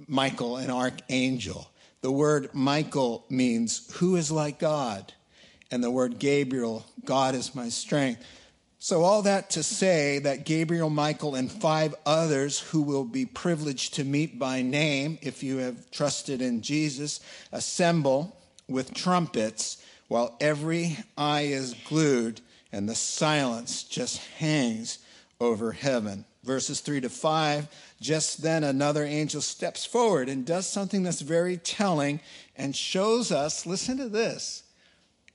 Michael 0.07 0.59
an 0.59 0.71
archangel. 0.71 1.69
The 2.03 2.13
word 2.13 2.55
Michael 2.55 3.25
means 3.29 3.93
who 3.97 4.15
is 4.15 4.31
like 4.31 4.61
God? 4.61 5.13
And 5.73 5.83
the 5.83 5.91
word 5.91 6.21
Gabriel, 6.21 6.87
God 7.05 7.35
is 7.35 7.53
my 7.53 7.69
strength. 7.69 8.25
So, 8.83 9.03
all 9.03 9.21
that 9.23 9.51
to 9.51 9.63
say 9.63 10.21
that 10.21 10.47
Gabriel, 10.47 10.89
Michael, 10.89 11.35
and 11.35 11.53
five 11.53 11.95
others 12.07 12.59
who 12.59 12.81
will 12.81 13.05
be 13.05 13.27
privileged 13.27 13.93
to 13.95 14.05
meet 14.05 14.39
by 14.39 14.63
name, 14.63 15.19
if 15.21 15.43
you 15.43 15.59
have 15.59 15.91
trusted 15.91 16.41
in 16.41 16.63
Jesus, 16.63 17.21
assemble 17.53 18.35
with 18.69 18.95
trumpets 18.95 19.85
while 20.09 20.35
every 20.41 20.97
eye 21.19 21.43
is 21.43 21.75
glued 21.87 22.41
and 22.73 22.89
the 22.89 22.95
silence 22.95 23.83
just 23.83 24.17
hangs 24.39 24.99
over 25.43 25.73
heaven. 25.73 26.25
Verses 26.43 26.81
3 26.81 27.03
to 27.03 27.11
5 27.11 27.69
just 28.01 28.41
then 28.41 28.65
another 28.65 29.05
angel 29.05 29.43
steps 29.43 29.85
forward 29.85 30.31
and 30.31 30.47
does 30.47 30.67
something 30.67 31.03
that's 31.03 31.21
very 31.21 31.59
telling 31.59 32.19
and 32.57 32.75
shows 32.75 33.31
us 33.31 33.67
listen 33.67 33.99
to 33.99 34.09
this 34.09 34.63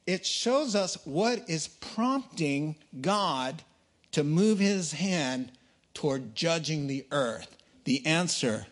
it 0.05 0.25
shows 0.25 0.75
us 0.75 0.97
what 1.05 1.49
is 1.49 1.67
prompting 1.67 2.75
God 3.01 3.63
to 4.11 4.23
move 4.23 4.59
his 4.59 4.93
hand 4.93 5.51
toward 5.93 6.35
judging 6.35 6.87
the 6.87 7.05
earth. 7.11 7.55
The 7.85 8.05
answer 8.05 8.67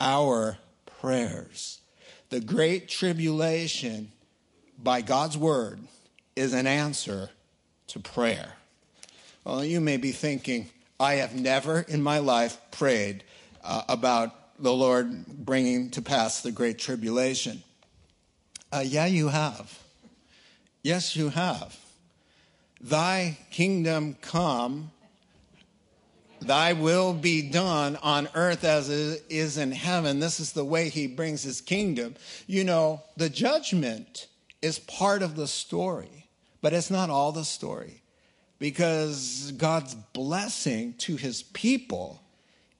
our 0.00 0.58
prayers. 1.00 1.80
The 2.30 2.40
great 2.40 2.88
tribulation, 2.88 4.10
by 4.82 5.00
God's 5.00 5.38
word, 5.38 5.80
is 6.34 6.52
an 6.52 6.66
answer 6.66 7.30
to 7.88 8.00
prayer. 8.00 8.54
Well, 9.44 9.64
you 9.64 9.80
may 9.80 9.96
be 9.96 10.12
thinking, 10.12 10.68
I 10.98 11.14
have 11.14 11.34
never 11.34 11.80
in 11.80 12.02
my 12.02 12.18
life 12.18 12.58
prayed 12.72 13.22
uh, 13.62 13.82
about 13.88 14.32
the 14.58 14.72
Lord 14.72 15.26
bringing 15.26 15.90
to 15.90 16.02
pass 16.02 16.40
the 16.40 16.50
great 16.50 16.78
tribulation. 16.78 17.62
Uh, 18.72 18.82
yeah, 18.84 19.06
you 19.06 19.28
have. 19.28 19.78
Yes, 20.86 21.16
you 21.16 21.30
have. 21.30 21.76
Thy 22.80 23.38
kingdom 23.50 24.16
come, 24.20 24.92
thy 26.40 26.74
will 26.74 27.12
be 27.12 27.42
done 27.42 27.96
on 28.04 28.28
earth 28.36 28.62
as 28.62 28.88
it 28.88 29.24
is 29.28 29.58
in 29.58 29.72
heaven. 29.72 30.20
This 30.20 30.38
is 30.38 30.52
the 30.52 30.64
way 30.64 30.88
he 30.88 31.08
brings 31.08 31.42
his 31.42 31.60
kingdom. 31.60 32.14
You 32.46 32.62
know, 32.62 33.02
the 33.16 33.28
judgment 33.28 34.28
is 34.62 34.78
part 34.78 35.22
of 35.22 35.34
the 35.34 35.48
story, 35.48 36.28
but 36.62 36.72
it's 36.72 36.88
not 36.88 37.10
all 37.10 37.32
the 37.32 37.44
story 37.44 38.00
because 38.60 39.52
God's 39.56 39.96
blessing 39.96 40.94
to 40.98 41.16
his 41.16 41.42
people 41.42 42.22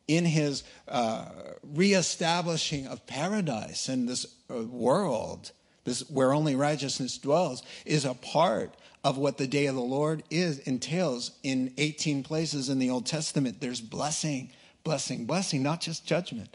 in 0.06 0.24
his 0.24 0.62
uh, 0.86 1.24
reestablishing 1.74 2.86
of 2.86 3.04
paradise 3.08 3.88
in 3.88 4.06
this 4.06 4.26
uh, 4.48 4.62
world 4.62 5.50
this 5.86 6.00
where 6.10 6.34
only 6.34 6.54
righteousness 6.54 7.16
dwells, 7.16 7.62
is 7.86 8.04
a 8.04 8.12
part 8.12 8.74
of 9.02 9.16
what 9.16 9.38
the 9.38 9.46
day 9.46 9.66
of 9.66 9.74
the 9.74 9.80
Lord 9.80 10.22
is 10.30 10.58
entails 10.58 11.30
in 11.42 11.72
18 11.78 12.22
places 12.22 12.68
in 12.68 12.78
the 12.78 12.90
Old 12.90 13.06
Testament. 13.06 13.60
There's 13.60 13.80
blessing, 13.80 14.50
blessing, 14.84 15.24
blessing, 15.24 15.62
not 15.62 15.80
just 15.80 16.04
judgment. 16.04 16.54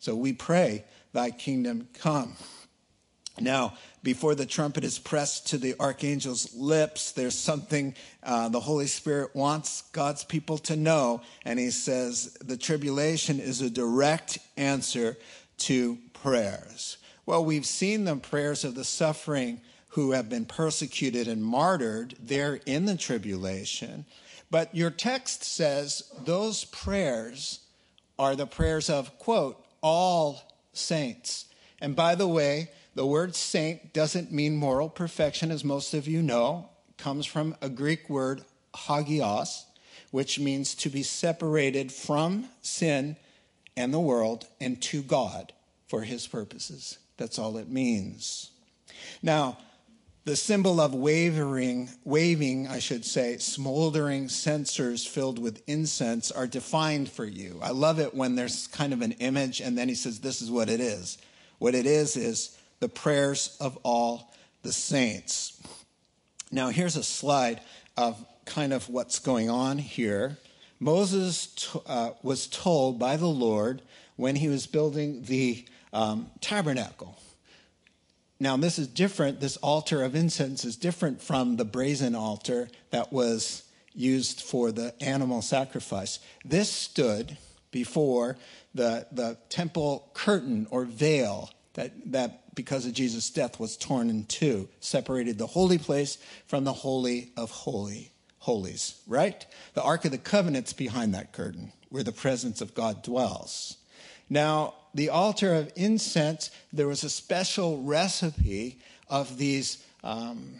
So 0.00 0.16
we 0.16 0.32
pray, 0.32 0.84
Thy 1.12 1.30
kingdom 1.30 1.88
come. 2.00 2.34
Now, 3.40 3.74
before 4.02 4.34
the 4.34 4.46
trumpet 4.46 4.84
is 4.84 4.98
pressed 4.98 5.48
to 5.48 5.58
the 5.58 5.74
archangel's 5.78 6.54
lips, 6.54 7.12
there's 7.12 7.38
something 7.38 7.94
uh, 8.22 8.48
the 8.48 8.60
Holy 8.60 8.86
Spirit 8.86 9.34
wants 9.34 9.82
God's 9.92 10.24
people 10.24 10.58
to 10.58 10.76
know. 10.76 11.22
And 11.44 11.58
he 11.58 11.70
says 11.70 12.34
the 12.44 12.56
tribulation 12.56 13.40
is 13.40 13.60
a 13.60 13.70
direct 13.70 14.38
answer 14.56 15.16
to 15.58 15.98
prayers. 16.14 16.98
Well, 17.24 17.44
we've 17.44 17.66
seen 17.66 18.04
the 18.04 18.16
prayers 18.16 18.64
of 18.64 18.74
the 18.74 18.84
suffering 18.84 19.60
who 19.88 20.12
have 20.12 20.28
been 20.28 20.46
persecuted 20.46 21.28
and 21.28 21.44
martyred 21.44 22.14
there 22.20 22.60
in 22.66 22.86
the 22.86 22.96
tribulation. 22.96 24.06
But 24.50 24.74
your 24.74 24.90
text 24.90 25.44
says 25.44 26.10
those 26.24 26.64
prayers 26.64 27.60
are 28.18 28.34
the 28.34 28.46
prayers 28.46 28.90
of, 28.90 29.18
quote, 29.18 29.64
all 29.82 30.42
saints. 30.72 31.46
And 31.80 31.94
by 31.94 32.14
the 32.14 32.28
way, 32.28 32.70
the 32.94 33.06
word 33.06 33.34
saint 33.34 33.92
doesn't 33.92 34.32
mean 34.32 34.56
moral 34.56 34.88
perfection, 34.88 35.50
as 35.50 35.64
most 35.64 35.94
of 35.94 36.06
you 36.06 36.22
know. 36.22 36.68
It 36.90 36.98
comes 37.02 37.26
from 37.26 37.56
a 37.60 37.68
Greek 37.68 38.08
word, 38.10 38.42
hagios, 38.74 39.66
which 40.10 40.38
means 40.38 40.74
to 40.76 40.90
be 40.90 41.02
separated 41.02 41.90
from 41.92 42.48
sin 42.60 43.16
and 43.76 43.92
the 43.92 44.00
world 44.00 44.46
and 44.60 44.80
to 44.82 45.02
God 45.02 45.52
for 45.86 46.02
his 46.02 46.26
purposes. 46.26 46.98
That's 47.22 47.38
all 47.38 47.56
it 47.56 47.70
means. 47.70 48.50
Now, 49.22 49.56
the 50.24 50.34
symbol 50.34 50.80
of 50.80 50.92
wavering, 50.92 51.88
waving, 52.02 52.66
I 52.66 52.80
should 52.80 53.04
say, 53.04 53.38
smoldering 53.38 54.28
censers 54.28 55.06
filled 55.06 55.38
with 55.38 55.62
incense 55.68 56.32
are 56.32 56.48
defined 56.48 57.08
for 57.08 57.24
you. 57.24 57.60
I 57.62 57.70
love 57.70 58.00
it 58.00 58.12
when 58.12 58.34
there's 58.34 58.66
kind 58.66 58.92
of 58.92 59.02
an 59.02 59.12
image 59.12 59.60
and 59.60 59.78
then 59.78 59.88
he 59.88 59.94
says, 59.94 60.18
This 60.18 60.42
is 60.42 60.50
what 60.50 60.68
it 60.68 60.80
is. 60.80 61.16
What 61.60 61.76
it 61.76 61.86
is 61.86 62.16
is 62.16 62.58
the 62.80 62.88
prayers 62.88 63.56
of 63.60 63.78
all 63.84 64.34
the 64.62 64.72
saints. 64.72 65.62
Now, 66.50 66.70
here's 66.70 66.96
a 66.96 67.04
slide 67.04 67.60
of 67.96 68.16
kind 68.46 68.72
of 68.72 68.88
what's 68.88 69.20
going 69.20 69.48
on 69.48 69.78
here. 69.78 70.38
Moses 70.80 71.72
uh, 71.86 72.10
was 72.24 72.48
told 72.48 72.98
by 72.98 73.16
the 73.16 73.28
Lord 73.28 73.80
when 74.16 74.34
he 74.34 74.48
was 74.48 74.66
building 74.66 75.22
the 75.22 75.64
um, 75.92 76.30
tabernacle. 76.40 77.18
Now, 78.40 78.56
this 78.56 78.78
is 78.78 78.88
different. 78.88 79.40
This 79.40 79.56
altar 79.58 80.02
of 80.02 80.16
incense 80.16 80.64
is 80.64 80.76
different 80.76 81.22
from 81.22 81.56
the 81.56 81.64
brazen 81.64 82.14
altar 82.14 82.68
that 82.90 83.12
was 83.12 83.62
used 83.94 84.40
for 84.40 84.72
the 84.72 84.94
animal 85.02 85.42
sacrifice. 85.42 86.18
This 86.44 86.68
stood 86.68 87.36
before 87.70 88.36
the, 88.74 89.06
the 89.12 89.38
temple 89.48 90.10
curtain 90.14 90.66
or 90.70 90.84
veil 90.84 91.50
that, 91.74 91.92
that, 92.12 92.54
because 92.54 92.84
of 92.84 92.94
Jesus' 92.94 93.30
death, 93.30 93.60
was 93.60 93.76
torn 93.76 94.10
in 94.10 94.24
two, 94.24 94.68
separated 94.80 95.38
the 95.38 95.46
holy 95.46 95.78
place 95.78 96.18
from 96.46 96.64
the 96.64 96.72
holy 96.72 97.32
of 97.36 97.50
holy 97.50 98.12
holies, 98.38 99.00
right? 99.06 99.46
The 99.74 99.82
Ark 99.82 100.04
of 100.04 100.10
the 100.10 100.18
Covenant's 100.18 100.72
behind 100.72 101.14
that 101.14 101.32
curtain, 101.32 101.72
where 101.90 102.02
the 102.02 102.12
presence 102.12 102.60
of 102.60 102.74
God 102.74 103.02
dwells. 103.02 103.76
Now, 104.32 104.72
the 104.94 105.10
altar 105.10 105.52
of 105.52 105.70
incense, 105.76 106.50
there 106.72 106.88
was 106.88 107.04
a 107.04 107.10
special 107.10 107.82
recipe 107.82 108.78
of 109.10 109.36
these 109.36 109.84
um, 110.02 110.54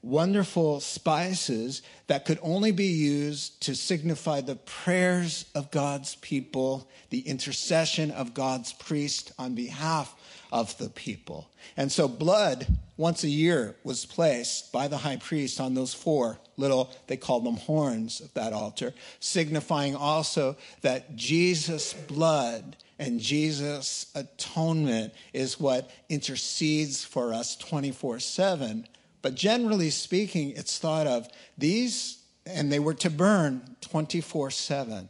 wonderful 0.00 0.78
spices 0.78 1.82
that 2.06 2.24
could 2.24 2.38
only 2.40 2.70
be 2.70 2.86
used 2.86 3.60
to 3.62 3.74
signify 3.74 4.42
the 4.42 4.54
prayers 4.54 5.46
of 5.56 5.72
God's 5.72 6.14
people, 6.16 6.88
the 7.10 7.18
intercession 7.26 8.12
of 8.12 8.32
God's 8.32 8.72
priest 8.74 9.32
on 9.40 9.56
behalf 9.56 10.14
of 10.52 10.78
the 10.78 10.88
people. 10.88 11.50
And 11.76 11.90
so 11.90 12.06
blood 12.06 12.64
once 12.96 13.24
a 13.24 13.28
year 13.28 13.74
was 13.82 14.06
placed 14.06 14.70
by 14.70 14.86
the 14.86 14.98
high 14.98 15.16
priest 15.16 15.60
on 15.60 15.74
those 15.74 15.94
four 15.94 16.38
little, 16.60 16.90
they 17.06 17.16
called 17.16 17.44
them 17.44 17.56
horns 17.56 18.20
of 18.20 18.32
that 18.34 18.52
altar, 18.52 18.94
signifying 19.18 19.96
also 19.96 20.56
that 20.82 21.16
Jesus' 21.16 21.92
blood 21.92 22.76
and 22.98 23.18
Jesus' 23.18 24.06
atonement 24.14 25.12
is 25.32 25.58
what 25.58 25.90
intercedes 26.08 27.04
for 27.04 27.32
us 27.32 27.56
24 27.56 28.20
7. 28.20 28.86
But 29.22 29.34
generally 29.34 29.90
speaking, 29.90 30.52
it's 30.52 30.78
thought 30.78 31.06
of 31.06 31.28
these, 31.58 32.18
and 32.46 32.70
they 32.70 32.78
were 32.78 32.94
to 32.94 33.10
burn 33.10 33.76
24 33.80 34.50
7, 34.50 35.08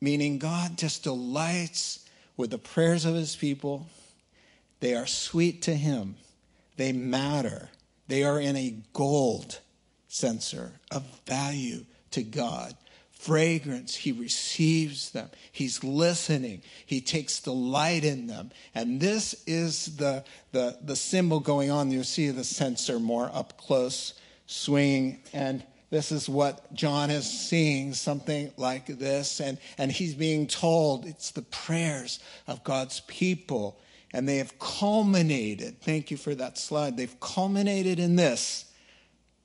meaning 0.00 0.38
God 0.38 0.76
just 0.78 1.04
delights 1.04 2.08
with 2.36 2.50
the 2.50 2.58
prayers 2.58 3.04
of 3.04 3.14
his 3.14 3.36
people 3.36 3.86
they 4.80 4.94
are 4.94 5.06
sweet 5.06 5.62
to 5.62 5.74
him. 5.74 6.16
They 6.76 6.92
matter. 6.92 7.68
They 8.08 8.24
are 8.24 8.40
in 8.40 8.56
a 8.56 8.74
gold 8.92 9.60
censer 10.10 10.72
of 10.90 11.04
value 11.24 11.84
to 12.10 12.22
God. 12.22 12.74
Fragrance, 13.12 13.94
he 13.94 14.12
receives 14.12 15.10
them. 15.10 15.30
He's 15.52 15.84
listening. 15.84 16.62
He 16.84 17.00
takes 17.00 17.40
delight 17.40 18.04
in 18.04 18.26
them. 18.26 18.50
And 18.74 19.00
this 19.00 19.42
is 19.46 19.96
the, 19.96 20.24
the, 20.52 20.78
the 20.82 20.96
symbol 20.96 21.38
going 21.38 21.70
on. 21.70 21.90
You 21.90 22.02
see 22.02 22.30
the 22.30 22.44
censer 22.44 22.98
more 22.98 23.30
up 23.32 23.56
close, 23.58 24.14
swinging. 24.46 25.20
And 25.32 25.62
this 25.90 26.10
is 26.10 26.28
what 26.28 26.72
John 26.74 27.10
is 27.10 27.30
seeing, 27.30 27.94
something 27.94 28.52
like 28.56 28.86
this. 28.86 29.38
And, 29.38 29.58
and 29.78 29.92
he's 29.92 30.14
being 30.14 30.46
told 30.46 31.06
it's 31.06 31.30
the 31.30 31.42
prayers 31.42 32.20
of 32.48 32.64
God's 32.64 33.00
people 33.00 33.78
and 34.12 34.28
they 34.28 34.38
have 34.38 34.58
culminated, 34.58 35.80
thank 35.82 36.10
you 36.10 36.16
for 36.16 36.34
that 36.34 36.58
slide, 36.58 36.96
they've 36.96 37.20
culminated 37.20 38.00
in 38.00 38.16
this 38.16 38.64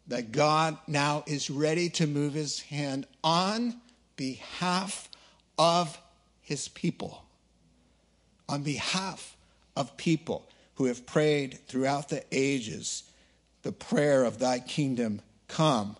that 0.08 0.32
God 0.32 0.78
now 0.88 1.24
is 1.26 1.50
ready 1.50 1.90
to 1.92 2.08
move 2.08 2.34
his 2.34 2.62
hand 2.62 3.08
on 3.24 3.76
behalf 4.16 5.10
of 5.58 6.00
his 6.42 6.68
people. 6.68 7.24
On 8.48 8.62
behalf 8.62 9.36
of 9.76 9.98
people 9.98 10.48
who 10.76 10.86
have 10.86 11.06
prayed 11.06 11.60
throughout 11.68 12.10
the 12.10 12.24
ages 12.32 13.04
the 13.64 13.72
prayer 13.72 14.24
of 14.24 14.38
thy 14.38 14.60
kingdom 14.60 15.22
come. 15.48 15.98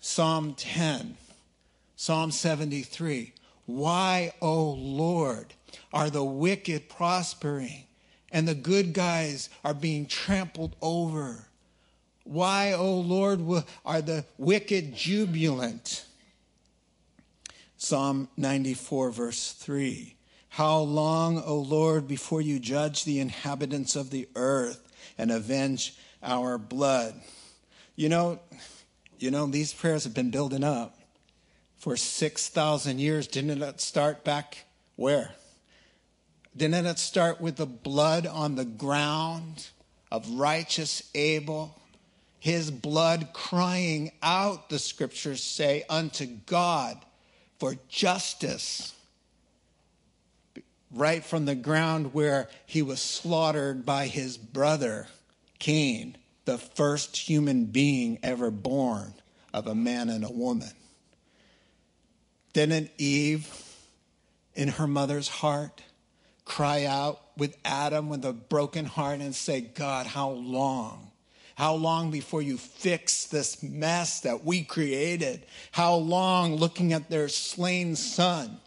Psalm 0.00 0.54
10, 0.54 1.18
Psalm 1.94 2.30
73. 2.30 3.34
Why, 3.66 4.32
O 4.40 4.70
Lord, 4.70 5.52
are 5.92 6.08
the 6.08 6.24
wicked 6.24 6.88
prospering 6.88 7.84
and 8.32 8.48
the 8.48 8.54
good 8.54 8.94
guys 8.94 9.50
are 9.62 9.74
being 9.74 10.06
trampled 10.06 10.74
over? 10.80 11.48
Why, 12.26 12.72
O 12.72 12.78
oh 12.78 13.00
Lord, 13.00 13.64
are 13.84 14.02
the 14.02 14.24
wicked 14.36 14.96
jubilant? 14.96 16.04
Psalm 17.76 18.28
94, 18.36 19.10
verse 19.10 19.52
3. 19.52 20.16
How 20.48 20.78
long, 20.78 21.40
O 21.44 21.56
Lord, 21.58 22.08
before 22.08 22.40
you 22.40 22.58
judge 22.58 23.04
the 23.04 23.20
inhabitants 23.20 23.94
of 23.94 24.10
the 24.10 24.28
earth 24.34 24.92
and 25.16 25.30
avenge 25.30 25.94
our 26.22 26.58
blood? 26.58 27.14
You 27.94 28.08
know, 28.08 28.40
you 29.18 29.30
know, 29.30 29.46
these 29.46 29.72
prayers 29.72 30.04
have 30.04 30.14
been 30.14 30.30
building 30.30 30.64
up 30.64 30.98
for 31.76 31.96
6,000 31.96 32.98
years. 32.98 33.28
Didn't 33.28 33.62
it 33.62 33.80
start 33.80 34.24
back 34.24 34.64
where? 34.96 35.34
Didn't 36.56 36.86
it 36.86 36.98
start 36.98 37.40
with 37.40 37.56
the 37.56 37.66
blood 37.66 38.26
on 38.26 38.56
the 38.56 38.64
ground 38.64 39.68
of 40.10 40.28
righteous 40.30 41.08
Abel? 41.14 41.80
His 42.46 42.70
blood 42.70 43.30
crying 43.32 44.12
out, 44.22 44.68
the 44.68 44.78
scriptures 44.78 45.42
say, 45.42 45.82
unto 45.90 46.26
God 46.26 46.96
for 47.58 47.74
justice. 47.88 48.94
Right 50.92 51.24
from 51.24 51.46
the 51.46 51.56
ground 51.56 52.14
where 52.14 52.48
he 52.64 52.82
was 52.82 53.02
slaughtered 53.02 53.84
by 53.84 54.06
his 54.06 54.38
brother, 54.38 55.08
Cain, 55.58 56.16
the 56.44 56.56
first 56.56 57.16
human 57.16 57.64
being 57.64 58.20
ever 58.22 58.52
born 58.52 59.14
of 59.52 59.66
a 59.66 59.74
man 59.74 60.08
and 60.08 60.24
a 60.24 60.30
woman. 60.30 60.70
Didn't 62.52 62.92
Eve, 62.96 63.52
in 64.54 64.68
her 64.68 64.86
mother's 64.86 65.26
heart, 65.26 65.82
cry 66.44 66.84
out 66.84 67.22
with 67.36 67.56
Adam 67.64 68.08
with 68.08 68.24
a 68.24 68.32
broken 68.32 68.84
heart 68.84 69.18
and 69.18 69.34
say, 69.34 69.62
God, 69.62 70.06
how 70.06 70.30
long? 70.30 71.05
How 71.56 71.74
long 71.74 72.10
before 72.10 72.42
you 72.42 72.58
fix 72.58 73.24
this 73.24 73.62
mess 73.62 74.20
that 74.20 74.44
we 74.44 74.62
created? 74.62 75.46
How 75.72 75.94
long 75.94 76.56
looking 76.56 76.92
at 76.92 77.08
their 77.08 77.28
slain 77.28 77.96
son? 77.96 78.58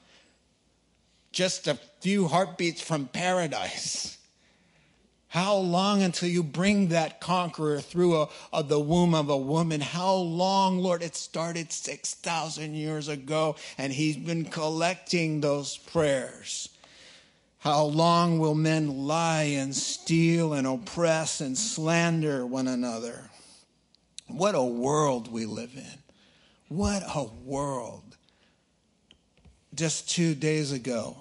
Just 1.31 1.67
a 1.67 1.77
few 2.01 2.27
heartbeats 2.27 2.81
from 2.81 3.05
paradise. 3.05 4.17
How 5.27 5.57
long 5.57 6.01
until 6.01 6.29
you 6.29 6.41
bring 6.41 6.87
that 6.87 7.21
conqueror 7.21 7.79
through 7.79 8.23
a, 8.23 8.29
a, 8.51 8.63
the 8.63 8.79
womb 8.79 9.13
of 9.13 9.29
a 9.29 9.37
woman? 9.37 9.81
How 9.81 10.15
long, 10.15 10.79
Lord? 10.79 11.03
It 11.03 11.15
started 11.15 11.71
6,000 11.71 12.73
years 12.73 13.07
ago, 13.07 13.55
and 13.77 13.93
He's 13.93 14.17
been 14.17 14.45
collecting 14.45 15.41
those 15.41 15.77
prayers. 15.77 16.69
How 17.59 17.83
long 17.83 18.39
will 18.39 18.55
men 18.55 19.05
lie 19.05 19.43
and 19.43 19.75
steal 19.75 20.53
and 20.53 20.65
oppress 20.65 21.41
and 21.41 21.57
slander 21.57 22.45
one 22.45 22.69
another? 22.69 23.29
What 24.27 24.55
a 24.55 24.63
world 24.63 25.29
we 25.29 25.45
live 25.45 25.75
in. 25.75 25.99
What 26.69 27.03
a 27.03 27.25
world. 27.43 28.15
Just 29.75 30.09
two 30.09 30.35
days 30.35 30.71
ago, 30.71 31.17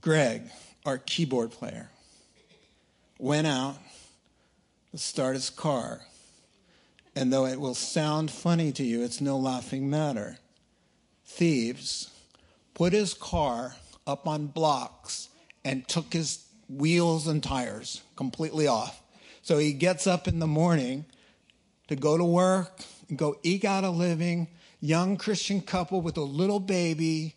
Greg, 0.00 0.42
our 0.86 0.98
keyboard 0.98 1.50
player, 1.50 1.90
went 3.18 3.48
out 3.48 3.78
to 4.92 4.98
start 4.98 5.34
his 5.34 5.50
car. 5.50 6.02
And 7.16 7.32
though 7.32 7.46
it 7.46 7.58
will 7.58 7.74
sound 7.74 8.30
funny 8.30 8.70
to 8.72 8.84
you, 8.84 9.02
it's 9.02 9.20
no 9.20 9.36
laughing 9.36 9.90
matter. 9.90 10.38
Thieves 11.26 12.10
put 12.74 12.92
his 12.92 13.12
car 13.12 13.74
up 14.08 14.26
on 14.26 14.46
blocks 14.46 15.28
and 15.64 15.86
took 15.86 16.12
his 16.12 16.44
wheels 16.68 17.28
and 17.28 17.42
tires 17.42 18.02
completely 18.16 18.66
off. 18.66 19.02
So 19.42 19.58
he 19.58 19.72
gets 19.72 20.06
up 20.06 20.26
in 20.26 20.38
the 20.38 20.46
morning 20.46 21.04
to 21.88 21.96
go 21.96 22.16
to 22.16 22.24
work 22.24 22.80
and 23.08 23.16
go 23.18 23.38
eke 23.42 23.64
out 23.64 23.84
a 23.84 23.90
living, 23.90 24.48
young 24.80 25.16
Christian 25.16 25.60
couple 25.60 26.00
with 26.00 26.16
a 26.16 26.22
little 26.22 26.60
baby, 26.60 27.34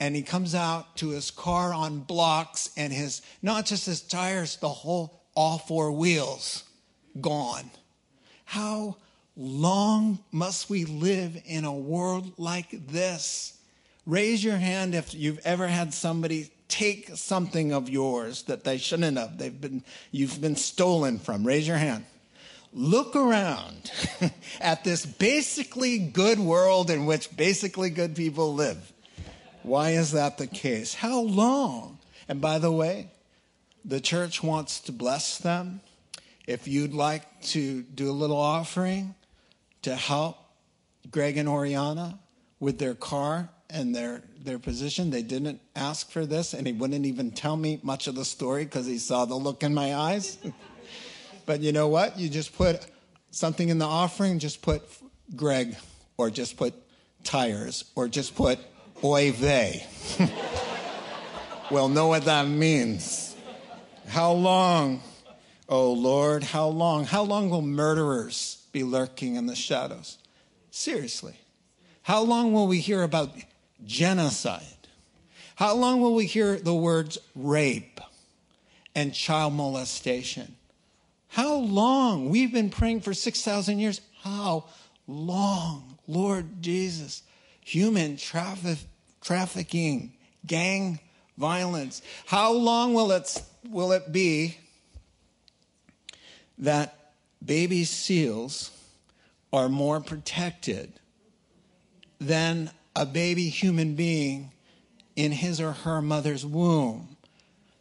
and 0.00 0.16
he 0.16 0.22
comes 0.22 0.54
out 0.54 0.96
to 0.96 1.10
his 1.10 1.30
car 1.30 1.72
on 1.72 2.00
blocks 2.00 2.70
and 2.76 2.92
his 2.92 3.22
not 3.42 3.66
just 3.66 3.86
his 3.86 4.00
tires, 4.00 4.56
the 4.56 4.68
whole 4.68 5.22
all 5.34 5.58
four 5.58 5.92
wheels 5.92 6.64
gone. 7.20 7.70
How 8.44 8.96
long 9.36 10.18
must 10.30 10.68
we 10.70 10.84
live 10.84 11.40
in 11.46 11.64
a 11.64 11.74
world 11.74 12.32
like 12.36 12.86
this? 12.88 13.58
Raise 14.06 14.44
your 14.44 14.56
hand 14.56 14.94
if 14.94 15.14
you've 15.14 15.40
ever 15.44 15.66
had 15.66 15.94
somebody 15.94 16.50
take 16.68 17.10
something 17.14 17.72
of 17.72 17.88
yours 17.88 18.42
that 18.44 18.64
they 18.64 18.76
shouldn't 18.76 19.16
have. 19.16 19.38
They've 19.38 19.60
been, 19.60 19.82
you've 20.10 20.40
been 20.40 20.56
stolen 20.56 21.18
from. 21.18 21.46
Raise 21.46 21.66
your 21.66 21.76
hand. 21.76 22.04
Look 22.72 23.14
around 23.14 23.92
at 24.60 24.84
this 24.84 25.06
basically 25.06 25.98
good 25.98 26.38
world 26.38 26.90
in 26.90 27.06
which 27.06 27.34
basically 27.36 27.90
good 27.90 28.16
people 28.16 28.52
live. 28.54 28.92
Why 29.62 29.90
is 29.90 30.12
that 30.12 30.36
the 30.36 30.46
case? 30.46 30.94
How 30.94 31.20
long? 31.20 31.98
And 32.28 32.40
by 32.40 32.58
the 32.58 32.72
way, 32.72 33.10
the 33.84 34.00
church 34.00 34.42
wants 34.42 34.80
to 34.80 34.92
bless 34.92 35.38
them. 35.38 35.80
If 36.46 36.68
you'd 36.68 36.92
like 36.92 37.42
to 37.42 37.82
do 37.82 38.10
a 38.10 38.12
little 38.12 38.36
offering 38.36 39.14
to 39.82 39.94
help 39.94 40.36
Greg 41.10 41.36
and 41.36 41.48
Oriana 41.48 42.18
with 42.60 42.78
their 42.78 42.94
car, 42.94 43.50
and 43.70 43.94
their 43.94 44.22
their 44.42 44.58
position. 44.58 45.10
They 45.10 45.22
didn't 45.22 45.60
ask 45.74 46.10
for 46.10 46.26
this, 46.26 46.54
and 46.54 46.66
he 46.66 46.72
wouldn't 46.72 47.06
even 47.06 47.30
tell 47.30 47.56
me 47.56 47.80
much 47.82 48.06
of 48.06 48.14
the 48.14 48.24
story 48.24 48.64
because 48.64 48.86
he 48.86 48.98
saw 48.98 49.24
the 49.24 49.34
look 49.34 49.62
in 49.62 49.74
my 49.74 49.94
eyes. 49.94 50.38
but 51.46 51.60
you 51.60 51.72
know 51.72 51.88
what? 51.88 52.18
You 52.18 52.28
just 52.28 52.56
put 52.56 52.86
something 53.30 53.68
in 53.68 53.78
the 53.78 53.86
offering. 53.86 54.38
Just 54.38 54.62
put 54.62 54.82
Greg, 55.34 55.76
or 56.16 56.30
just 56.30 56.56
put 56.56 56.74
tires, 57.24 57.84
or 57.94 58.08
just 58.08 58.34
put 58.34 58.58
oy 59.02 59.32
vey. 59.32 59.86
we'll 61.70 61.88
know 61.88 62.08
what 62.08 62.24
that 62.24 62.46
means. 62.46 63.36
How 64.06 64.32
long 64.32 65.02
Oh 65.68 65.92
Lord, 65.92 66.42
how 66.42 66.68
long? 66.68 67.04
How 67.04 67.22
long 67.22 67.48
will 67.48 67.62
murderers 67.62 68.66
be 68.72 68.82
lurking 68.82 69.36
in 69.36 69.46
the 69.46 69.56
shadows? 69.56 70.18
Seriously. 70.70 71.34
How 72.02 72.22
long 72.22 72.52
will 72.52 72.66
we 72.66 72.80
hear 72.80 73.02
about 73.02 73.34
genocide? 73.84 74.62
How 75.56 75.74
long 75.74 76.00
will 76.00 76.14
we 76.14 76.26
hear 76.26 76.56
the 76.56 76.74
words 76.74 77.18
rape 77.34 78.00
and 78.94 79.14
child 79.14 79.54
molestation? 79.54 80.56
How 81.28 81.54
long? 81.54 82.28
We've 82.28 82.52
been 82.52 82.70
praying 82.70 83.00
for 83.00 83.14
6,000 83.14 83.78
years. 83.78 84.00
How 84.22 84.64
long? 85.06 85.98
Lord 86.06 86.62
Jesus, 86.62 87.22
human 87.60 88.16
traffic, 88.16 88.78
trafficking, 89.20 90.12
gang 90.46 90.98
violence. 91.38 92.02
How 92.26 92.52
long 92.52 92.94
will 92.94 93.10
it, 93.12 93.42
will 93.68 93.92
it 93.92 94.12
be 94.12 94.58
that 96.58 97.12
baby 97.44 97.84
seals 97.84 98.70
are 99.52 99.68
more 99.68 100.00
protected 100.00 100.92
than 102.20 102.70
a 102.96 103.06
baby 103.06 103.48
human 103.48 103.94
being 103.94 104.50
in 105.16 105.32
his 105.32 105.60
or 105.60 105.72
her 105.72 106.00
mother's 106.00 106.46
womb. 106.46 107.16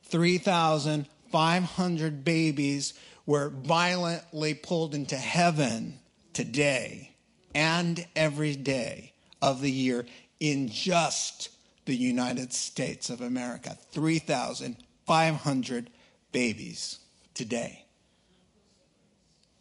3,500 0.05 2.23
babies 2.23 2.93
were 3.25 3.49
violently 3.49 4.53
pulled 4.53 4.93
into 4.93 5.15
heaven 5.15 5.97
today 6.33 7.09
and 7.55 8.05
every 8.15 8.55
day 8.55 9.13
of 9.41 9.61
the 9.61 9.71
year 9.71 10.05
in 10.39 10.69
just 10.69 11.49
the 11.85 11.95
United 11.95 12.53
States 12.53 13.09
of 13.09 13.21
America. 13.21 13.75
3,500 13.91 15.89
babies 16.31 16.99
today 17.33 17.85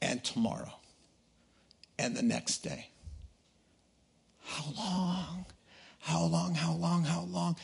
and 0.00 0.22
tomorrow 0.24 0.72
and 1.98 2.16
the 2.16 2.22
next 2.22 2.58
day. 2.58 2.91
How 4.52 4.70
long? 4.76 5.46
How 6.00 6.24
long? 6.24 6.54
How 6.54 6.72
long? 6.74 7.04
How 7.04 7.22
long? 7.22 7.56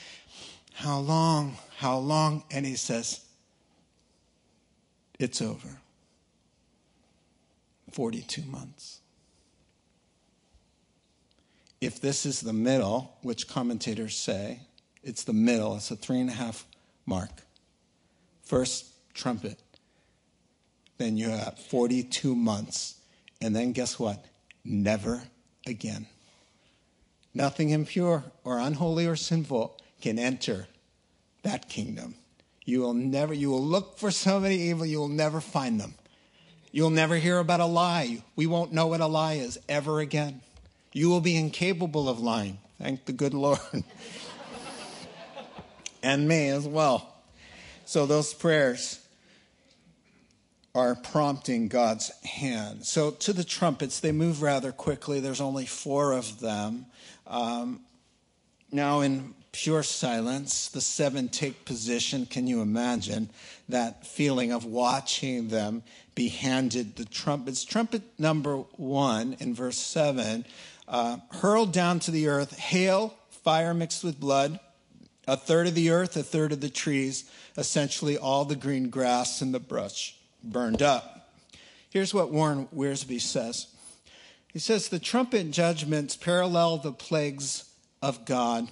How 0.72 0.98
long? 0.98 1.56
How 1.76 1.98
long? 1.98 2.44
And 2.50 2.64
he 2.64 2.76
says, 2.76 3.20
It's 5.18 5.42
over. 5.42 5.68
42 7.92 8.42
months. 8.42 9.00
If 11.80 12.00
this 12.00 12.24
is 12.24 12.40
the 12.40 12.52
middle, 12.54 13.16
which 13.22 13.48
commentators 13.48 14.16
say, 14.16 14.60
it's 15.02 15.24
the 15.24 15.32
middle, 15.32 15.76
it's 15.76 15.90
a 15.90 15.96
three 15.96 16.20
and 16.20 16.30
a 16.30 16.32
half 16.32 16.64
mark. 17.06 17.30
First 18.42 18.86
trumpet, 19.14 19.58
then 20.96 21.16
you 21.16 21.28
have 21.28 21.58
42 21.58 22.34
months. 22.34 22.96
And 23.40 23.54
then 23.54 23.72
guess 23.72 23.98
what? 23.98 24.24
Never 24.64 25.22
again. 25.66 26.06
Nothing 27.38 27.70
impure 27.70 28.24
or 28.42 28.58
unholy 28.58 29.06
or 29.06 29.14
sinful 29.14 29.78
can 30.00 30.18
enter 30.18 30.66
that 31.44 31.68
kingdom. 31.68 32.16
You 32.64 32.80
will 32.80 32.94
never, 32.94 33.32
you 33.32 33.48
will 33.48 33.62
look 33.62 33.96
for 33.96 34.10
somebody 34.10 34.56
evil, 34.56 34.84
you 34.84 34.98
will 34.98 35.06
never 35.06 35.40
find 35.40 35.80
them. 35.80 35.94
You'll 36.72 36.90
never 36.90 37.14
hear 37.14 37.38
about 37.38 37.60
a 37.60 37.66
lie. 37.66 38.24
We 38.34 38.48
won't 38.48 38.72
know 38.72 38.88
what 38.88 39.00
a 39.00 39.06
lie 39.06 39.34
is 39.34 39.56
ever 39.68 40.00
again. 40.00 40.40
You 40.92 41.10
will 41.10 41.20
be 41.20 41.36
incapable 41.36 42.08
of 42.08 42.18
lying. 42.18 42.58
Thank 42.82 43.04
the 43.04 43.12
good 43.12 43.34
Lord. 43.34 43.60
and 46.02 46.26
me 46.26 46.48
as 46.48 46.66
well. 46.66 47.22
So 47.84 48.04
those 48.04 48.34
prayers 48.34 48.98
are 50.74 50.96
prompting 50.96 51.68
God's 51.68 52.10
hand. 52.24 52.84
So 52.84 53.12
to 53.12 53.32
the 53.32 53.44
trumpets, 53.44 54.00
they 54.00 54.12
move 54.12 54.42
rather 54.42 54.72
quickly. 54.72 55.20
There's 55.20 55.40
only 55.40 55.66
four 55.66 56.12
of 56.12 56.40
them. 56.40 56.86
Um, 57.28 57.80
now, 58.72 59.00
in 59.00 59.34
pure 59.52 59.82
silence, 59.82 60.68
the 60.68 60.80
seven 60.80 61.28
take 61.28 61.64
position. 61.64 62.26
Can 62.26 62.46
you 62.46 62.60
imagine 62.60 63.30
that 63.68 64.06
feeling 64.06 64.52
of 64.52 64.64
watching 64.64 65.48
them 65.48 65.82
be 66.14 66.28
handed 66.28 66.96
the 66.96 67.04
trumpets? 67.04 67.64
Trumpet 67.64 68.02
number 68.18 68.56
one 68.76 69.36
in 69.40 69.54
verse 69.54 69.78
seven 69.78 70.44
uh, 70.86 71.18
hurled 71.30 71.72
down 71.72 72.00
to 72.00 72.10
the 72.10 72.28
earth, 72.28 72.58
hail, 72.58 73.14
fire 73.30 73.74
mixed 73.74 74.02
with 74.02 74.18
blood, 74.18 74.58
a 75.26 75.36
third 75.36 75.66
of 75.66 75.74
the 75.74 75.90
earth, 75.90 76.16
a 76.16 76.22
third 76.22 76.52
of 76.52 76.60
the 76.60 76.70
trees, 76.70 77.30
essentially 77.56 78.16
all 78.16 78.44
the 78.44 78.56
green 78.56 78.88
grass 78.88 79.42
and 79.42 79.52
the 79.52 79.60
brush 79.60 80.16
burned 80.42 80.82
up. 80.82 81.30
Here's 81.90 82.14
what 82.14 82.30
Warren 82.30 82.68
Wiersbe 82.74 83.20
says 83.20 83.66
he 84.52 84.58
says 84.58 84.88
the 84.88 84.98
trumpet 84.98 85.50
judgments 85.50 86.16
parallel 86.16 86.78
the 86.78 86.92
plagues 86.92 87.70
of 88.02 88.24
God 88.24 88.68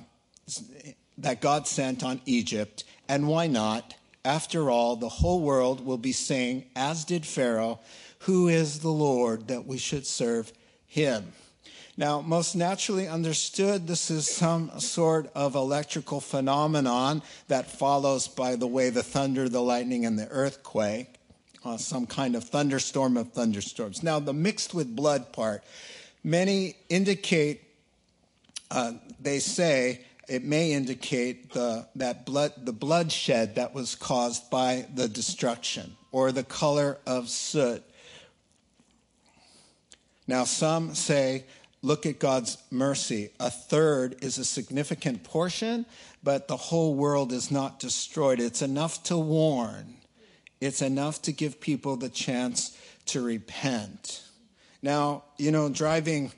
that 1.19 1.41
God 1.41 1.67
sent 1.67 2.03
on 2.03 2.21
Egypt. 2.27 2.85
And 3.09 3.29
why 3.29 3.47
not? 3.47 3.95
After 4.25 4.71
all, 4.71 4.97
the 4.97 5.09
whole 5.09 5.41
world 5.41 5.85
will 5.85 5.99
be 5.99 6.13
saying, 6.13 6.67
as 6.75 7.05
did 7.05 7.25
Pharaoh, 7.25 7.81
Who 8.21 8.49
is 8.49 8.81
the 8.81 8.91
Lord 8.91 9.49
that 9.49 9.67
we 9.67 9.79
should 9.79 10.07
serve 10.07 10.53
him? 10.87 11.33
Now, 11.97 12.21
most 12.21 12.55
naturally 12.55 13.09
understood, 13.09 13.87
this 13.87 14.11
is 14.11 14.29
some 14.29 14.81
sort 14.81 15.31
of 15.35 15.55
electrical 15.55 16.21
phenomenon 16.21 17.23
that 17.49 17.71
follows 17.71 18.29
by 18.29 18.57
the 18.57 18.67
way 18.67 18.91
the 18.91 19.03
thunder, 19.03 19.49
the 19.49 19.63
lightning, 19.63 20.05
and 20.05 20.19
the 20.19 20.29
earthquake 20.29 21.16
uh, 21.67 21.77
some 21.77 22.07
kind 22.07 22.37
of 22.37 22.45
thunderstorm 22.45 23.17
of 23.17 23.33
thunderstorms. 23.33 24.03
Now, 24.03 24.21
the 24.21 24.33
mixed 24.33 24.73
with 24.73 24.95
blood 24.95 25.33
part, 25.33 25.65
many 26.23 26.77
indicate, 26.89 27.63
uh, 28.71 28.93
they 29.21 29.41
say, 29.41 30.03
it 30.29 30.45
may 30.45 30.73
indicate 30.73 31.53
the, 31.53 31.87
that 31.97 32.25
blood, 32.25 32.53
the 32.57 32.73
bloodshed 32.73 33.57
that 33.57 33.75
was 33.75 33.97
caused 33.97 34.49
by 34.49 34.87
the 34.95 35.09
destruction 35.09 35.97
or 36.13 36.31
the 36.31 36.45
color 36.45 36.99
of 37.07 37.29
soot. 37.29 37.83
Now, 40.29 40.45
some 40.45 40.95
say, 40.95 41.45
look 41.83 42.07
at 42.07 42.19
God's 42.19 42.59
mercy. 42.71 43.31
A 43.39 43.51
third 43.51 44.17
is 44.23 44.39
a 44.39 44.45
significant 44.45 45.25
portion, 45.25 45.85
but 46.23 46.49
the 46.49 46.57
whole 46.57 46.95
world 46.95 47.33
is 47.33 47.51
not 47.51 47.79
destroyed. 47.81 48.41
It's 48.41 48.63
enough 48.63 49.03
to 49.05 49.17
warn 49.17 49.96
it's 50.61 50.83
enough 50.83 51.23
to 51.23 51.33
give 51.33 51.61
people 51.61 51.97
the 51.97 52.09
chance 52.09 52.77
to 53.07 53.23
repent. 53.23 54.23
Now, 54.83 55.25
you 55.37 55.51
know, 55.51 55.69
driving 55.69 56.33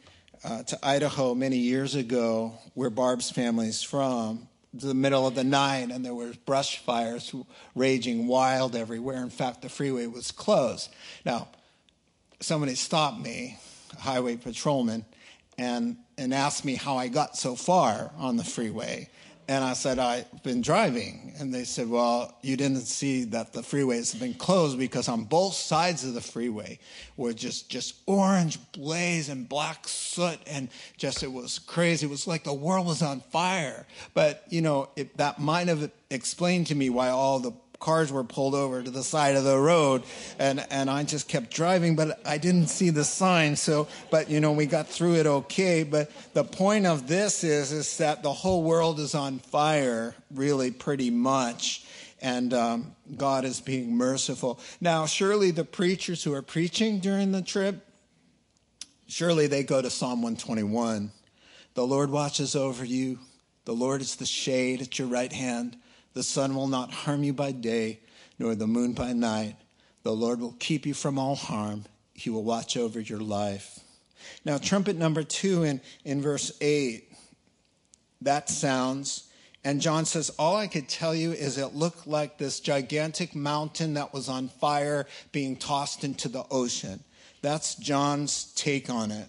uh, 0.45 0.63
to 0.65 0.79
Idaho 0.83 1.35
many 1.35 1.59
years 1.59 1.95
ago, 1.95 2.55
where 2.75 2.91
Barb's 2.91 3.31
family's 3.31 3.83
from, 3.83 4.49
the 4.73 4.95
middle 4.95 5.27
of 5.27 5.35
the 5.35 5.45
night, 5.45 5.91
and 5.91 6.05
there 6.05 6.15
were 6.15 6.33
brush 6.47 6.79
fires 6.79 7.35
raging 7.75 8.27
wild 8.27 8.77
everywhere. 8.77 9.23
In 9.23 9.31
fact, 9.31 9.63
the 9.63 9.69
freeway 9.69 10.07
was 10.07 10.31
closed. 10.31 10.91
Now, 11.25 11.49
somebody 12.41 12.75
stopped 12.75 13.21
me, 13.21 13.59
a 13.97 14.01
highway 14.01 14.37
patrolman, 14.37 15.05
and, 15.57 15.97
and 16.17 16.33
asked 16.33 16.65
me 16.65 16.75
how 16.75 16.97
I 16.97 17.09
got 17.09 17.37
so 17.37 17.57
far 17.57 18.13
on 18.19 18.37
the 18.37 18.45
freeway. 18.45 19.09
And 19.49 19.65
I 19.65 19.73
said, 19.73 19.99
I've 19.99 20.43
been 20.43 20.61
driving. 20.61 21.33
And 21.39 21.55
they 21.55 21.65
said, 21.65 21.89
Well, 21.89 22.37
you 22.43 22.55
didn't 22.55 22.83
see 22.83 23.25
that 23.25 23.55
the 23.55 23.63
freeways 23.63 24.13
have 24.13 24.21
been 24.21 24.35
closed 24.35 24.79
because 24.79 25.09
on 25.09 25.25
both 25.25 25.55
sides 25.55 26.05
of 26.05 26.13
the 26.13 26.21
freeway 26.21 26.79
were 27.17 27.33
just, 27.33 27.71
just 27.71 27.95
orange 28.07 28.59
blaze 28.73 29.31
and 29.31 29.49
black 29.49 29.89
soot. 29.89 30.39
And 30.47 30.69
just, 30.99 31.23
it 31.23 31.33
was 31.33 31.59
crazy. 31.59 32.07
It 32.07 32.11
was 32.11 32.27
like 32.27 32.45
the 32.45 32.53
world 32.53 32.87
was 32.87 33.01
on 33.01 33.21
fire. 33.21 33.87
But, 34.13 34.45
you 34.51 34.61
know, 34.61 34.91
it, 34.97 35.17
that 35.17 35.41
might 35.41 35.69
have 35.69 35.91
explained 36.11 36.67
to 36.67 36.75
me 36.75 36.91
why 36.91 37.09
all 37.09 37.39
the 37.39 37.53
cars 37.81 38.11
were 38.11 38.25
pulled 38.25 38.55
over 38.55 38.83
to 38.83 38.91
the 38.91 39.05
side 39.05 39.37
of 39.37 39.45
the 39.45 39.59
road 39.59 40.03
and 40.39 40.65
and 40.71 40.91
I 40.91 41.05
just 41.05 41.29
kept 41.29 41.51
driving 41.53 41.95
but 41.95 42.21
I 42.27 42.39
didn't 42.39 42.69
see 42.69 42.91
the 42.91 43.05
sign 43.05 43.57
so 43.57 43.87
but 44.11 44.31
you 44.31 44.41
know 44.41 44.53
we 44.53 44.67
got 44.67 44.89
through 44.89 45.17
it 45.17 45.27
okay. 45.27 45.85
But 45.85 46.11
the 46.35 46.45
point 46.45 46.87
of 46.87 47.07
this 47.07 47.45
is 47.45 47.71
is 47.73 47.99
that 47.99 48.23
the 48.23 48.33
whole 48.33 48.63
world 48.63 48.99
is 48.99 49.15
on 49.15 49.39
fire 49.39 50.15
really 50.35 50.71
pretty 50.71 51.11
much 51.11 51.85
and 52.21 52.53
um, 52.53 52.97
God 53.17 53.45
is 53.45 53.61
being 53.61 53.97
merciful. 53.97 54.59
Now 54.81 55.07
surely 55.07 55.53
the 55.53 55.65
preachers 55.65 56.25
who 56.25 56.35
are 56.35 56.43
preaching 56.43 56.99
during 56.99 57.31
the 57.31 57.43
trip 57.43 57.87
surely 59.07 59.47
they 59.47 59.63
go 59.63 59.81
to 59.81 59.91
Psalm 59.91 60.23
121 60.23 61.13
the 61.75 61.87
Lord 61.87 62.11
watches 62.11 62.57
over 62.57 62.85
you. 62.85 63.21
The 63.67 63.75
Lord 63.75 64.01
is 64.01 64.17
the 64.17 64.27
shade 64.27 64.83
at 64.83 64.99
your 64.99 65.07
right 65.07 65.33
hand 65.33 65.77
the 66.19 66.25
sun 66.25 66.57
will 66.57 66.67
not 66.67 66.91
harm 66.91 67.23
you 67.23 67.33
by 67.33 67.53
day, 67.53 68.01
nor 68.41 68.57
the 68.57 68.67
moon 68.67 68.93
by 68.93 69.13
night. 69.13 69.55
The 70.03 70.11
Lord 70.11 70.41
will 70.41 70.57
keep 70.59 70.85
you 70.85 70.93
from 70.93 71.17
all 71.17 71.37
harm. 71.37 71.85
He 72.13 72.29
will 72.29 72.43
watch 72.43 72.77
over 72.77 72.99
your 72.99 73.21
life. 73.21 73.79
Now, 74.45 74.59
trumpet 74.59 74.97
number 74.97 75.23
two 75.23 75.63
in, 75.63 75.81
in 76.05 76.21
verse 76.21 76.51
8, 76.61 77.13
that 78.23 78.49
sounds, 78.49 79.31
And 79.63 79.81
John 79.81 80.05
says, 80.07 80.31
All 80.41 80.57
I 80.57 80.67
could 80.67 80.89
tell 80.89 81.15
you 81.15 81.31
is 81.31 81.57
it 81.57 81.77
looked 81.77 82.09
like 82.09 82.37
this 82.37 82.59
gigantic 82.59 83.37
mountain 83.37 83.95
that 83.95 84.13
was 84.13 84.29
on 84.29 84.49
fire 84.49 85.07
being 85.31 85.55
tossed 85.55 86.03
into 86.03 86.29
the 86.29 86.43
ocean. 86.51 86.99
That's 87.43 87.77
John's 87.77 88.53
take 88.57 88.91
on 88.91 89.13
it. 89.13 89.29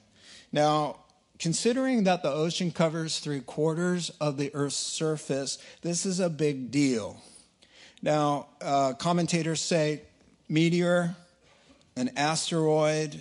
Now, 0.52 0.96
considering 1.40 2.04
that 2.04 2.22
the 2.22 2.32
ocean 2.32 2.70
covers 2.70 3.20
three 3.20 3.40
quarters 3.40 4.12
of 4.22 4.38
the 4.38 4.52
Earth's 4.54 4.76
surface, 4.76 5.58
this 5.82 6.06
is 6.06 6.20
a 6.20 6.30
big 6.30 6.70
deal. 6.70 7.20
Now, 8.02 8.48
uh, 8.62 8.94
commentators 8.94 9.62
say 9.62 10.02
meteor, 10.48 11.16
an 11.96 12.12
asteroid, 12.16 13.20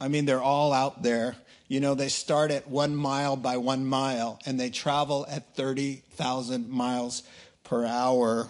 I 0.00 0.08
mean, 0.08 0.24
they're 0.24 0.42
all 0.42 0.72
out 0.72 1.02
there. 1.02 1.36
You 1.68 1.80
know, 1.80 1.94
they 1.94 2.08
start 2.08 2.50
at 2.50 2.68
one 2.68 2.96
mile 2.96 3.36
by 3.36 3.58
one 3.58 3.86
mile 3.86 4.40
and 4.46 4.58
they 4.58 4.70
travel 4.70 5.26
at 5.28 5.54
30,000 5.54 6.68
miles 6.68 7.22
per 7.62 7.84
hour. 7.84 8.48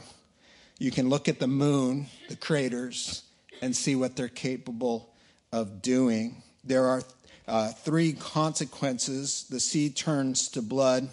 You 0.78 0.90
can 0.90 1.08
look 1.08 1.28
at 1.28 1.38
the 1.38 1.46
moon, 1.46 2.06
the 2.28 2.36
craters, 2.36 3.24
and 3.60 3.76
see 3.76 3.94
what 3.94 4.16
they're 4.16 4.28
capable 4.28 5.12
of 5.52 5.82
doing. 5.82 6.42
There 6.64 6.86
are 6.86 7.02
uh, 7.50 7.68
three 7.72 8.12
consequences 8.12 9.46
the 9.50 9.58
sea 9.58 9.90
turns 9.90 10.48
to 10.50 10.62
blood, 10.62 11.08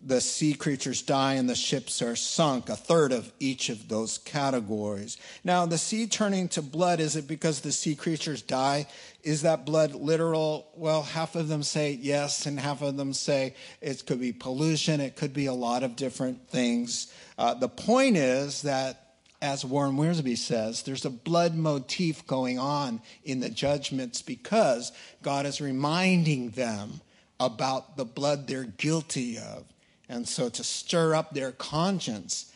the 0.00 0.20
sea 0.20 0.54
creatures 0.54 1.02
die 1.02 1.34
and 1.34 1.50
the 1.50 1.56
ships 1.56 2.00
are 2.00 2.14
sunk, 2.14 2.68
a 2.68 2.76
third 2.76 3.10
of 3.10 3.32
each 3.40 3.68
of 3.68 3.88
those 3.88 4.18
categories. 4.18 5.18
Now, 5.42 5.66
the 5.66 5.76
sea 5.76 6.06
turning 6.06 6.48
to 6.50 6.62
blood, 6.62 7.00
is 7.00 7.16
it 7.16 7.26
because 7.26 7.60
the 7.60 7.72
sea 7.72 7.96
creatures 7.96 8.42
die? 8.42 8.86
Is 9.24 9.42
that 9.42 9.66
blood 9.66 9.92
literal? 9.94 10.68
Well, 10.76 11.02
half 11.02 11.34
of 11.34 11.48
them 11.48 11.64
say 11.64 11.98
yes, 12.00 12.46
and 12.46 12.58
half 12.58 12.80
of 12.80 12.96
them 12.96 13.12
say 13.12 13.54
it 13.80 14.06
could 14.06 14.20
be 14.20 14.32
pollution, 14.32 15.00
it 15.00 15.16
could 15.16 15.34
be 15.34 15.46
a 15.46 15.52
lot 15.52 15.82
of 15.82 15.96
different 15.96 16.48
things. 16.48 17.12
Uh, 17.36 17.54
the 17.54 17.68
point 17.68 18.16
is 18.16 18.62
that 18.62 19.09
as 19.42 19.64
Warren 19.64 19.96
Wiersbe 19.96 20.36
says, 20.36 20.82
there's 20.82 21.04
a 21.04 21.10
blood 21.10 21.54
motif 21.54 22.26
going 22.26 22.58
on 22.58 23.00
in 23.24 23.40
the 23.40 23.48
judgments 23.48 24.20
because 24.20 24.92
God 25.22 25.46
is 25.46 25.60
reminding 25.60 26.50
them 26.50 27.00
about 27.38 27.96
the 27.96 28.04
blood 28.04 28.46
they're 28.46 28.64
guilty 28.64 29.38
of. 29.38 29.64
And 30.08 30.28
so 30.28 30.48
to 30.50 30.62
stir 30.62 31.14
up 31.14 31.32
their 31.32 31.52
conscience 31.52 32.52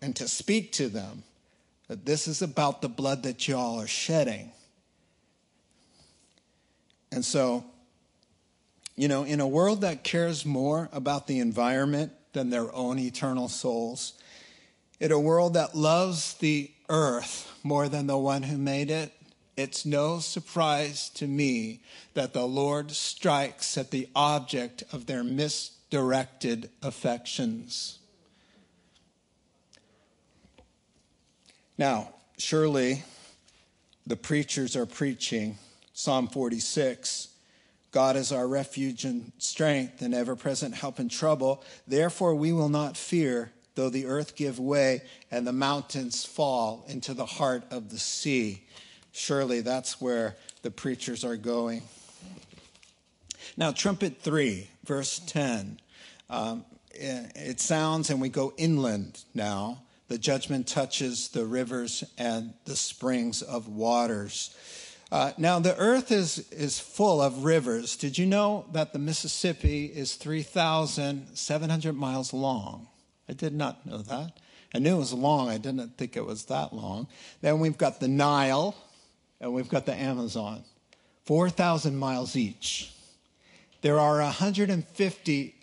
and 0.00 0.16
to 0.16 0.26
speak 0.26 0.72
to 0.72 0.88
them 0.88 1.24
that 1.88 2.06
this 2.06 2.26
is 2.26 2.40
about 2.40 2.80
the 2.80 2.88
blood 2.88 3.24
that 3.24 3.46
y'all 3.46 3.78
are 3.78 3.86
shedding. 3.86 4.52
And 7.10 7.22
so, 7.22 7.64
you 8.96 9.08
know, 9.08 9.24
in 9.24 9.40
a 9.40 9.46
world 9.46 9.82
that 9.82 10.02
cares 10.02 10.46
more 10.46 10.88
about 10.92 11.26
the 11.26 11.40
environment 11.40 12.12
than 12.32 12.48
their 12.48 12.74
own 12.74 12.98
eternal 12.98 13.48
souls, 13.50 14.14
in 15.02 15.10
a 15.10 15.18
world 15.18 15.54
that 15.54 15.74
loves 15.74 16.34
the 16.34 16.70
earth 16.88 17.52
more 17.64 17.88
than 17.88 18.06
the 18.06 18.16
one 18.16 18.44
who 18.44 18.56
made 18.56 18.88
it, 18.88 19.12
it's 19.56 19.84
no 19.84 20.20
surprise 20.20 21.08
to 21.08 21.26
me 21.26 21.80
that 22.14 22.32
the 22.32 22.46
Lord 22.46 22.92
strikes 22.92 23.76
at 23.76 23.90
the 23.90 24.08
object 24.14 24.84
of 24.92 25.06
their 25.06 25.24
misdirected 25.24 26.70
affections. 26.84 27.98
Now, 31.76 32.14
surely 32.38 33.02
the 34.06 34.16
preachers 34.16 34.76
are 34.76 34.86
preaching 34.86 35.58
Psalm 35.92 36.28
46 36.28 37.28
God 37.90 38.16
is 38.16 38.32
our 38.32 38.46
refuge 38.46 39.04
and 39.04 39.32
strength 39.36 40.00
and 40.00 40.14
ever 40.14 40.34
present 40.34 40.74
help 40.74 40.98
in 40.98 41.10
trouble. 41.10 41.62
Therefore, 41.86 42.34
we 42.34 42.50
will 42.50 42.70
not 42.70 42.96
fear, 42.96 43.52
though 43.74 43.90
the 43.90 44.06
earth 44.06 44.36
give 44.36 44.58
way 44.58 45.02
and 45.30 45.46
the 45.46 45.52
mountains 45.52 46.24
fall 46.24 46.84
into 46.88 47.14
the 47.14 47.26
heart 47.26 47.64
of 47.70 47.90
the 47.90 47.98
sea. 47.98 48.64
Surely 49.12 49.60
that's 49.60 50.00
where 50.00 50.36
the 50.62 50.70
preachers 50.70 51.24
are 51.24 51.36
going. 51.36 51.82
Now, 53.56 53.72
trumpet 53.72 54.20
3, 54.20 54.68
verse 54.84 55.20
10. 55.26 55.78
Um, 56.30 56.64
it 56.94 57.60
sounds, 57.60 58.10
and 58.10 58.20
we 58.20 58.28
go 58.28 58.52
inland 58.56 59.24
now. 59.34 59.82
The 60.08 60.18
judgment 60.18 60.66
touches 60.66 61.28
the 61.28 61.46
rivers 61.46 62.04
and 62.18 62.54
the 62.64 62.76
springs 62.76 63.42
of 63.42 63.68
waters. 63.68 64.54
Uh, 65.10 65.32
now, 65.36 65.58
the 65.58 65.76
earth 65.76 66.10
is, 66.10 66.50
is 66.50 66.78
full 66.78 67.20
of 67.20 67.44
rivers. 67.44 67.96
Did 67.96 68.16
you 68.16 68.24
know 68.24 68.64
that 68.72 68.92
the 68.94 68.98
Mississippi 68.98 69.86
is 69.86 70.14
3,700 70.14 71.92
miles 71.92 72.32
long? 72.32 72.88
I 73.28 73.32
did 73.32 73.54
not 73.54 73.86
know 73.86 73.98
that. 73.98 74.38
I 74.74 74.78
knew 74.78 74.96
it 74.96 74.98
was 74.98 75.12
long, 75.12 75.48
I 75.48 75.58
didn't 75.58 75.98
think 75.98 76.16
it 76.16 76.24
was 76.24 76.46
that 76.46 76.72
long. 76.72 77.06
Then 77.40 77.60
we've 77.60 77.76
got 77.76 78.00
the 78.00 78.08
Nile, 78.08 78.74
and 79.40 79.52
we've 79.52 79.68
got 79.68 79.86
the 79.86 79.94
Amazon, 79.94 80.64
4,000 81.26 81.96
miles 81.96 82.36
each. 82.36 82.92
There 83.82 83.98
are 83.98 84.18
150 84.18 85.54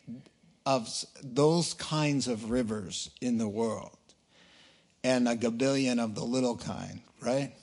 of 0.66 1.06
those 1.24 1.74
kinds 1.74 2.28
of 2.28 2.52
rivers 2.52 3.10
in 3.22 3.38
the 3.38 3.48
world 3.48 3.98
and 5.04 5.28
a 5.28 5.36
gabillion 5.36 6.00
of 6.00 6.16
the 6.16 6.24
little 6.24 6.58
kind, 6.58 7.02
right? 7.22 7.54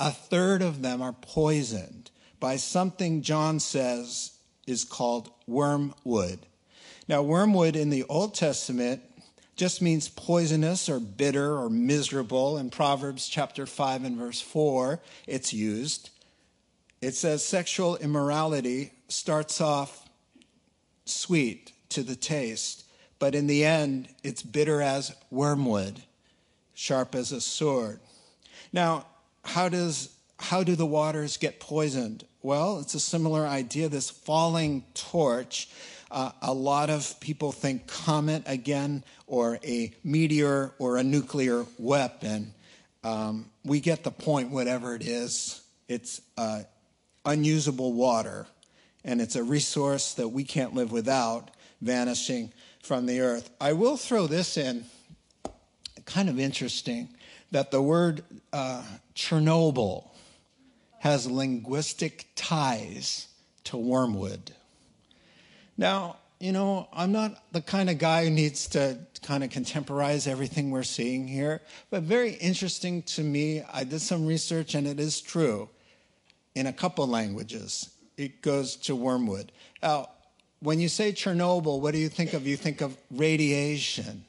A 0.00 0.10
third 0.10 0.62
of 0.62 0.82
them 0.82 1.02
are 1.02 1.12
poisoned 1.12 2.10
by 2.40 2.56
something 2.56 3.22
John 3.22 3.60
says 3.60 4.32
is 4.66 4.84
called 4.84 5.30
wormwood. 5.46 6.40
Now, 7.08 7.22
wormwood 7.22 7.76
in 7.76 7.90
the 7.90 8.04
Old 8.04 8.34
Testament 8.34 9.02
just 9.56 9.80
means 9.80 10.08
poisonous 10.08 10.88
or 10.88 10.98
bitter 10.98 11.56
or 11.56 11.70
miserable. 11.70 12.58
In 12.58 12.70
Proverbs 12.70 13.28
chapter 13.28 13.66
5 13.66 14.04
and 14.04 14.16
verse 14.16 14.40
4, 14.40 15.00
it's 15.26 15.52
used. 15.52 16.10
It 17.00 17.14
says 17.14 17.44
sexual 17.44 17.96
immorality 17.96 18.92
starts 19.08 19.60
off 19.60 20.08
sweet 21.04 21.72
to 21.90 22.02
the 22.02 22.16
taste, 22.16 22.84
but 23.18 23.34
in 23.34 23.46
the 23.46 23.64
end, 23.64 24.08
it's 24.22 24.42
bitter 24.42 24.80
as 24.80 25.14
wormwood, 25.30 26.02
sharp 26.72 27.14
as 27.14 27.30
a 27.30 27.40
sword. 27.40 28.00
Now, 28.72 29.06
how 29.44 29.68
does 29.68 30.10
how 30.38 30.62
do 30.64 30.74
the 30.74 30.86
waters 30.86 31.36
get 31.36 31.60
poisoned? 31.60 32.24
Well, 32.42 32.80
it's 32.80 32.94
a 32.94 33.00
similar 33.00 33.46
idea. 33.46 33.88
This 33.88 34.10
falling 34.10 34.84
torch. 34.94 35.68
Uh, 36.14 36.30
a 36.42 36.54
lot 36.54 36.90
of 36.90 37.18
people 37.18 37.50
think 37.50 37.88
comet 37.88 38.44
again, 38.46 39.02
or 39.26 39.58
a 39.64 39.92
meteor, 40.04 40.72
or 40.78 40.96
a 40.96 41.02
nuclear 41.02 41.66
weapon. 41.76 42.54
Um, 43.02 43.50
we 43.64 43.80
get 43.80 44.04
the 44.04 44.12
point, 44.12 44.50
whatever 44.50 44.94
it 44.94 45.02
is. 45.02 45.60
It's 45.88 46.20
uh, 46.38 46.62
unusable 47.24 47.94
water, 47.94 48.46
and 49.04 49.20
it's 49.20 49.34
a 49.34 49.42
resource 49.42 50.14
that 50.14 50.28
we 50.28 50.44
can't 50.44 50.72
live 50.72 50.92
without 50.92 51.50
vanishing 51.80 52.52
from 52.80 53.06
the 53.06 53.20
earth. 53.20 53.50
I 53.60 53.72
will 53.72 53.96
throw 53.96 54.28
this 54.28 54.56
in, 54.56 54.84
kind 56.04 56.28
of 56.28 56.38
interesting, 56.38 57.08
that 57.50 57.72
the 57.72 57.82
word 57.82 58.22
uh, 58.52 58.84
Chernobyl 59.16 60.10
has 61.00 61.28
linguistic 61.28 62.28
ties 62.36 63.26
to 63.64 63.76
wormwood. 63.76 64.52
Now, 65.76 66.16
you 66.40 66.52
know, 66.52 66.88
I'm 66.92 67.12
not 67.12 67.42
the 67.52 67.62
kind 67.62 67.88
of 67.88 67.98
guy 67.98 68.24
who 68.24 68.30
needs 68.30 68.68
to 68.68 68.98
kind 69.22 69.42
of 69.42 69.50
contemporize 69.50 70.26
everything 70.26 70.70
we're 70.70 70.82
seeing 70.82 71.26
here, 71.26 71.62
but 71.90 72.02
very 72.02 72.32
interesting 72.32 73.02
to 73.02 73.22
me. 73.22 73.62
I 73.72 73.84
did 73.84 74.00
some 74.00 74.26
research 74.26 74.74
and 74.74 74.86
it 74.86 75.00
is 75.00 75.20
true 75.20 75.68
in 76.54 76.66
a 76.66 76.72
couple 76.72 77.06
languages. 77.06 77.90
It 78.16 78.42
goes 78.42 78.76
to 78.76 78.94
wormwood. 78.94 79.52
Now, 79.82 80.10
when 80.60 80.80
you 80.80 80.88
say 80.88 81.12
Chernobyl, 81.12 81.80
what 81.80 81.92
do 81.92 81.98
you 81.98 82.08
think 82.08 82.32
of? 82.32 82.46
You 82.46 82.56
think 82.56 82.80
of 82.80 82.96
radiation. 83.10 84.24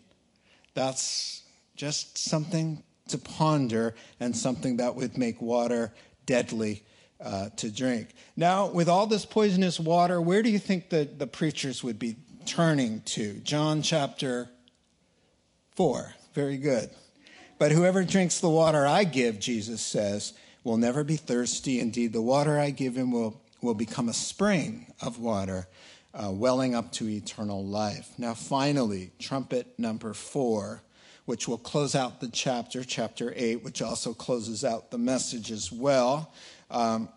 That's 0.73 1.43
just 1.75 2.17
something 2.17 2.83
to 3.09 3.17
ponder 3.17 3.95
and 4.19 4.35
something 4.35 4.77
that 4.77 4.95
would 4.95 5.17
make 5.17 5.41
water 5.41 5.93
deadly 6.25 6.83
uh, 7.23 7.49
to 7.57 7.71
drink. 7.71 8.09
Now, 8.35 8.67
with 8.67 8.89
all 8.89 9.07
this 9.07 9.25
poisonous 9.25 9.79
water, 9.79 10.21
where 10.21 10.43
do 10.43 10.49
you 10.49 10.59
think 10.59 10.89
the, 10.89 11.05
the 11.05 11.27
preachers 11.27 11.83
would 11.83 11.99
be 11.99 12.17
turning 12.45 13.01
to? 13.01 13.33
John 13.39 13.81
chapter 13.81 14.49
4. 15.75 16.13
Very 16.33 16.57
good. 16.57 16.89
But 17.57 17.71
whoever 17.71 18.03
drinks 18.03 18.39
the 18.39 18.49
water 18.49 18.85
I 18.85 19.05
give, 19.05 19.39
Jesus 19.39 19.81
says, 19.81 20.33
will 20.63 20.77
never 20.77 21.03
be 21.03 21.15
thirsty. 21.15 21.79
Indeed, 21.79 22.11
the 22.11 22.21
water 22.21 22.59
I 22.59 22.71
give 22.71 22.95
him 22.95 23.11
will, 23.11 23.41
will 23.61 23.73
become 23.73 24.09
a 24.09 24.13
spring 24.13 24.93
of 25.01 25.19
water 25.19 25.67
uh, 26.13 26.31
welling 26.31 26.75
up 26.75 26.91
to 26.93 27.09
eternal 27.09 27.65
life. 27.65 28.09
Now, 28.17 28.33
finally, 28.33 29.11
trumpet 29.19 29.67
number 29.77 30.13
four, 30.13 30.81
which 31.25 31.47
will 31.47 31.57
close 31.57 31.95
out 31.95 32.21
the 32.21 32.29
chapter, 32.29 32.83
chapter 32.83 33.33
eight, 33.35 33.63
which 33.63 33.81
also 33.81 34.13
closes 34.13 34.63
out 34.63 34.91
the 34.91 34.97
message 34.97 35.51
as 35.51 35.71
well. 35.71 36.31
Um, 36.69 37.09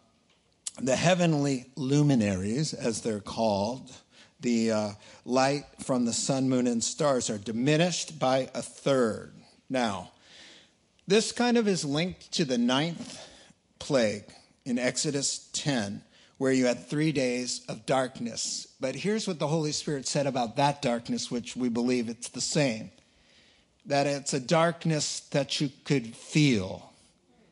the 0.81 0.97
heavenly 0.97 1.67
luminaries, 1.77 2.75
as 2.75 3.03
they're 3.03 3.21
called, 3.21 3.91
the 4.41 4.71
uh, 4.71 4.91
light 5.25 5.65
from 5.85 6.05
the 6.05 6.13
sun, 6.13 6.49
moon, 6.49 6.67
and 6.67 6.83
stars 6.83 7.29
are 7.31 7.39
diminished 7.39 8.19
by 8.19 8.49
a 8.55 8.63
third. 8.63 9.33
Now, 9.69 10.13
this 11.07 11.33
kind 11.33 11.57
of 11.57 11.67
is 11.67 11.85
linked 11.85 12.33
to 12.33 12.45
the 12.45 12.59
ninth 12.59 13.21
plague 13.79 14.25
in 14.65 14.79
Exodus 14.79 15.49
10, 15.55 16.03
where 16.37 16.53
you 16.53 16.67
had 16.67 16.87
three 16.87 17.11
days 17.11 17.63
of 17.69 17.87
darkness. 17.87 18.69
But 18.81 18.95
here's 18.95 19.27
what 19.27 19.39
the 19.39 19.49
Holy 19.49 19.73
Spirit 19.73 20.07
said 20.07 20.27
about 20.27 20.57
that 20.57 20.83
darkness, 20.83 21.31
which 21.31 21.57
we 21.57 21.69
believe 21.69 22.09
it's 22.09 22.29
the 22.29 22.41
same 22.41 22.91
that 23.89 24.07
it's 24.07 24.35
a 24.35 24.41
darkness 24.41 25.21
that 25.31 25.61
you 25.61 25.71
could 25.85 26.15
feel. 26.15 26.88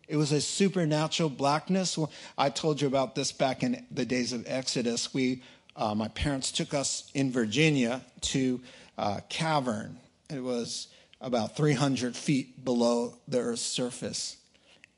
It 0.09 0.17
was 0.17 0.33
a 0.33 0.41
supernatural 0.41 1.31
blackness. 1.31 1.99
I 2.39 2.51
told 2.51 2.81
you 2.81 2.87
about 2.87 3.15
this 3.15 3.33
back 3.33 3.63
in 3.63 3.85
the 3.91 4.05
days 4.05 4.33
of 4.33 4.45
Exodus. 4.47 5.13
We, 5.13 5.43
uh, 5.75 5.95
my 5.95 6.09
parents 6.09 6.53
took 6.53 6.75
us 6.75 7.11
in 7.15 7.33
Virginia 7.33 8.03
to 8.23 8.61
a 8.97 9.23
cavern. 9.29 9.99
It 10.31 10.43
was 10.43 10.89
about 11.21 11.57
300 11.57 12.15
feet 12.15 12.65
below 12.65 13.15
the 13.27 13.39
Earth's 13.39 13.63
surface. 13.63 14.37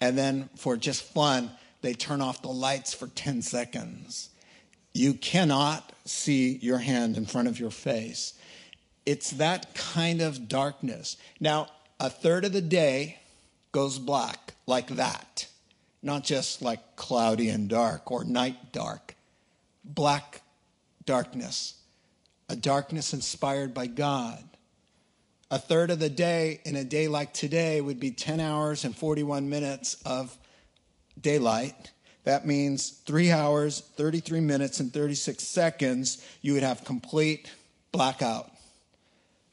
And 0.01 0.17
then, 0.17 0.51
for 0.57 0.77
just 0.77 1.03
fun, 1.03 1.51
they 1.81 1.95
turn 1.95 2.21
off 2.21 2.43
the 2.43 2.49
lights 2.49 2.93
for 2.93 3.09
10 3.09 3.43
seconds. 3.43 4.31
You 4.93 5.15
cannot 5.15 5.93
see 6.05 6.57
your 6.57 6.79
hand 6.79 7.17
in 7.17 7.27
front 7.27 7.49
of 7.49 7.59
your 7.59 7.71
face. 7.71 8.35
It's 9.07 9.31
that 9.33 9.75
kind 9.75 10.21
of 10.21 10.49
darkness. 10.49 11.17
Now, 11.41 11.69
a 11.99 12.11
third 12.11 12.45
of 12.45 12.53
the 12.53 12.61
day 12.61 13.19
goes 13.79 14.01
black 14.01 14.55
like 14.66 14.89
that, 14.89 15.47
not 16.03 16.24
just 16.24 16.61
like 16.61 16.97
cloudy 16.97 17.49
and 17.49 17.68
dark 17.68 18.11
or 18.11 18.24
night 18.24 18.72
dark. 18.72 19.14
Black 19.85 20.43
darkness, 21.05 21.74
a 22.49 22.57
darkness 22.57 23.14
inspired 23.14 23.72
by 23.72 23.87
God. 23.87 24.43
A 25.53 25.61
third 25.61 25.93
of 25.93 26.01
the 26.01 26.11
day 26.11 26.61
in 26.64 26.74
a 26.74 26.83
day 26.83 27.07
like 27.07 27.33
today 27.33 27.81
would 27.81 28.01
be 28.01 28.11
10 28.11 28.41
hours 28.41 28.85
and 28.85 28.97
41 28.97 29.49
minutes 29.49 29.97
of 30.05 30.37
daylight. 31.20 31.93
That 32.24 32.45
means 32.45 32.91
three 32.91 33.31
hours, 33.31 33.81
33 33.95 34.41
minutes, 34.41 34.81
and 34.81 34.93
36 34.93 35.45
seconds, 35.45 36.20
you 36.43 36.55
would 36.55 36.64
have 36.64 36.85
complete 36.85 37.49
blackout 37.93 38.51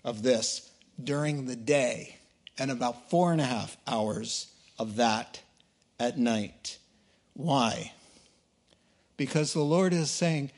of 0.04 0.24
this 0.24 0.72
during 1.02 1.46
the 1.46 1.56
day, 1.56 2.18
and 2.58 2.72
about 2.72 3.10
four 3.10 3.32
and 3.32 3.42
a 3.42 3.46
half 3.46 3.78
hours 3.88 4.48
of 4.80 4.96
that 4.98 5.42
at 6.00 6.18
night. 6.18 6.78
Why? 7.34 7.94
Because 9.18 9.54
the 9.54 9.62
Lord 9.62 9.94
is 9.94 10.10
saying, 10.10 10.52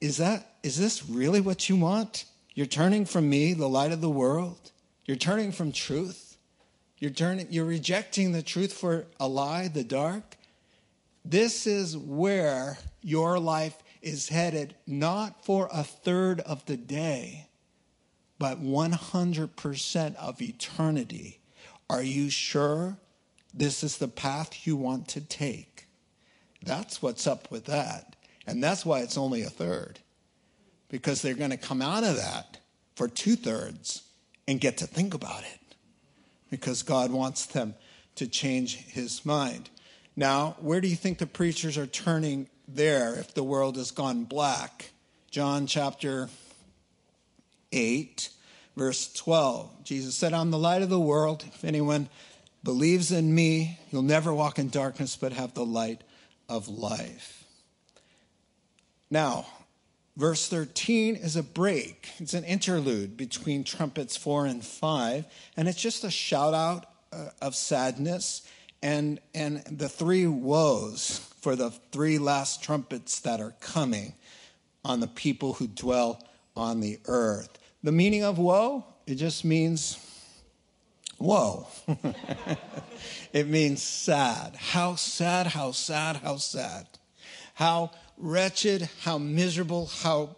is 0.00 0.16
that 0.18 0.46
is 0.62 0.78
this 0.78 1.08
really 1.08 1.40
what 1.40 1.68
you 1.68 1.76
want? 1.76 2.24
You're 2.54 2.66
turning 2.66 3.06
from 3.06 3.28
me, 3.28 3.54
the 3.54 3.68
light 3.68 3.92
of 3.92 4.00
the 4.00 4.10
world. 4.10 4.70
You're 5.06 5.16
turning 5.16 5.52
from 5.52 5.72
truth. 5.72 6.36
You're 6.98 7.10
turning 7.10 7.46
you're 7.50 7.64
rejecting 7.64 8.32
the 8.32 8.42
truth 8.42 8.72
for 8.72 9.06
a 9.18 9.26
lie, 9.26 9.68
the 9.68 9.84
dark. 9.84 10.36
This 11.24 11.66
is 11.66 11.96
where 11.96 12.78
your 13.02 13.38
life 13.38 13.76
is 14.02 14.28
headed 14.28 14.74
not 14.86 15.44
for 15.44 15.68
a 15.72 15.84
third 15.84 16.40
of 16.40 16.64
the 16.66 16.76
day, 16.76 17.48
but 18.40 18.60
100% 18.60 20.16
of 20.16 20.40
eternity. 20.40 21.40
Are 21.90 22.02
you 22.02 22.30
sure 22.30 22.96
this 23.52 23.84
is 23.84 23.98
the 23.98 24.08
path 24.08 24.66
you 24.66 24.76
want 24.76 25.08
to 25.08 25.20
take? 25.20 25.86
That's 26.62 27.02
what's 27.02 27.26
up 27.26 27.50
with 27.50 27.66
that. 27.66 28.16
And 28.46 28.64
that's 28.64 28.86
why 28.86 29.00
it's 29.00 29.18
only 29.18 29.42
a 29.42 29.50
third, 29.50 30.00
because 30.88 31.20
they're 31.20 31.34
going 31.34 31.50
to 31.50 31.58
come 31.58 31.82
out 31.82 32.02
of 32.02 32.16
that 32.16 32.58
for 32.96 33.08
two 33.08 33.36
thirds 33.36 34.04
and 34.48 34.58
get 34.58 34.78
to 34.78 34.86
think 34.86 35.12
about 35.12 35.42
it, 35.42 35.76
because 36.50 36.82
God 36.82 37.12
wants 37.12 37.44
them 37.44 37.74
to 38.14 38.26
change 38.26 38.78
his 38.86 39.26
mind. 39.26 39.68
Now, 40.16 40.56
where 40.60 40.80
do 40.80 40.88
you 40.88 40.96
think 40.96 41.18
the 41.18 41.26
preachers 41.26 41.76
are 41.76 41.86
turning 41.86 42.48
there 42.66 43.14
if 43.16 43.34
the 43.34 43.44
world 43.44 43.76
has 43.76 43.90
gone 43.90 44.24
black? 44.24 44.92
John 45.30 45.66
chapter 45.66 46.30
8, 47.72 48.30
verse 48.76 49.12
12. 49.12 49.84
Jesus 49.84 50.14
said, 50.14 50.32
I'm 50.32 50.50
the 50.50 50.58
light 50.58 50.82
of 50.82 50.88
the 50.88 51.00
world. 51.00 51.44
If 51.46 51.64
anyone 51.64 52.08
believes 52.62 53.12
in 53.12 53.34
me, 53.34 53.78
you'll 53.90 54.02
never 54.02 54.32
walk 54.32 54.58
in 54.58 54.68
darkness 54.68 55.16
but 55.16 55.32
have 55.32 55.54
the 55.54 55.64
light 55.64 56.02
of 56.48 56.68
life. 56.68 57.44
Now, 59.10 59.46
verse 60.16 60.48
13 60.48 61.16
is 61.16 61.36
a 61.36 61.42
break. 61.42 62.08
It's 62.18 62.34
an 62.34 62.44
interlude 62.44 63.16
between 63.16 63.64
trumpets 63.64 64.16
4 64.16 64.46
and 64.46 64.64
5, 64.64 65.24
and 65.56 65.68
it's 65.68 65.80
just 65.80 66.04
a 66.04 66.10
shout 66.10 66.54
out 66.54 66.86
uh, 67.12 67.30
of 67.42 67.54
sadness 67.54 68.42
and, 68.82 69.20
and 69.34 69.62
the 69.64 69.88
three 69.88 70.26
woes 70.26 71.18
for 71.40 71.56
the 71.56 71.70
three 71.70 72.18
last 72.18 72.62
trumpets 72.62 73.20
that 73.20 73.40
are 73.40 73.54
coming 73.60 74.14
on 74.84 75.00
the 75.00 75.06
people 75.06 75.54
who 75.54 75.66
dwell 75.66 76.22
on 76.56 76.80
the 76.80 76.98
earth. 77.06 77.58
The 77.82 77.92
meaning 77.92 78.24
of 78.24 78.38
woe, 78.38 78.84
it 79.06 79.14
just 79.14 79.44
means 79.44 79.98
woe. 81.18 81.66
it 83.32 83.48
means 83.48 83.82
sad. 83.82 84.56
How 84.56 84.96
sad, 84.96 85.48
how 85.48 85.72
sad, 85.72 86.16
how 86.16 86.36
sad. 86.36 86.86
How 87.54 87.90
wretched, 88.18 88.88
how 89.02 89.18
miserable, 89.18 89.86
how 89.86 90.36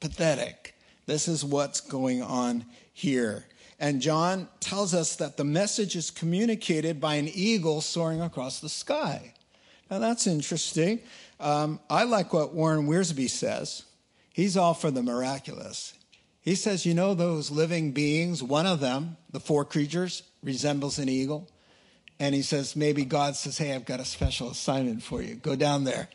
pathetic. 0.00 0.74
This 1.06 1.28
is 1.28 1.44
what's 1.44 1.80
going 1.80 2.22
on 2.22 2.64
here. 2.92 3.46
And 3.78 4.00
John 4.00 4.48
tells 4.60 4.94
us 4.94 5.16
that 5.16 5.36
the 5.36 5.44
message 5.44 5.96
is 5.96 6.10
communicated 6.10 7.00
by 7.00 7.16
an 7.16 7.28
eagle 7.28 7.80
soaring 7.80 8.20
across 8.20 8.60
the 8.60 8.68
sky. 8.68 9.34
Now, 9.90 9.98
that's 9.98 10.26
interesting. 10.26 11.00
Um, 11.40 11.80
I 11.90 12.04
like 12.04 12.32
what 12.32 12.54
Warren 12.54 12.86
Wiersbe 12.86 13.28
says. 13.28 13.82
He's 14.32 14.56
all 14.56 14.72
for 14.72 14.90
the 14.90 15.02
miraculous. 15.02 15.94
He 16.42 16.56
says, 16.56 16.84
you 16.84 16.92
know, 16.92 17.14
those 17.14 17.50
living 17.50 17.92
beings, 17.92 18.42
one 18.42 18.66
of 18.66 18.80
them, 18.80 19.16
the 19.30 19.40
four 19.40 19.64
creatures, 19.64 20.24
resembles 20.42 20.98
an 20.98 21.08
eagle. 21.08 21.48
And 22.18 22.34
he 22.34 22.42
says, 22.42 22.76
maybe 22.76 23.04
God 23.04 23.36
says, 23.36 23.58
hey, 23.58 23.74
I've 23.74 23.84
got 23.84 24.00
a 24.00 24.04
special 24.04 24.50
assignment 24.50 25.02
for 25.02 25.22
you. 25.22 25.36
Go 25.36 25.54
down 25.54 25.84
there 25.84 26.08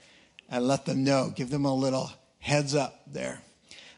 and 0.49 0.67
let 0.67 0.85
them 0.85 1.03
know. 1.03 1.31
Give 1.33 1.49
them 1.49 1.65
a 1.65 1.73
little 1.73 2.11
heads 2.39 2.75
up 2.75 3.01
there. 3.07 3.41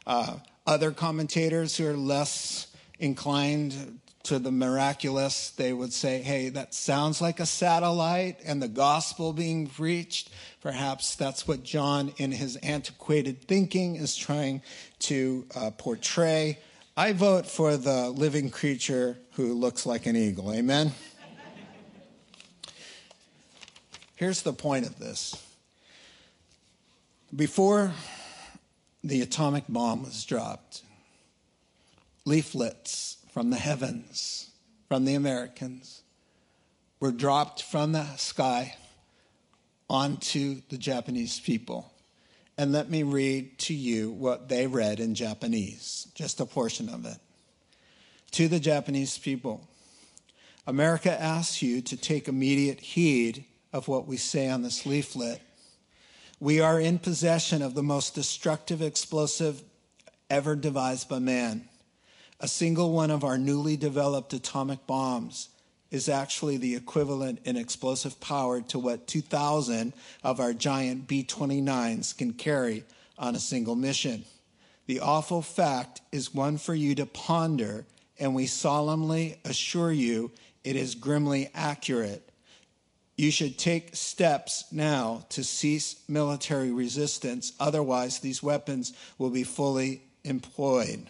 Uh, 0.06 0.38
other 0.68 0.92
commentators 0.92 1.78
who 1.78 1.88
are 1.88 1.98
less 1.98 2.68
inclined 3.00 4.00
to 4.30 4.38
the 4.38 4.52
miraculous, 4.52 5.50
they 5.50 5.74
would 5.74 5.92
say, 5.92 6.22
hey, 6.22 6.50
that 6.50 6.76
sounds 6.76 7.20
like 7.20 7.40
a 7.40 7.48
satellite 7.48 8.38
and 8.46 8.62
the 8.62 8.68
gospel 8.68 9.34
being 9.34 9.66
preached. 9.66 10.30
Perhaps 10.62 11.16
that's 11.16 11.48
what 11.48 11.64
John, 11.64 12.14
in 12.18 12.32
his 12.32 12.56
antiquated 12.58 13.42
thinking, 13.42 13.96
is 13.96 14.16
trying 14.16 14.62
to 15.00 15.48
uh, 15.56 15.72
portray. 15.72 16.60
I 16.96 17.14
vote 17.14 17.48
for 17.48 17.76
the 17.76 18.12
living 18.12 18.52
creature 18.52 19.18
who 19.32 19.56
looks 19.56 19.88
like 19.88 20.06
an 20.06 20.16
eagle. 20.16 20.54
Amen? 20.54 20.92
Here's 24.16 24.44
the 24.44 24.54
point 24.54 24.86
of 24.86 25.00
this. 25.00 25.44
Before 27.36 27.94
the 29.04 29.24
atomic 29.24 29.64
bomb 29.68 30.04
was 30.04 30.24
dropped, 30.24 30.84
leaflets 32.26 33.18
from 33.32 33.50
the 33.50 33.58
heavens, 33.58 34.50
from 34.88 35.06
the 35.06 35.16
Americans, 35.16 36.04
were 37.00 37.12
dropped 37.12 37.64
from 37.64 37.92
the 37.92 38.16
sky 38.16 38.76
onto 39.90 40.62
the 40.70 40.78
Japanese 40.78 41.40
people. 41.40 41.92
And 42.58 42.72
let 42.72 42.90
me 42.90 43.04
read 43.04 43.58
to 43.60 43.74
you 43.74 44.12
what 44.12 44.50
they 44.50 44.68
read 44.68 45.00
in 45.00 45.16
Japanese, 45.16 46.08
just 46.14 46.42
a 46.42 46.46
portion 46.46 46.90
of 46.90 47.06
it. 47.06 47.18
To 48.32 48.48
the 48.48 48.60
Japanese 48.60 49.18
people, 49.18 49.68
America 50.68 51.20
asks 51.20 51.62
you 51.62 51.82
to 51.82 51.98
take 51.98 52.28
immediate 52.28 52.80
heed 52.80 53.46
of 53.72 53.88
what 53.88 54.08
we 54.08 54.18
say 54.18 54.50
on 54.50 54.62
this 54.62 54.86
leaflet. 54.86 55.42
We 56.40 56.60
are 56.60 56.80
in 56.80 57.00
possession 57.00 57.62
of 57.62 57.76
the 57.76 57.84
most 57.84 58.14
destructive 58.14 58.82
explosive 58.82 59.64
ever 60.30 60.56
devised 60.56 61.10
by 61.10 61.20
man. 61.20 61.68
A 62.42 62.48
single 62.48 62.92
one 62.94 63.12
of 63.12 63.24
our 63.26 63.38
newly 63.38 63.76
developed 63.76 64.34
atomic 64.34 64.88
bombs 64.88 65.50
is 65.92 66.08
actually 66.08 66.56
the 66.58 66.76
equivalent 66.76 67.40
in 67.44 67.58
explosive 67.58 68.20
power 68.22 68.62
to 68.62 68.80
what 68.80 69.08
2,000 69.08 69.92
of 70.24 70.40
our 70.40 70.54
giant 70.54 71.08
B 71.08 71.24
29s 71.24 72.18
can 72.18 72.34
carry 72.34 72.86
on 73.18 73.36
a 73.36 73.40
single 73.40 73.76
mission. 73.76 74.24
The 74.86 75.02
awful 75.02 75.42
fact 75.42 76.02
is 76.12 76.34
one 76.34 76.58
for 76.58 76.74
you 76.74 76.96
to 76.96 77.06
ponder, 77.06 77.86
and 78.18 78.34
we 78.34 78.46
solemnly 78.46 79.40
assure 79.44 79.92
you 79.92 80.32
it 80.64 80.76
is 80.76 80.96
grimly 80.96 81.50
accurate. 81.54 82.30
You 83.18 83.32
should 83.32 83.58
take 83.58 83.96
steps 83.96 84.64
now 84.72 85.26
to 85.30 85.44
cease 85.44 86.02
military 86.08 86.72
resistance. 86.72 87.52
Otherwise, 87.60 88.20
these 88.20 88.42
weapons 88.42 88.94
will 89.18 89.30
be 89.30 89.44
fully 89.44 90.04
employed. 90.24 91.08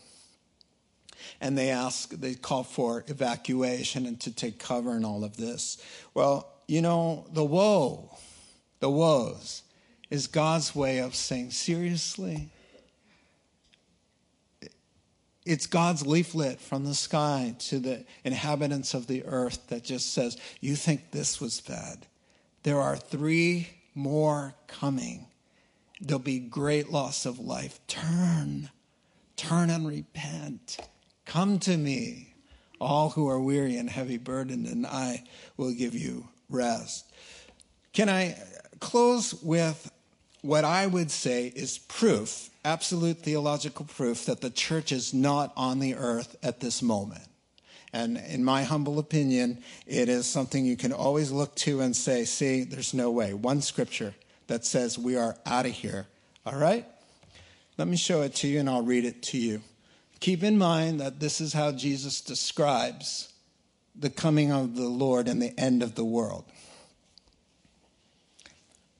And 1.42 1.58
they 1.58 1.70
ask, 1.70 2.10
they 2.12 2.36
call 2.36 2.64
for 2.64 3.06
evacuation 3.08 4.06
and 4.06 4.20
to 4.22 4.32
take 4.32 4.60
cover 4.60 4.92
and 4.92 5.06
all 5.06 5.24
of 5.24 5.38
this. 5.38 5.78
Well, 6.14 6.52
you 6.68 6.82
know, 6.82 7.26
the 7.32 7.44
woe, 7.44 8.18
the 8.80 8.90
woes, 8.90 9.64
is 10.10 10.28
God's 10.28 10.76
way 10.76 11.00
of 11.00 11.16
saying, 11.16 11.52
seriously? 11.52 12.50
It's 15.46 15.66
God's 15.66 16.06
leaflet 16.06 16.60
from 16.60 16.86
the 16.86 16.94
sky 16.94 17.56
to 17.60 17.80
the 17.80 18.06
inhabitants 18.24 18.94
of 18.94 19.08
the 19.08 19.24
earth 19.26 19.68
that 19.68 19.84
just 19.84 20.14
says, 20.14 20.38
You 20.60 20.76
think 20.76 21.12
this 21.12 21.40
was 21.40 21.62
bad. 21.62 22.06
There 22.64 22.80
are 22.80 22.98
three 22.98 23.70
more 23.96 24.54
coming. 24.68 25.26
There'll 26.02 26.20
be 26.20 26.40
great 26.40 26.92
loss 26.92 27.26
of 27.26 27.40
life. 27.40 27.80
Turn, 27.88 28.70
turn 29.36 29.70
and 29.70 29.88
repent. 29.88 30.78
Come 31.30 31.60
to 31.60 31.78
me, 31.78 32.34
all 32.82 33.12
who 33.12 33.30
are 33.30 33.40
weary 33.40 33.78
and 33.78 33.88
heavy 33.88 34.18
burdened, 34.18 34.66
and 34.66 34.84
I 34.88 35.26
will 35.58 35.72
give 35.72 35.94
you 35.94 36.28
rest. 36.50 37.06
Can 37.94 38.10
I 38.10 38.36
close 38.80 39.36
with 39.44 39.92
what 40.42 40.66
I 40.66 40.88
would 40.88 41.12
say 41.12 41.54
is 41.56 41.78
proof, 41.78 42.50
absolute 42.66 43.20
theological 43.20 43.86
proof, 43.86 44.26
that 44.26 44.42
the 44.42 44.50
church 44.50 44.92
is 44.92 45.14
not 45.14 45.54
on 45.56 45.78
the 45.78 45.94
earth 45.94 46.36
at 46.42 46.62
this 46.62 46.82
moment. 46.82 47.28
And 47.94 48.18
in 48.18 48.44
my 48.44 48.64
humble 48.64 48.98
opinion, 48.98 49.60
it 49.86 50.10
is 50.10 50.26
something 50.26 50.66
you 50.66 50.78
can 50.78 50.92
always 50.92 51.30
look 51.32 51.54
to 51.58 51.82
and 51.82 51.96
say, 51.96 52.26
see, 52.26 52.64
there's 52.64 52.96
no 52.96 53.12
way. 53.12 53.36
One 53.36 53.62
scripture 53.62 54.16
that 54.48 54.66
says 54.66 54.98
we 54.98 55.16
are 55.16 55.38
out 55.46 55.68
of 55.68 55.74
here. 55.74 56.08
All 56.44 56.58
right? 56.58 56.88
Let 57.78 57.88
me 57.88 57.98
show 57.98 58.24
it 58.24 58.34
to 58.38 58.48
you 58.48 58.60
and 58.60 58.68
I'll 58.68 58.82
read 58.82 59.06
it 59.06 59.22
to 59.22 59.38
you. 59.38 59.62
Keep 60.20 60.44
in 60.44 60.58
mind 60.58 61.00
that 61.00 61.20
this 61.20 61.40
is 61.40 61.54
how 61.54 61.72
Jesus 61.72 62.22
describes 62.22 63.32
the 63.96 64.10
coming 64.10 64.52
of 64.52 64.76
the 64.76 64.88
Lord 64.88 65.28
and 65.28 65.42
the 65.42 65.58
end 65.60 65.82
of 65.82 65.96
the 65.96 66.06
world. 66.06 66.46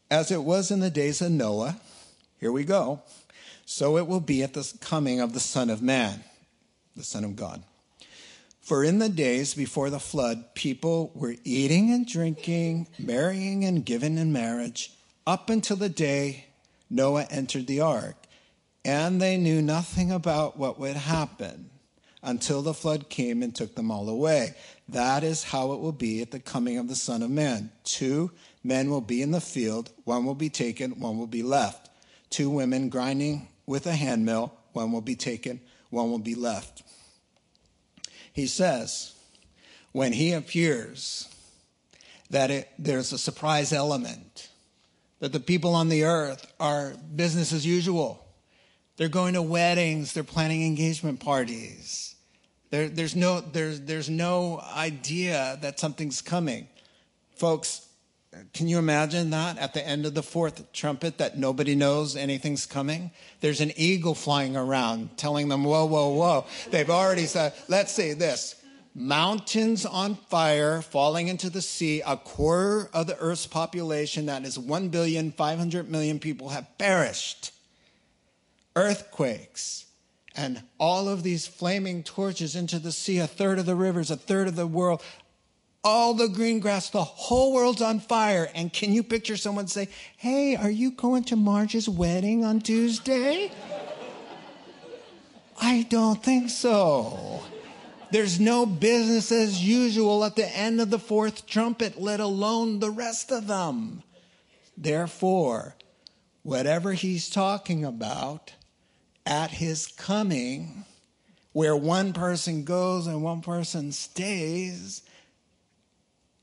As 0.10 0.32
it 0.32 0.44
was 0.44 0.72
in 0.72 0.80
the 0.80 0.90
days 0.90 1.22
of 1.22 1.32
Noah, 1.32 1.80
here 2.40 2.52
we 2.52 2.64
go, 2.64 3.02
so 3.66 3.98
it 3.98 4.08
will 4.08 4.20
be 4.20 4.42
at 4.44 4.54
the 4.54 4.74
coming 4.82 5.20
of 5.20 5.34
the 5.34 5.40
Son 5.40 5.70
of 5.70 5.82
Man, 5.82 6.24
the 6.96 7.04
Son 7.04 7.24
of 7.24 7.36
God. 7.36 7.64
For 8.62 8.84
in 8.84 9.00
the 9.00 9.10
days 9.10 9.54
before 9.54 9.90
the 9.90 10.00
flood, 10.00 10.54
people 10.56 11.12
were 11.14 11.36
eating 11.44 11.92
and 11.92 12.08
drinking, 12.08 12.88
marrying 12.98 13.66
and 13.66 13.86
giving 13.86 14.18
in 14.18 14.32
marriage, 14.32 14.94
up 15.28 15.50
until 15.50 15.76
the 15.76 15.90
day 15.90 16.46
Noah 16.90 17.28
entered 17.30 17.68
the 17.68 17.82
ark. 17.82 18.16
And 18.86 19.22
they 19.22 19.38
knew 19.38 19.62
nothing 19.62 20.12
about 20.12 20.58
what 20.58 20.80
would 20.80 20.96
happen 20.96 21.70
until 22.22 22.62
the 22.62 22.74
flood 22.74 23.10
came 23.10 23.44
and 23.44 23.56
took 23.56 23.76
them 23.76 23.92
all 23.92 24.10
away. 24.10 24.56
That 24.90 25.24
is 25.24 25.44
how 25.44 25.74
it 25.74 25.80
will 25.80 25.92
be 25.92 26.22
at 26.22 26.32
the 26.32 26.40
coming 26.40 26.78
of 26.78 26.88
the 26.88 26.96
Son 26.96 27.22
of 27.22 27.30
Man. 27.30 27.72
Two 27.84 28.32
men 28.64 28.90
will 28.90 29.02
be 29.02 29.22
in 29.22 29.32
the 29.32 29.42
field, 29.42 29.92
one 30.04 30.26
will 30.26 30.36
be 30.36 30.50
taken, 30.50 31.00
one 31.00 31.18
will 31.18 31.28
be 31.28 31.44
left. 31.44 31.90
Two 32.30 32.50
women 32.50 32.90
grinding 32.90 33.48
with 33.66 33.86
a 33.88 33.94
handmill, 33.94 34.54
one 34.74 34.92
will 34.92 35.02
be 35.02 35.16
taken, 35.16 35.62
one 35.90 36.12
will 36.12 36.20
be 36.20 36.36
left. 36.36 36.84
He 38.34 38.48
says, 38.48 39.14
when 39.92 40.14
he 40.14 40.34
appears, 40.34 41.28
that 42.30 42.52
it, 42.52 42.70
there's 42.78 43.12
a 43.12 43.18
surprise 43.18 43.74
element, 43.74 44.50
that 45.20 45.34
the 45.34 45.40
people 45.40 45.74
on 45.74 45.90
the 45.90 46.04
earth 46.04 46.52
are 46.60 46.94
business 47.16 47.52
as 47.52 47.66
usual. 47.66 48.26
They're 49.00 49.08
going 49.08 49.36
to 49.36 49.42
weddings, 49.42 50.12
they're 50.12 50.26
planning 50.26 50.68
engagement 50.68 51.22
parties. 51.22 52.16
There, 52.70 52.90
there's, 52.90 53.16
no, 53.16 53.40
there's, 53.40 53.80
there's 53.80 54.10
no 54.10 54.62
idea 54.76 55.58
that 55.62 55.80
something's 55.80 56.22
coming. 56.22 56.68
Folks, 57.38 57.88
can 58.54 58.68
you 58.68 58.78
imagine 58.78 59.30
that 59.30 59.58
at 59.58 59.74
the 59.74 59.88
end 59.88 60.06
of 60.06 60.16
the 60.16 60.22
fourth 60.22 60.74
trumpet 60.74 61.18
that 61.20 61.38
nobody 61.38 61.76
knows 61.76 62.18
anything's 62.18 62.66
coming? 62.66 63.12
There's 63.40 63.62
an 63.62 63.72
eagle 63.78 64.16
flying 64.16 64.58
around 64.58 65.16
telling 65.16 65.48
them, 65.48 65.64
whoa, 65.64 65.86
whoa, 65.86 66.10
whoa. 66.10 66.46
They've 66.70 66.90
already 66.90 67.26
said, 67.26 67.54
let's 67.70 67.94
say 67.94 68.12
this 68.12 68.62
mountains 68.94 69.86
on 69.86 70.16
fire 70.16 70.82
falling 70.82 71.30
into 71.30 71.50
the 71.50 71.62
sea, 71.62 72.02
a 72.06 72.18
quarter 72.18 72.90
of 72.94 73.08
the 73.08 73.18
earth's 73.20 73.48
population, 73.48 74.26
that 74.26 74.44
is 74.44 74.60
1 74.60 74.90
billion, 74.90 75.32
500 75.32 75.90
million 75.90 76.20
people, 76.20 76.50
have 76.50 76.68
perished. 76.78 77.54
Earthquakes 78.76 79.86
and 80.36 80.62
all 80.80 81.10
of 81.10 81.24
these 81.24 81.48
flaming 81.48 82.04
torches 82.04 82.56
into 82.56 82.80
the 82.80 82.92
sea, 82.92 83.18
a 83.18 83.28
third 83.28 83.60
of 83.60 83.66
the 83.66 83.76
rivers, 83.76 84.10
a 84.12 84.16
third 84.16 84.48
of 84.48 84.56
the 84.56 84.68
world, 84.68 85.02
all 85.84 86.14
the 86.14 86.28
green 86.28 86.60
grass, 86.60 86.90
the 86.90 87.04
whole 87.04 87.54
world's 87.54 87.82
on 87.82 88.00
fire. 88.00 88.50
And 88.54 88.72
can 88.72 88.94
you 88.94 89.04
picture 89.04 89.38
someone 89.38 89.68
say, 89.68 89.90
Hey, 90.18 90.56
are 90.56 90.70
you 90.70 90.92
going 90.92 91.24
to 91.26 91.36
Marge's 91.36 91.90
wedding 91.90 92.44
on 92.44 92.62
Tuesday? 92.62 93.52
I 95.62 95.84
don't 95.90 96.24
think 96.24 96.50
so. 96.50 97.44
There's 98.12 98.40
no 98.40 98.66
business 98.66 99.32
as 99.32 99.64
usual 99.64 100.24
at 100.24 100.36
the 100.36 100.48
end 100.48 100.82
of 100.82 100.90
the 100.90 101.00
fourth 101.00 101.46
trumpet, 101.46 102.02
let 102.02 102.20
alone 102.20 102.80
the 102.80 102.90
rest 102.90 103.32
of 103.32 103.48
them. 103.48 104.04
Therefore, 104.78 105.76
whatever 106.44 106.94
he's 106.94 107.30
talking 107.30 107.84
about 107.84 108.54
at 109.26 109.52
his 109.52 109.88
coming, 109.88 110.86
where 111.54 111.76
one 111.76 112.14
person 112.14 112.64
goes 112.64 113.08
and 113.08 113.24
one 113.24 113.42
person 113.42 113.92
stays, 113.92 115.04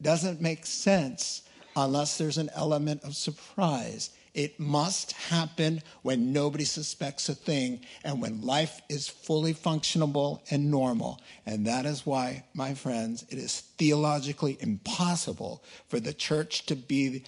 doesn't 0.00 0.40
make 0.40 0.66
sense 0.66 1.42
unless 1.74 2.18
there's 2.18 2.38
an 2.38 2.50
element 2.54 3.02
of 3.04 3.16
surprise. 3.16 4.10
It 4.34 4.60
must 4.60 5.12
happen 5.12 5.82
when 6.02 6.32
nobody 6.32 6.64
suspects 6.64 7.30
a 7.30 7.34
thing 7.34 7.80
and 8.04 8.20
when 8.20 8.42
life 8.42 8.82
is 8.90 9.08
fully 9.08 9.54
functionable 9.54 10.40
and 10.50 10.70
normal. 10.70 11.22
And 11.46 11.66
that 11.66 11.86
is 11.86 12.04
why, 12.04 12.44
my 12.52 12.74
friends, 12.74 13.24
it 13.30 13.38
is 13.38 13.60
theologically 13.78 14.58
impossible 14.60 15.64
for 15.88 16.00
the 16.00 16.12
church 16.12 16.66
to 16.66 16.76
be 16.76 17.24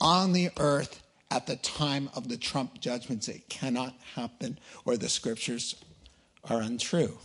on 0.00 0.32
the 0.32 0.50
earth 0.58 1.02
at 1.30 1.46
the 1.46 1.56
time 1.56 2.10
of 2.14 2.28
the 2.28 2.36
Trump 2.36 2.80
judgments. 2.80 3.28
It 3.28 3.48
cannot 3.48 3.94
happen, 4.14 4.58
or 4.84 4.96
the 4.96 5.08
scriptures 5.08 5.76
are 6.48 6.60
untrue. 6.60 7.18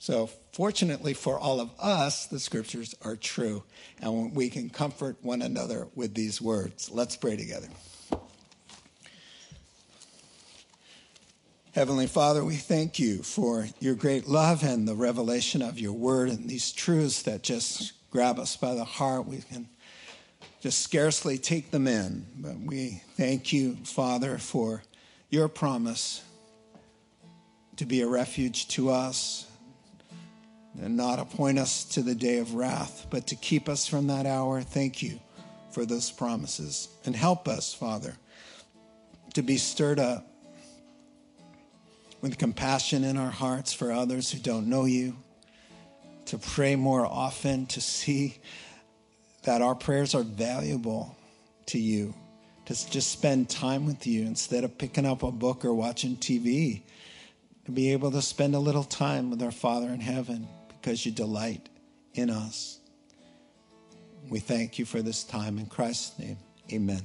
So, 0.00 0.30
fortunately 0.52 1.12
for 1.12 1.38
all 1.38 1.60
of 1.60 1.70
us, 1.78 2.26
the 2.26 2.38
scriptures 2.38 2.94
are 3.02 3.16
true, 3.16 3.64
and 4.00 4.34
we 4.34 4.48
can 4.48 4.70
comfort 4.70 5.16
one 5.22 5.42
another 5.42 5.88
with 5.94 6.14
these 6.14 6.40
words. 6.40 6.90
Let's 6.90 7.16
pray 7.16 7.36
together. 7.36 7.68
Heavenly 11.72 12.06
Father, 12.06 12.44
we 12.44 12.56
thank 12.56 12.98
you 12.98 13.22
for 13.22 13.68
your 13.78 13.94
great 13.94 14.26
love 14.26 14.64
and 14.64 14.88
the 14.88 14.94
revelation 14.94 15.62
of 15.62 15.78
your 15.78 15.92
word 15.92 16.28
and 16.28 16.48
these 16.48 16.72
truths 16.72 17.22
that 17.22 17.42
just 17.42 17.92
grab 18.10 18.38
us 18.38 18.56
by 18.56 18.74
the 18.74 18.84
heart. 18.84 19.26
We 19.26 19.38
can 19.38 19.68
just 20.60 20.80
scarcely 20.82 21.38
take 21.38 21.70
them 21.70 21.86
in, 21.86 22.26
but 22.36 22.58
we 22.58 23.02
thank 23.16 23.52
you, 23.52 23.76
Father, 23.84 24.38
for 24.38 24.82
your 25.30 25.48
promise 25.48 26.22
to 27.76 27.86
be 27.86 28.00
a 28.00 28.08
refuge 28.08 28.66
to 28.68 28.90
us 28.90 29.46
and 30.80 30.96
not 30.96 31.18
appoint 31.18 31.58
us 31.58 31.84
to 31.84 32.02
the 32.02 32.14
day 32.14 32.38
of 32.38 32.54
wrath, 32.54 33.06
but 33.10 33.26
to 33.28 33.36
keep 33.36 33.68
us 33.68 33.86
from 33.86 34.08
that 34.08 34.26
hour. 34.26 34.60
Thank 34.60 35.02
you 35.02 35.20
for 35.70 35.84
those 35.84 36.10
promises. 36.10 36.88
And 37.04 37.14
help 37.14 37.46
us, 37.46 37.72
Father, 37.72 38.16
to 39.34 39.42
be 39.42 39.58
stirred 39.58 39.98
up 40.00 40.26
with 42.20 42.36
compassion 42.36 43.04
in 43.04 43.16
our 43.16 43.30
hearts 43.30 43.72
for 43.72 43.92
others 43.92 44.32
who 44.32 44.38
don't 44.38 44.66
know 44.66 44.86
you, 44.86 45.16
to 46.26 46.38
pray 46.38 46.74
more 46.74 47.06
often, 47.06 47.66
to 47.66 47.80
see 47.80 48.38
that 49.42 49.62
our 49.62 49.74
prayers 49.74 50.14
are 50.14 50.22
valuable 50.22 51.16
to 51.66 51.78
you, 51.78 52.14
to 52.66 52.90
just 52.90 53.10
spend 53.10 53.48
time 53.48 53.86
with 53.86 54.06
you 54.06 54.22
instead 54.22 54.64
of 54.64 54.76
picking 54.78 55.06
up 55.06 55.22
a 55.22 55.30
book 55.30 55.64
or 55.64 55.74
watching 55.74 56.16
TV, 56.16 56.82
to 57.64 57.70
be 57.70 57.92
able 57.92 58.10
to 58.10 58.22
spend 58.22 58.54
a 58.54 58.58
little 58.58 58.84
time 58.84 59.30
with 59.30 59.42
our 59.42 59.50
Father 59.50 59.88
in 59.88 60.00
heaven 60.00 60.48
because 60.68 61.04
you 61.04 61.12
delight 61.12 61.68
in 62.14 62.30
us. 62.30 62.78
We 64.30 64.40
thank 64.40 64.78
you 64.78 64.84
for 64.84 65.02
this 65.02 65.24
time. 65.24 65.58
In 65.58 65.66
Christ's 65.66 66.18
name, 66.18 66.38
amen. 66.72 67.02